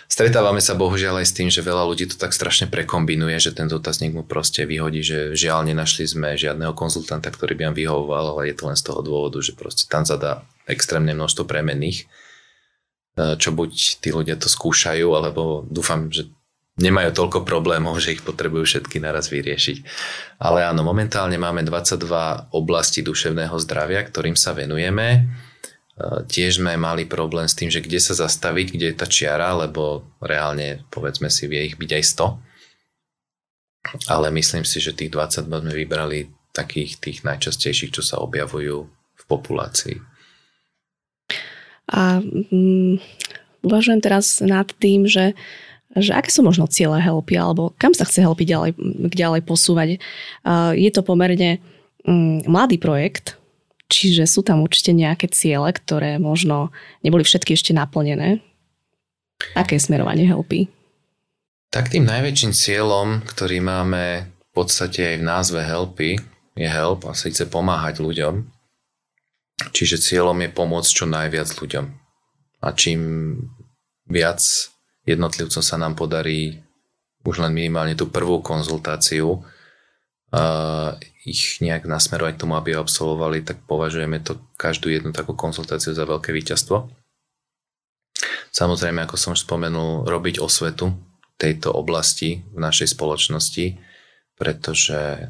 Stretávame 0.08 0.64
sa 0.64 0.72
bohužiaľ 0.72 1.20
aj 1.20 1.28
s 1.28 1.36
tým, 1.36 1.52
že 1.52 1.60
veľa 1.60 1.84
ľudí 1.84 2.08
to 2.08 2.16
tak 2.16 2.32
strašne 2.32 2.72
prekombinuje, 2.72 3.36
že 3.44 3.52
ten 3.52 3.68
dotazník 3.68 4.16
mu 4.16 4.24
proste 4.24 4.64
vyhodí, 4.64 5.04
že 5.04 5.36
žiaľ 5.36 5.68
nenašli 5.68 6.08
sme 6.08 6.40
žiadneho 6.40 6.72
konzultanta, 6.72 7.28
ktorý 7.28 7.60
by 7.60 7.64
vám 7.68 7.76
vyhovoval, 7.76 8.26
ale 8.34 8.50
je 8.50 8.56
to 8.56 8.64
len 8.72 8.80
z 8.80 8.88
toho 8.88 9.04
dôvodu, 9.04 9.44
že 9.44 9.52
proste 9.52 9.84
tam 9.92 10.08
zadá 10.08 10.48
extrémne 10.64 11.12
množstvo 11.12 11.44
premenných, 11.44 12.08
e, 12.08 13.36
čo 13.36 13.52
buď 13.52 14.00
tí 14.00 14.10
ľudia 14.16 14.40
to 14.40 14.48
skúšajú, 14.48 15.12
alebo 15.12 15.68
dúfam, 15.68 16.08
že 16.08 16.32
nemajú 16.80 17.10
toľko 17.12 17.44
problémov, 17.44 18.00
že 18.00 18.16
ich 18.16 18.24
potrebujú 18.24 18.64
všetky 18.64 19.04
naraz 19.04 19.28
vyriešiť. 19.34 19.78
Ale 20.40 20.64
áno, 20.64 20.86
momentálne 20.88 21.36
máme 21.36 21.66
22 21.66 22.54
oblasti 22.54 23.04
duševného 23.04 23.60
zdravia, 23.60 24.06
ktorým 24.06 24.38
sa 24.38 24.54
venujeme. 24.54 25.28
Tiež 26.30 26.62
sme 26.62 26.78
mali 26.78 27.10
problém 27.10 27.50
s 27.50 27.58
tým, 27.58 27.74
že 27.74 27.82
kde 27.82 27.98
sa 27.98 28.14
zastaviť, 28.14 28.68
kde 28.70 28.86
je 28.94 28.96
tá 29.02 29.10
čiara, 29.10 29.50
lebo 29.58 30.06
reálne, 30.22 30.86
povedzme 30.94 31.26
si, 31.34 31.50
vie 31.50 31.74
ich 31.74 31.74
byť 31.74 31.90
aj 31.90 32.04
100. 33.98 34.14
Ale 34.14 34.30
myslím 34.30 34.62
si, 34.62 34.78
že 34.78 34.94
tých 34.94 35.10
20 35.10 35.50
sme 35.50 35.74
vybrali 35.74 36.30
takých 36.54 37.02
tých 37.02 37.18
najčastejších, 37.26 37.98
čo 37.98 38.06
sa 38.06 38.22
objavujú 38.22 38.78
v 38.94 39.24
populácii. 39.26 39.98
A 41.90 42.22
um, 42.22 43.02
uvažujem 43.66 44.02
teraz 44.04 44.38
nad 44.44 44.70
tým, 44.78 45.10
že, 45.10 45.34
že 45.98 46.14
aké 46.14 46.30
sú 46.30 46.46
možno 46.46 46.70
ciele 46.70 47.02
helpy, 47.02 47.42
alebo 47.42 47.74
kam 47.82 47.98
sa 47.98 48.06
chce 48.06 48.22
helpy 48.22 48.46
ďalej, 48.46 48.78
ďalej 49.18 49.42
posúvať. 49.50 49.98
Uh, 50.46 50.78
je 50.78 50.94
to 50.94 51.02
pomerne 51.02 51.58
um, 52.06 52.44
mladý 52.46 52.78
projekt, 52.78 53.40
Čiže 53.88 54.28
sú 54.28 54.44
tam 54.44 54.64
určite 54.64 54.92
nejaké 54.92 55.32
ciele, 55.32 55.72
ktoré 55.72 56.20
možno 56.20 56.76
neboli 57.02 57.24
všetky 57.24 57.56
ešte 57.56 57.72
naplnené. 57.72 58.44
Aké 59.56 59.80
je 59.80 59.86
smerovanie 59.88 60.28
Helpy? 60.28 60.68
Tak 61.72 61.92
tým 61.92 62.08
najväčším 62.08 62.52
cieľom, 62.52 63.24
ktorý 63.24 63.64
máme 63.64 64.28
v 64.28 64.50
podstate 64.52 65.16
aj 65.16 65.16
v 65.20 65.28
názve 65.28 65.60
Helpy, 65.64 66.20
je 66.58 66.66
help 66.66 67.06
a 67.06 67.14
síce 67.14 67.46
pomáhať 67.46 68.02
ľuďom. 68.02 68.42
Čiže 69.70 70.02
cieľom 70.02 70.38
je 70.42 70.50
pomôcť 70.50 70.90
čo 70.90 71.06
najviac 71.06 71.50
ľuďom. 71.54 71.86
A 72.66 72.68
čím 72.74 73.02
viac 74.10 74.42
jednotlivcom 75.06 75.62
sa 75.62 75.78
nám 75.78 75.94
podarí 75.94 76.58
už 77.22 77.46
len 77.46 77.54
minimálne 77.54 77.94
tú 77.94 78.10
prvú 78.10 78.42
konzultáciu 78.42 79.38
uh, 79.38 80.90
ich 81.26 81.60
nejak 81.64 81.90
nasmerovať 81.90 82.38
k 82.38 82.42
tomu, 82.46 82.54
aby 82.60 82.78
absolvovali, 82.78 83.42
tak 83.42 83.64
považujeme 83.66 84.22
to 84.22 84.38
každú 84.60 84.92
jednu 84.92 85.16
takú 85.16 85.34
konzultáciu 85.34 85.96
za 85.96 86.06
veľké 86.06 86.30
víťazstvo. 86.36 86.92
Samozrejme, 88.54 89.06
ako 89.06 89.16
som 89.18 89.34
už 89.38 89.46
spomenul, 89.46 90.10
robiť 90.10 90.42
osvetu 90.42 90.94
tejto 91.38 91.70
oblasti 91.70 92.42
v 92.54 92.60
našej 92.60 92.98
spoločnosti, 92.98 93.78
pretože, 94.38 95.30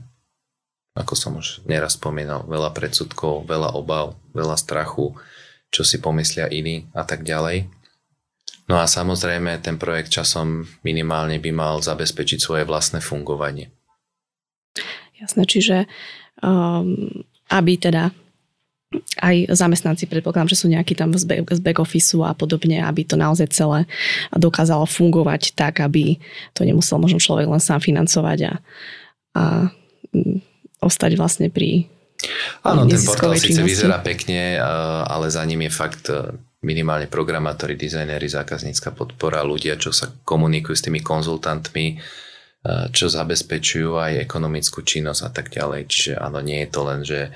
ako 0.95 1.13
som 1.15 1.39
už 1.39 1.67
neraz 1.67 1.99
spomínal, 1.99 2.47
veľa 2.47 2.71
predsudkov, 2.71 3.43
veľa 3.47 3.75
obav, 3.75 4.15
veľa 4.31 4.55
strachu, 4.55 5.15
čo 5.67 5.83
si 5.83 5.99
pomyslia 5.99 6.47
iní 6.47 6.87
a 6.95 7.03
tak 7.03 7.27
ďalej. 7.27 7.67
No 8.67 8.79
a 8.79 8.87
samozrejme 8.87 9.63
ten 9.63 9.79
projekt 9.79 10.11
časom 10.11 10.67
minimálne 10.83 11.39
by 11.39 11.51
mal 11.55 11.75
zabezpečiť 11.79 12.39
svoje 12.39 12.63
vlastné 12.67 12.99
fungovanie. 12.99 13.71
Jasné, 15.17 15.43
čiže 15.49 15.77
um, 16.41 17.25
aby 17.49 17.73
teda 17.79 18.13
aj 19.19 19.51
zamestnanci, 19.51 20.07
predpokladám, 20.07 20.47
že 20.47 20.59
sú 20.63 20.71
nejakí 20.71 20.95
tam 20.95 21.11
z 21.11 21.27
back, 21.27 21.43
z 21.51 21.59
back 21.59 21.83
office 21.83 22.15
a 22.23 22.31
podobne, 22.31 22.79
aby 22.79 23.03
to 23.03 23.19
naozaj 23.19 23.51
celé 23.51 23.83
dokázalo 24.31 24.87
fungovať 24.87 25.59
tak, 25.59 25.83
aby 25.83 26.15
to 26.55 26.63
nemusel 26.63 26.95
možno 26.95 27.19
človek 27.19 27.51
len 27.51 27.59
sám 27.59 27.83
financovať 27.83 28.39
a, 28.47 28.53
a 29.35 29.43
mm, 30.15 30.39
ostať 30.79 31.11
vlastne 31.19 31.51
pri 31.51 31.91
Áno, 32.65 32.89
ten 32.89 32.97
portál 32.97 33.37
síce 33.37 33.61
vyzerá 33.61 34.01
pekne, 34.01 34.57
ale 35.05 35.29
za 35.29 35.45
ním 35.45 35.69
je 35.69 35.71
fakt 35.71 36.09
e, 36.09 36.33
minimálne 36.65 37.05
programátori, 37.05 37.77
dizajnéri, 37.77 38.25
zákaznícka 38.25 38.89
podpora, 38.89 39.45
ľudia, 39.45 39.77
čo 39.77 39.93
sa 39.93 40.09
komunikujú 40.25 40.73
s 40.73 40.81
tými 40.81 41.05
konzultantmi, 41.05 42.01
čo 42.67 43.07
zabezpečujú 43.07 43.95
aj 43.95 44.27
ekonomickú 44.27 44.83
činnosť 44.83 45.21
a 45.23 45.29
tak 45.31 45.47
ďalej. 45.53 45.87
Čiže 45.87 46.11
áno, 46.19 46.43
nie 46.43 46.63
je 46.65 46.69
to 46.69 46.81
len, 46.83 46.99
že 47.07 47.31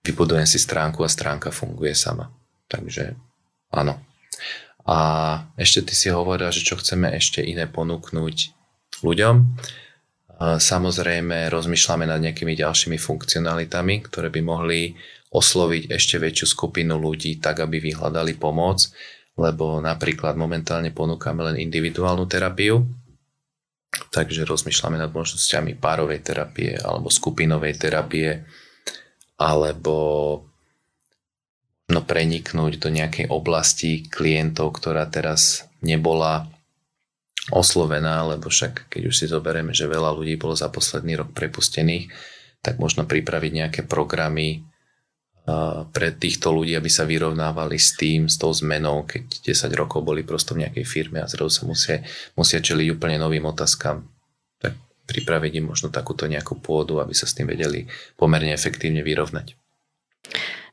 vybudujem 0.00 0.48
si 0.48 0.56
stránku 0.56 1.04
a 1.04 1.12
stránka 1.12 1.52
funguje 1.52 1.92
sama. 1.92 2.32
Takže 2.68 3.12
áno. 3.76 4.00
A 4.84 4.96
ešte 5.56 5.84
ty 5.84 5.94
si 5.96 6.08
hovoril, 6.12 6.48
že 6.52 6.64
čo 6.64 6.76
chceme 6.76 7.12
ešte 7.12 7.40
iné 7.44 7.68
ponúknuť 7.68 8.36
ľuďom. 9.00 9.34
Samozrejme 10.60 11.48
rozmýšľame 11.48 12.04
nad 12.08 12.20
nejakými 12.20 12.52
ďalšími 12.58 12.98
funkcionalitami, 13.00 13.94
ktoré 14.04 14.28
by 14.28 14.40
mohli 14.44 14.92
osloviť 15.32 15.92
ešte 15.92 16.20
väčšiu 16.20 16.46
skupinu 16.46 17.00
ľudí 17.00 17.40
tak, 17.40 17.64
aby 17.64 17.80
vyhľadali 17.80 18.36
pomoc, 18.36 18.86
lebo 19.34 19.80
napríklad 19.82 20.38
momentálne 20.38 20.94
ponúkame 20.94 21.42
len 21.48 21.56
individuálnu 21.58 22.28
terapiu, 22.30 22.86
takže 24.10 24.46
rozmýšľame 24.46 24.98
nad 24.98 25.10
možnosťami 25.10 25.78
párovej 25.78 26.20
terapie 26.22 26.74
alebo 26.78 27.10
skupinovej 27.10 27.74
terapie, 27.78 28.42
alebo 29.38 29.96
no, 31.90 32.00
preniknúť 32.02 32.72
do 32.78 32.88
nejakej 32.90 33.26
oblasti 33.30 34.06
klientov, 34.06 34.78
ktorá 34.78 35.06
teraz 35.10 35.66
nebola 35.82 36.48
oslovená, 37.52 38.24
lebo 38.24 38.48
však 38.48 38.88
keď 38.88 39.02
už 39.10 39.14
si 39.14 39.26
zoberieme, 39.28 39.76
že 39.76 39.90
veľa 39.90 40.16
ľudí 40.16 40.40
bolo 40.40 40.56
za 40.56 40.72
posledný 40.72 41.20
rok 41.20 41.36
prepustených, 41.36 42.08
tak 42.64 42.80
možno 42.80 43.04
pripraviť 43.04 43.52
nejaké 43.52 43.80
programy 43.84 44.64
pre 45.92 46.08
týchto 46.16 46.56
ľudí, 46.56 46.72
aby 46.72 46.88
sa 46.88 47.04
vyrovnávali 47.04 47.76
s 47.76 47.92
tým, 48.00 48.32
s 48.32 48.40
tou 48.40 48.48
zmenou, 48.48 49.04
keď 49.04 49.52
10 49.52 49.68
rokov 49.76 50.00
boli 50.00 50.24
prosto 50.24 50.56
v 50.56 50.64
nejakej 50.64 50.88
firme 50.88 51.20
a 51.20 51.28
zrazu 51.28 51.52
sa 51.52 51.62
musia, 51.68 51.96
musia 52.32 52.64
čeliť 52.64 52.96
úplne 52.96 53.20
novým 53.20 53.44
otázkam 53.44 54.08
pripraviť 55.04 55.60
im 55.60 55.68
možno 55.68 55.92
takúto 55.92 56.24
nejakú 56.24 56.56
pôdu, 56.56 56.96
aby 56.96 57.12
sa 57.12 57.28
s 57.28 57.36
tým 57.36 57.44
vedeli 57.44 57.84
pomerne 58.16 58.56
efektívne 58.56 59.04
vyrovnať. 59.04 59.52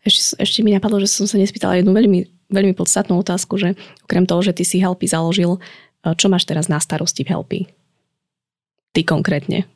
Ešte, 0.08 0.40
ešte 0.40 0.64
mi 0.64 0.72
napadlo, 0.72 1.04
že 1.04 1.12
som 1.12 1.28
sa 1.28 1.36
nespýtala 1.36 1.76
jednu 1.76 1.92
veľmi, 1.92 2.48
veľmi 2.48 2.72
podstatnú 2.72 3.20
otázku, 3.20 3.60
že 3.60 3.76
okrem 4.08 4.24
toho, 4.24 4.40
že 4.40 4.56
ty 4.56 4.64
si 4.64 4.80
Helpy 4.80 5.04
založil, 5.04 5.60
čo 6.02 6.32
máš 6.32 6.48
teraz 6.48 6.72
na 6.72 6.80
starosti 6.80 7.28
v 7.28 7.36
Helpy? 7.36 7.60
Ty 8.96 9.04
konkrétne. 9.04 9.68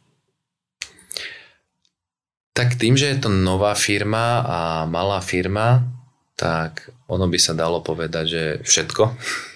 Tak 2.56 2.80
tým, 2.80 2.96
že 2.96 3.12
je 3.12 3.20
to 3.20 3.28
nová 3.28 3.76
firma 3.76 4.40
a 4.48 4.60
malá 4.88 5.20
firma, 5.20 5.84
tak 6.40 6.88
ono 7.12 7.28
by 7.28 7.36
sa 7.36 7.52
dalo 7.52 7.84
povedať, 7.84 8.26
že 8.26 8.44
všetko. 8.64 9.04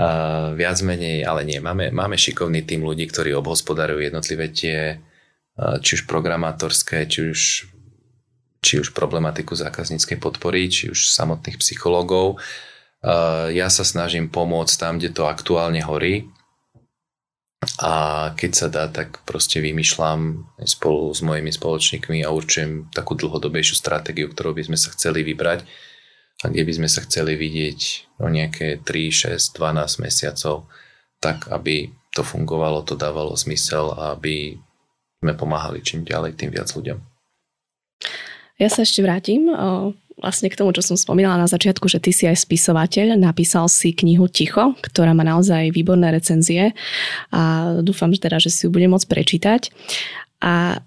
Uh, 0.00 0.54
viac 0.54 0.78
menej, 0.78 1.26
ale 1.26 1.42
nie. 1.42 1.58
Máme, 1.58 1.90
máme 1.90 2.14
šikovný 2.14 2.62
tým 2.62 2.86
ľudí, 2.86 3.10
ktorí 3.10 3.34
obhospodarujú 3.34 3.98
jednotlivé 3.98 4.46
tie, 4.46 5.02
uh, 5.02 5.76
či 5.82 5.98
už 5.98 6.06
programátorské, 6.06 7.10
či 7.10 7.34
už, 7.34 7.40
či 8.62 8.74
už 8.78 8.94
problematiku 8.94 9.58
zákazníckej 9.58 10.22
podpory, 10.22 10.70
či 10.70 10.94
už 10.94 11.10
samotných 11.10 11.58
psychológov. 11.58 12.38
Uh, 13.02 13.50
ja 13.50 13.66
sa 13.74 13.82
snažím 13.82 14.30
pomôcť 14.30 14.74
tam, 14.78 15.02
kde 15.02 15.10
to 15.10 15.26
aktuálne 15.26 15.82
horí. 15.82 16.30
A 17.80 17.92
keď 18.40 18.52
sa 18.56 18.66
dá, 18.72 18.88
tak 18.88 19.20
proste 19.28 19.60
vymýšľam 19.60 20.48
spolu 20.64 21.12
s 21.12 21.20
mojimi 21.20 21.52
spoločníkmi 21.52 22.24
a 22.24 22.32
určujem 22.32 22.88
takú 22.88 23.12
dlhodobejšiu 23.16 23.76
stratégiu, 23.76 24.32
ktorou 24.32 24.56
by 24.56 24.64
sme 24.64 24.78
sa 24.80 24.88
chceli 24.96 25.20
vybrať 25.20 25.68
a 26.40 26.48
kde 26.48 26.64
by 26.64 26.72
sme 26.72 26.88
sa 26.88 27.04
chceli 27.04 27.36
vidieť 27.36 27.80
o 28.24 28.32
nejaké 28.32 28.80
3, 28.80 29.36
6, 29.36 29.60
12 29.60 30.00
mesiacov, 30.00 30.72
tak 31.20 31.52
aby 31.52 31.92
to 32.16 32.24
fungovalo, 32.24 32.80
to 32.80 32.96
dávalo 32.96 33.36
zmysel 33.36 33.92
a 33.92 34.16
aby 34.16 34.56
sme 35.20 35.36
pomáhali 35.36 35.84
čím 35.84 36.00
ďalej, 36.00 36.40
tým 36.40 36.56
viac 36.56 36.72
ľuďom. 36.72 36.96
Ja 38.56 38.68
sa 38.72 38.88
ešte 38.88 39.04
vrátim 39.04 39.52
vlastne 40.20 40.52
k 40.52 40.58
tomu, 40.60 40.76
čo 40.76 40.84
som 40.84 41.00
spomínala 41.00 41.40
na 41.40 41.48
začiatku, 41.48 41.88
že 41.88 41.98
ty 41.98 42.12
si 42.12 42.28
aj 42.28 42.44
spisovateľ, 42.44 43.16
napísal 43.16 43.66
si 43.72 43.96
knihu 43.96 44.28
Ticho, 44.28 44.76
ktorá 44.84 45.16
má 45.16 45.24
naozaj 45.24 45.72
výborné 45.72 46.12
recenzie 46.12 46.76
a 47.32 47.74
dúfam, 47.80 48.12
že 48.12 48.20
teda, 48.20 48.36
že 48.36 48.52
si 48.52 48.68
ju 48.68 48.70
budem 48.70 48.92
môcť 48.92 49.08
prečítať. 49.08 49.72
A 50.44 50.84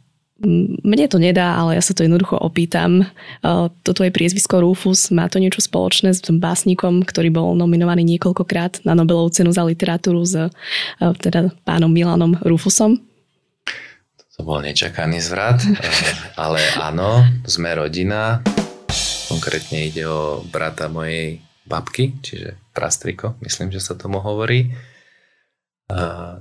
mne 0.83 1.07
to 1.07 1.23
nedá, 1.23 1.55
ale 1.55 1.79
ja 1.79 1.83
sa 1.85 1.95
to 1.95 2.03
jednoducho 2.03 2.35
opýtam. 2.35 3.07
Toto 3.85 4.03
je 4.03 4.11
priezvisko 4.11 4.59
Rufus, 4.59 5.07
má 5.07 5.31
to 5.31 5.39
niečo 5.39 5.63
spoločné 5.63 6.11
s 6.11 6.19
básnikom, 6.19 7.07
ktorý 7.07 7.31
bol 7.31 7.55
nominovaný 7.55 8.03
niekoľkokrát 8.03 8.83
na 8.83 8.91
Nobelovú 8.91 9.31
cenu 9.31 9.55
za 9.55 9.63
literatúru 9.63 10.19
s 10.27 10.51
teda 10.99 11.47
pánom 11.63 11.87
Milanom 11.87 12.35
Rufusom? 12.43 12.99
To 14.35 14.41
bol 14.41 14.65
nečakaný 14.65 15.21
zvrat, 15.21 15.61
ale 16.35 16.59
áno, 16.75 17.23
sme 17.45 17.71
rodina. 17.77 18.41
Konkrétne 19.33 19.89
ide 19.89 20.05
o 20.05 20.45
brata 20.45 20.85
mojej 20.85 21.41
babky, 21.65 22.13
čiže 22.21 22.59
prastriko, 22.69 23.33
myslím, 23.41 23.73
že 23.73 23.81
sa 23.81 23.97
tomu 23.97 24.21
hovorí. 24.21 24.69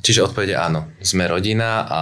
Čiže 0.05 0.28
odpovede 0.28 0.57
áno, 0.57 0.93
sme 1.01 1.24
rodina 1.24 1.88
a 1.88 2.01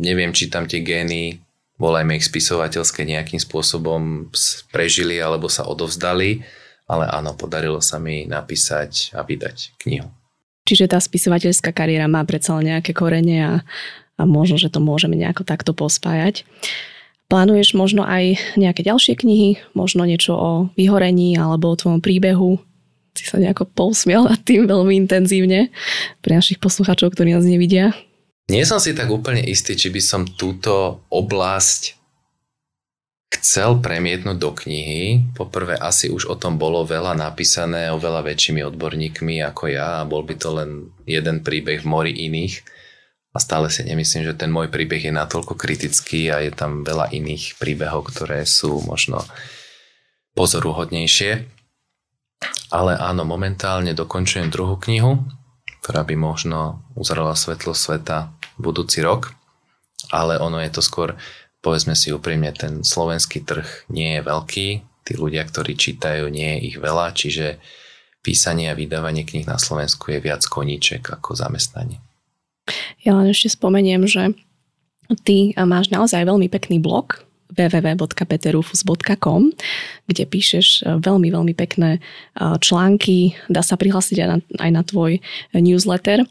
neviem, 0.00 0.32
či 0.32 0.48
tam 0.48 0.64
tie 0.64 0.80
gény, 0.80 1.38
volajme 1.80 2.16
ich 2.16 2.28
spisovateľské, 2.28 3.08
nejakým 3.08 3.40
spôsobom 3.40 4.28
prežili 4.68 5.16
alebo 5.16 5.48
sa 5.48 5.64
odovzdali, 5.64 6.44
ale 6.84 7.04
áno, 7.08 7.32
podarilo 7.38 7.80
sa 7.80 7.96
mi 7.96 8.28
napísať 8.28 9.16
a 9.16 9.24
vydať 9.24 9.80
knihu. 9.80 10.10
Čiže 10.68 10.92
tá 10.92 11.00
spisovateľská 11.00 11.72
kariéra 11.72 12.04
má 12.04 12.20
predsa 12.28 12.52
nejaké 12.60 12.92
korene 12.92 13.38
a, 13.40 13.54
a 14.20 14.22
možno, 14.28 14.60
že 14.60 14.68
to 14.68 14.78
môžeme 14.78 15.16
nejako 15.16 15.42
takto 15.48 15.72
pospájať. 15.72 16.44
Plánuješ 17.30 17.78
možno 17.78 18.02
aj 18.02 18.58
nejaké 18.58 18.82
ďalšie 18.82 19.14
knihy, 19.14 19.62
možno 19.78 20.02
niečo 20.02 20.34
o 20.34 20.50
vyhorení 20.74 21.38
alebo 21.38 21.70
o 21.70 21.78
tvojom 21.78 22.02
príbehu, 22.02 22.58
si 23.14 23.26
sa 23.26 23.38
nejako 23.38 23.70
pousmiel 23.70 24.26
nad 24.26 24.42
tým 24.42 24.66
veľmi 24.66 24.98
intenzívne 25.06 25.70
pre 26.22 26.34
našich 26.34 26.58
poslucháčov, 26.58 27.14
ktorí 27.14 27.34
nás 27.38 27.46
nevidia. 27.46 27.94
Nie 28.50 28.66
som 28.66 28.82
si 28.82 28.98
tak 28.98 29.06
úplne 29.14 29.46
istý, 29.46 29.78
či 29.78 29.94
by 29.94 30.02
som 30.02 30.26
túto 30.26 31.06
oblasť 31.06 32.00
chcel 33.30 33.78
premietnúť 33.78 34.38
do 34.42 34.50
knihy. 34.50 35.22
Poprvé 35.38 35.78
asi 35.78 36.10
už 36.10 36.26
o 36.26 36.34
tom 36.34 36.58
bolo 36.58 36.82
veľa 36.82 37.14
napísané 37.14 37.94
oveľa 37.94 38.26
väčšími 38.26 38.66
odborníkmi 38.74 39.38
ako 39.46 39.70
ja 39.70 40.02
a 40.02 40.08
bol 40.08 40.26
by 40.26 40.34
to 40.34 40.50
len 40.50 40.90
jeden 41.06 41.46
príbeh 41.46 41.86
v 41.86 41.86
mori 41.86 42.12
iných. 42.26 42.79
A 43.30 43.38
stále 43.38 43.70
si 43.70 43.86
nemyslím, 43.86 44.26
že 44.26 44.34
ten 44.34 44.50
môj 44.50 44.66
príbeh 44.66 45.06
je 45.06 45.14
natoľko 45.14 45.54
kritický 45.54 46.34
a 46.34 46.42
je 46.42 46.50
tam 46.50 46.82
veľa 46.82 47.14
iných 47.14 47.62
príbehov, 47.62 48.10
ktoré 48.10 48.42
sú 48.42 48.82
možno 48.82 49.22
pozoruhodnejšie. 50.34 51.46
Ale 52.74 52.92
áno, 52.98 53.22
momentálne 53.22 53.94
dokončujem 53.94 54.50
druhú 54.50 54.78
knihu, 54.82 55.22
ktorá 55.82 56.02
by 56.02 56.14
možno 56.18 56.82
uzrela 56.98 57.38
svetlo 57.38 57.74
sveta 57.74 58.34
budúci 58.58 59.02
rok, 59.02 59.34
ale 60.10 60.38
ono 60.38 60.58
je 60.58 60.70
to 60.74 60.82
skôr, 60.82 61.14
povedzme 61.62 61.94
si 61.94 62.10
úprimne, 62.10 62.50
ten 62.50 62.82
slovenský 62.82 63.46
trh 63.46 63.90
nie 63.94 64.18
je 64.18 64.26
veľký, 64.26 64.66
tí 65.06 65.12
ľudia, 65.14 65.46
ktorí 65.46 65.78
čítajú, 65.78 66.26
nie 66.30 66.58
je 66.58 66.74
ich 66.74 66.76
veľa, 66.78 67.14
čiže 67.14 67.62
písanie 68.20 68.68
a 68.70 68.78
vydávanie 68.78 69.22
kníh 69.22 69.48
na 69.48 69.56
Slovensku 69.56 70.12
je 70.12 70.18
viac 70.20 70.44
koníček 70.44 71.06
ako 71.14 71.38
zamestnanie. 71.38 72.09
Ja 73.02 73.16
len 73.16 73.32
ešte 73.32 73.52
spomeniem, 73.52 74.04
že 74.04 74.36
ty 75.26 75.56
máš 75.56 75.90
naozaj 75.90 76.22
veľmi 76.26 76.46
pekný 76.52 76.78
blog, 76.78 77.24
www.peterufus.com, 77.50 79.42
kde 80.06 80.24
píšeš 80.26 80.86
e, 80.86 81.02
veľmi, 81.02 81.28
veľmi 81.34 81.54
pekné 81.58 81.98
e, 81.98 82.00
články. 82.62 83.34
Dá 83.50 83.62
sa 83.66 83.74
prihlásiť 83.74 84.22
aj 84.22 84.28
na, 84.28 84.38
aj 84.62 84.70
na 84.70 84.82
tvoj 84.86 85.18
newsletter. 85.54 86.22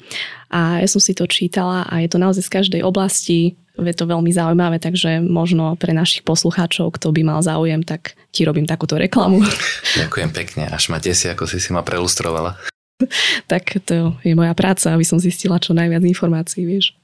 A 0.50 0.80
ja 0.82 0.88
som 0.88 1.04
si 1.04 1.12
to 1.14 1.28
čítala 1.28 1.86
a 1.86 2.00
je 2.02 2.10
to 2.10 2.18
naozaj 2.18 2.44
z 2.48 2.54
každej 2.56 2.82
oblasti. 2.88 3.60
Je 3.80 3.96
to 3.96 4.08
veľmi 4.08 4.32
zaujímavé, 4.32 4.80
takže 4.80 5.24
možno 5.24 5.76
pre 5.80 5.96
našich 5.96 6.28
poslucháčov, 6.28 7.00
kto 7.00 7.16
by 7.16 7.22
mal 7.24 7.40
záujem, 7.40 7.80
tak 7.84 8.16
ti 8.36 8.44
robím 8.44 8.68
takúto 8.68 9.00
reklamu. 9.00 9.40
Ďakujem 10.00 10.32
pekne. 10.36 10.68
Až 10.68 10.92
ma 10.92 11.00
si, 11.00 11.28
ako 11.28 11.48
si 11.48 11.64
si 11.64 11.72
ma 11.72 11.84
prelustrovala. 11.84 12.79
tak 13.52 13.80
to 13.86 14.16
je 14.24 14.34
moja 14.36 14.54
práca, 14.54 14.94
aby 14.94 15.06
som 15.08 15.22
zistila 15.22 15.60
čo 15.62 15.72
najviac 15.76 16.04
informácií, 16.04 16.68
vieš. 16.68 16.96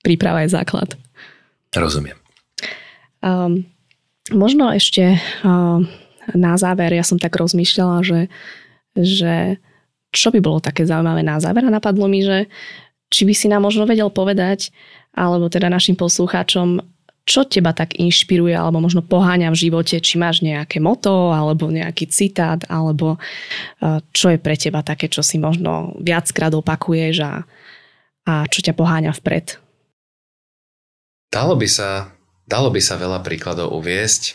Príprava 0.00 0.44
je 0.44 0.52
základ. 0.56 0.96
Rozumiem. 1.76 2.16
Um, 3.20 3.68
možno 4.32 4.72
ešte 4.72 5.20
um, 5.44 5.84
na 6.32 6.54
záver, 6.56 6.92
ja 6.96 7.04
som 7.04 7.20
tak 7.20 7.36
rozmýšľala, 7.36 8.00
že, 8.00 8.20
že 8.96 9.60
čo 10.10 10.32
by 10.32 10.40
bolo 10.42 10.58
také 10.58 10.88
zaujímavé 10.88 11.22
na 11.22 11.38
záver 11.38 11.68
a 11.68 11.74
napadlo 11.74 12.08
mi, 12.08 12.24
že 12.24 12.48
či 13.10 13.26
by 13.26 13.34
si 13.34 13.46
nám 13.50 13.66
možno 13.66 13.84
vedel 13.84 14.08
povedať, 14.08 14.70
alebo 15.14 15.50
teda 15.50 15.66
našim 15.66 15.98
poslucháčom, 15.98 16.80
čo 17.30 17.46
teba 17.46 17.70
tak 17.70 17.94
inšpiruje 17.94 18.58
alebo 18.58 18.82
možno 18.82 19.06
poháňa 19.06 19.54
v 19.54 19.60
živote, 19.70 20.02
či 20.02 20.18
máš 20.18 20.42
nejaké 20.42 20.82
moto 20.82 21.30
alebo 21.30 21.70
nejaký 21.70 22.10
citát 22.10 22.58
alebo 22.66 23.22
uh, 23.22 24.02
čo 24.10 24.34
je 24.34 24.38
pre 24.42 24.58
teba 24.58 24.82
také, 24.82 25.06
čo 25.06 25.22
si 25.22 25.38
možno 25.38 25.94
viackrát 26.02 26.50
opakuješ 26.50 27.22
a, 27.22 27.46
a 28.26 28.32
čo 28.50 28.66
ťa 28.66 28.74
poháňa 28.74 29.14
vpred? 29.14 29.62
Dalo 31.30 31.54
by 31.54 31.70
sa 31.70 32.10
Dalo 32.50 32.74
by 32.74 32.82
sa 32.82 32.98
veľa 32.98 33.22
príkladov 33.22 33.70
uviesť, 33.78 34.34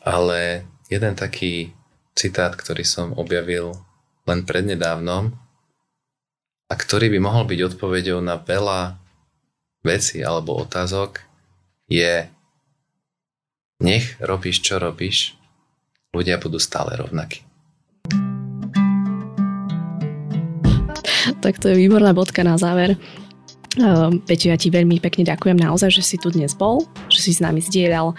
ale 0.00 0.64
jeden 0.88 1.12
taký 1.12 1.76
citát, 2.16 2.56
ktorý 2.56 2.88
som 2.88 3.12
objavil 3.20 3.76
len 4.24 4.48
prednedávnom 4.48 5.36
a 6.72 6.74
ktorý 6.74 7.12
by 7.12 7.20
mohol 7.20 7.44
byť 7.44 7.60
odpovedou 7.68 8.24
na 8.24 8.40
veľa 8.40 8.96
vecí 9.82 10.22
alebo 10.22 10.58
otázok, 10.62 11.22
je 11.88 12.28
nech 13.78 14.18
robíš, 14.18 14.60
čo 14.60 14.82
robíš, 14.82 15.38
ľudia 16.10 16.36
budú 16.42 16.58
stále 16.58 16.98
rovnakí. 16.98 17.46
Tak 21.38 21.62
to 21.62 21.70
je 21.70 21.76
výborná 21.78 22.10
bodka 22.10 22.42
na 22.42 22.58
záver. 22.58 22.98
Ehm, 23.78 24.18
Peťo, 24.26 24.50
ja 24.50 24.58
ti 24.58 24.74
veľmi 24.74 24.98
pekne 24.98 25.22
ďakujem 25.22 25.54
naozaj, 25.54 25.94
že 25.94 26.02
si 26.02 26.16
tu 26.18 26.34
dnes 26.34 26.50
bol, 26.56 26.82
že 27.06 27.22
si 27.22 27.30
s 27.36 27.44
nami 27.44 27.62
zdieľal 27.62 28.16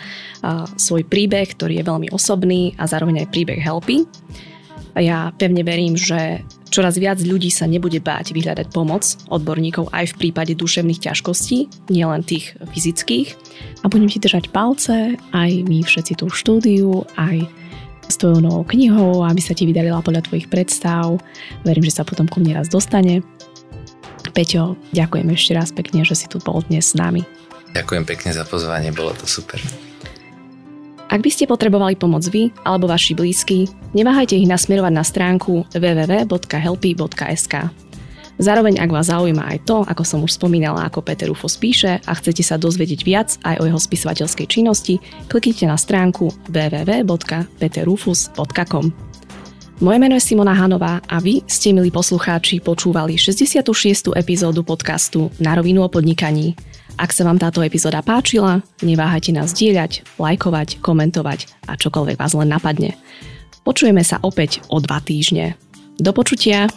svoj 0.80 1.03
príbeh, 1.03 1.51
ktorý 1.51 1.84
je 1.84 1.88
veľmi 1.89 2.07
osobný 2.16 2.78
a 2.80 2.88
zároveň 2.88 3.26
aj 3.26 3.32
príbeh 3.34 3.60
Helpy. 3.60 4.07
Ja 4.95 5.36
pevne 5.36 5.68
verím, 5.68 5.99
že 5.99 6.41
čoraz 6.70 6.95
viac 6.95 7.20
ľudí 7.20 7.49
sa 7.49 7.65
nebude 7.65 7.97
báť 7.99 8.32
vyhľadať 8.32 8.70
pomoc 8.72 9.03
odborníkov 9.28 9.89
aj 9.91 10.15
v 10.15 10.17
prípade 10.26 10.53
duševných 10.55 11.09
ťažkostí, 11.09 11.89
nielen 11.89 12.24
tých 12.24 12.55
fyzických. 12.72 13.36
A 13.84 13.91
budem 13.91 14.07
ti 14.07 14.22
držať 14.22 14.53
palce, 14.53 15.17
aj 15.34 15.51
my 15.65 15.84
všetci 15.84 16.15
v 16.22 16.32
štúdiu, 16.32 17.03
aj 17.17 17.49
s 18.09 18.15
tvojou 18.17 18.41
novou 18.41 18.63
knihou, 18.65 19.22
aby 19.22 19.41
sa 19.41 19.53
ti 19.53 19.70
vydarila 19.70 20.01
podľa 20.01 20.26
tvojich 20.26 20.49
predstav. 20.49 21.22
Verím, 21.61 21.86
že 21.86 21.93
sa 21.93 22.03
potom 22.05 22.26
ku 22.26 22.41
mne 22.41 22.57
raz 22.57 22.70
dostane. 22.70 23.22
Peťo, 24.34 24.78
ďakujem 24.93 25.28
ešte 25.34 25.51
raz 25.53 25.70
pekne, 25.70 26.05
že 26.05 26.17
si 26.17 26.26
tu 26.26 26.41
bol 26.41 26.61
dnes 26.65 26.86
s 26.86 26.97
nami. 26.97 27.26
Ďakujem 27.74 28.03
pekne 28.05 28.30
za 28.34 28.45
pozvanie, 28.49 28.89
bolo 28.89 29.13
to 29.13 29.30
super. 29.30 29.61
Ak 31.10 31.26
by 31.26 31.34
ste 31.34 31.49
potrebovali 31.49 31.97
pomoc 31.97 32.22
vy 32.30 32.53
alebo 32.62 32.86
vaši 32.86 33.18
blízky, 33.18 33.66
neváhajte 33.97 34.38
ich 34.38 34.45
nasmerovať 34.45 34.93
na 34.93 35.01
stránku 35.01 35.66
www.helpy.sk. 35.74 37.53
Zároveň, 38.39 38.80
ak 38.80 38.88
vás 38.93 39.12
zaujíma 39.12 39.51
aj 39.51 39.68
to, 39.68 39.84
ako 39.84 40.03
som 40.07 40.24
už 40.24 40.39
spomínala, 40.39 40.88
ako 40.88 41.03
Peter 41.03 41.28
Ufos 41.28 41.60
píše 41.60 41.99
a 41.99 42.12
chcete 42.16 42.39
sa 42.39 42.55
dozvedieť 42.55 43.03
viac 43.03 43.36
aj 43.43 43.60
o 43.60 43.68
jeho 43.68 43.76
spisovateľskej 43.76 44.47
činnosti, 44.47 45.03
kliknite 45.28 45.68
na 45.68 45.76
stránku 45.76 46.32
www.peterufus.com. 46.47 48.86
Moje 49.80 49.95
meno 49.99 50.16
je 50.16 50.24
Simona 50.24 50.55
Hanová 50.55 51.03
a 51.03 51.20
vy 51.20 51.43
ste, 51.47 51.72
milí 51.76 51.91
poslucháči, 51.91 52.60
počúvali 52.64 53.20
66. 53.20 54.16
epizódu 54.16 54.64
podcastu 54.64 55.32
Na 55.39 55.55
rovinu 55.55 55.84
o 55.84 55.89
podnikaní. 55.91 56.55
Ak 57.00 57.16
sa 57.16 57.24
vám 57.24 57.39
táto 57.39 57.64
epizóda 57.64 58.04
páčila, 58.04 58.60
neváhajte 58.84 59.32
nás 59.32 59.56
dielať, 59.56 60.04
lajkovať, 60.20 60.84
komentovať 60.84 61.47
a 61.72 61.80
čokoľvek 61.80 62.20
vás 62.20 62.36
len 62.36 62.52
napadne. 62.52 63.00
Počujeme 63.64 64.04
sa 64.04 64.20
opäť 64.20 64.60
o 64.68 64.84
dva 64.84 65.00
týždne. 65.00 65.56
Do 65.95 66.12
počutia! 66.12 66.68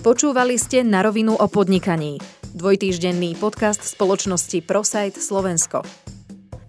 Počúvali 0.00 0.56
ste 0.56 0.80
na 0.80 1.04
rovinu 1.04 1.36
o 1.36 1.46
podnikaní. 1.52 2.16
Dvojtýždenný 2.56 3.36
podcast 3.36 3.84
spoločnosti 3.84 4.64
ProSite 4.64 5.20
Slovensko. 5.20 5.84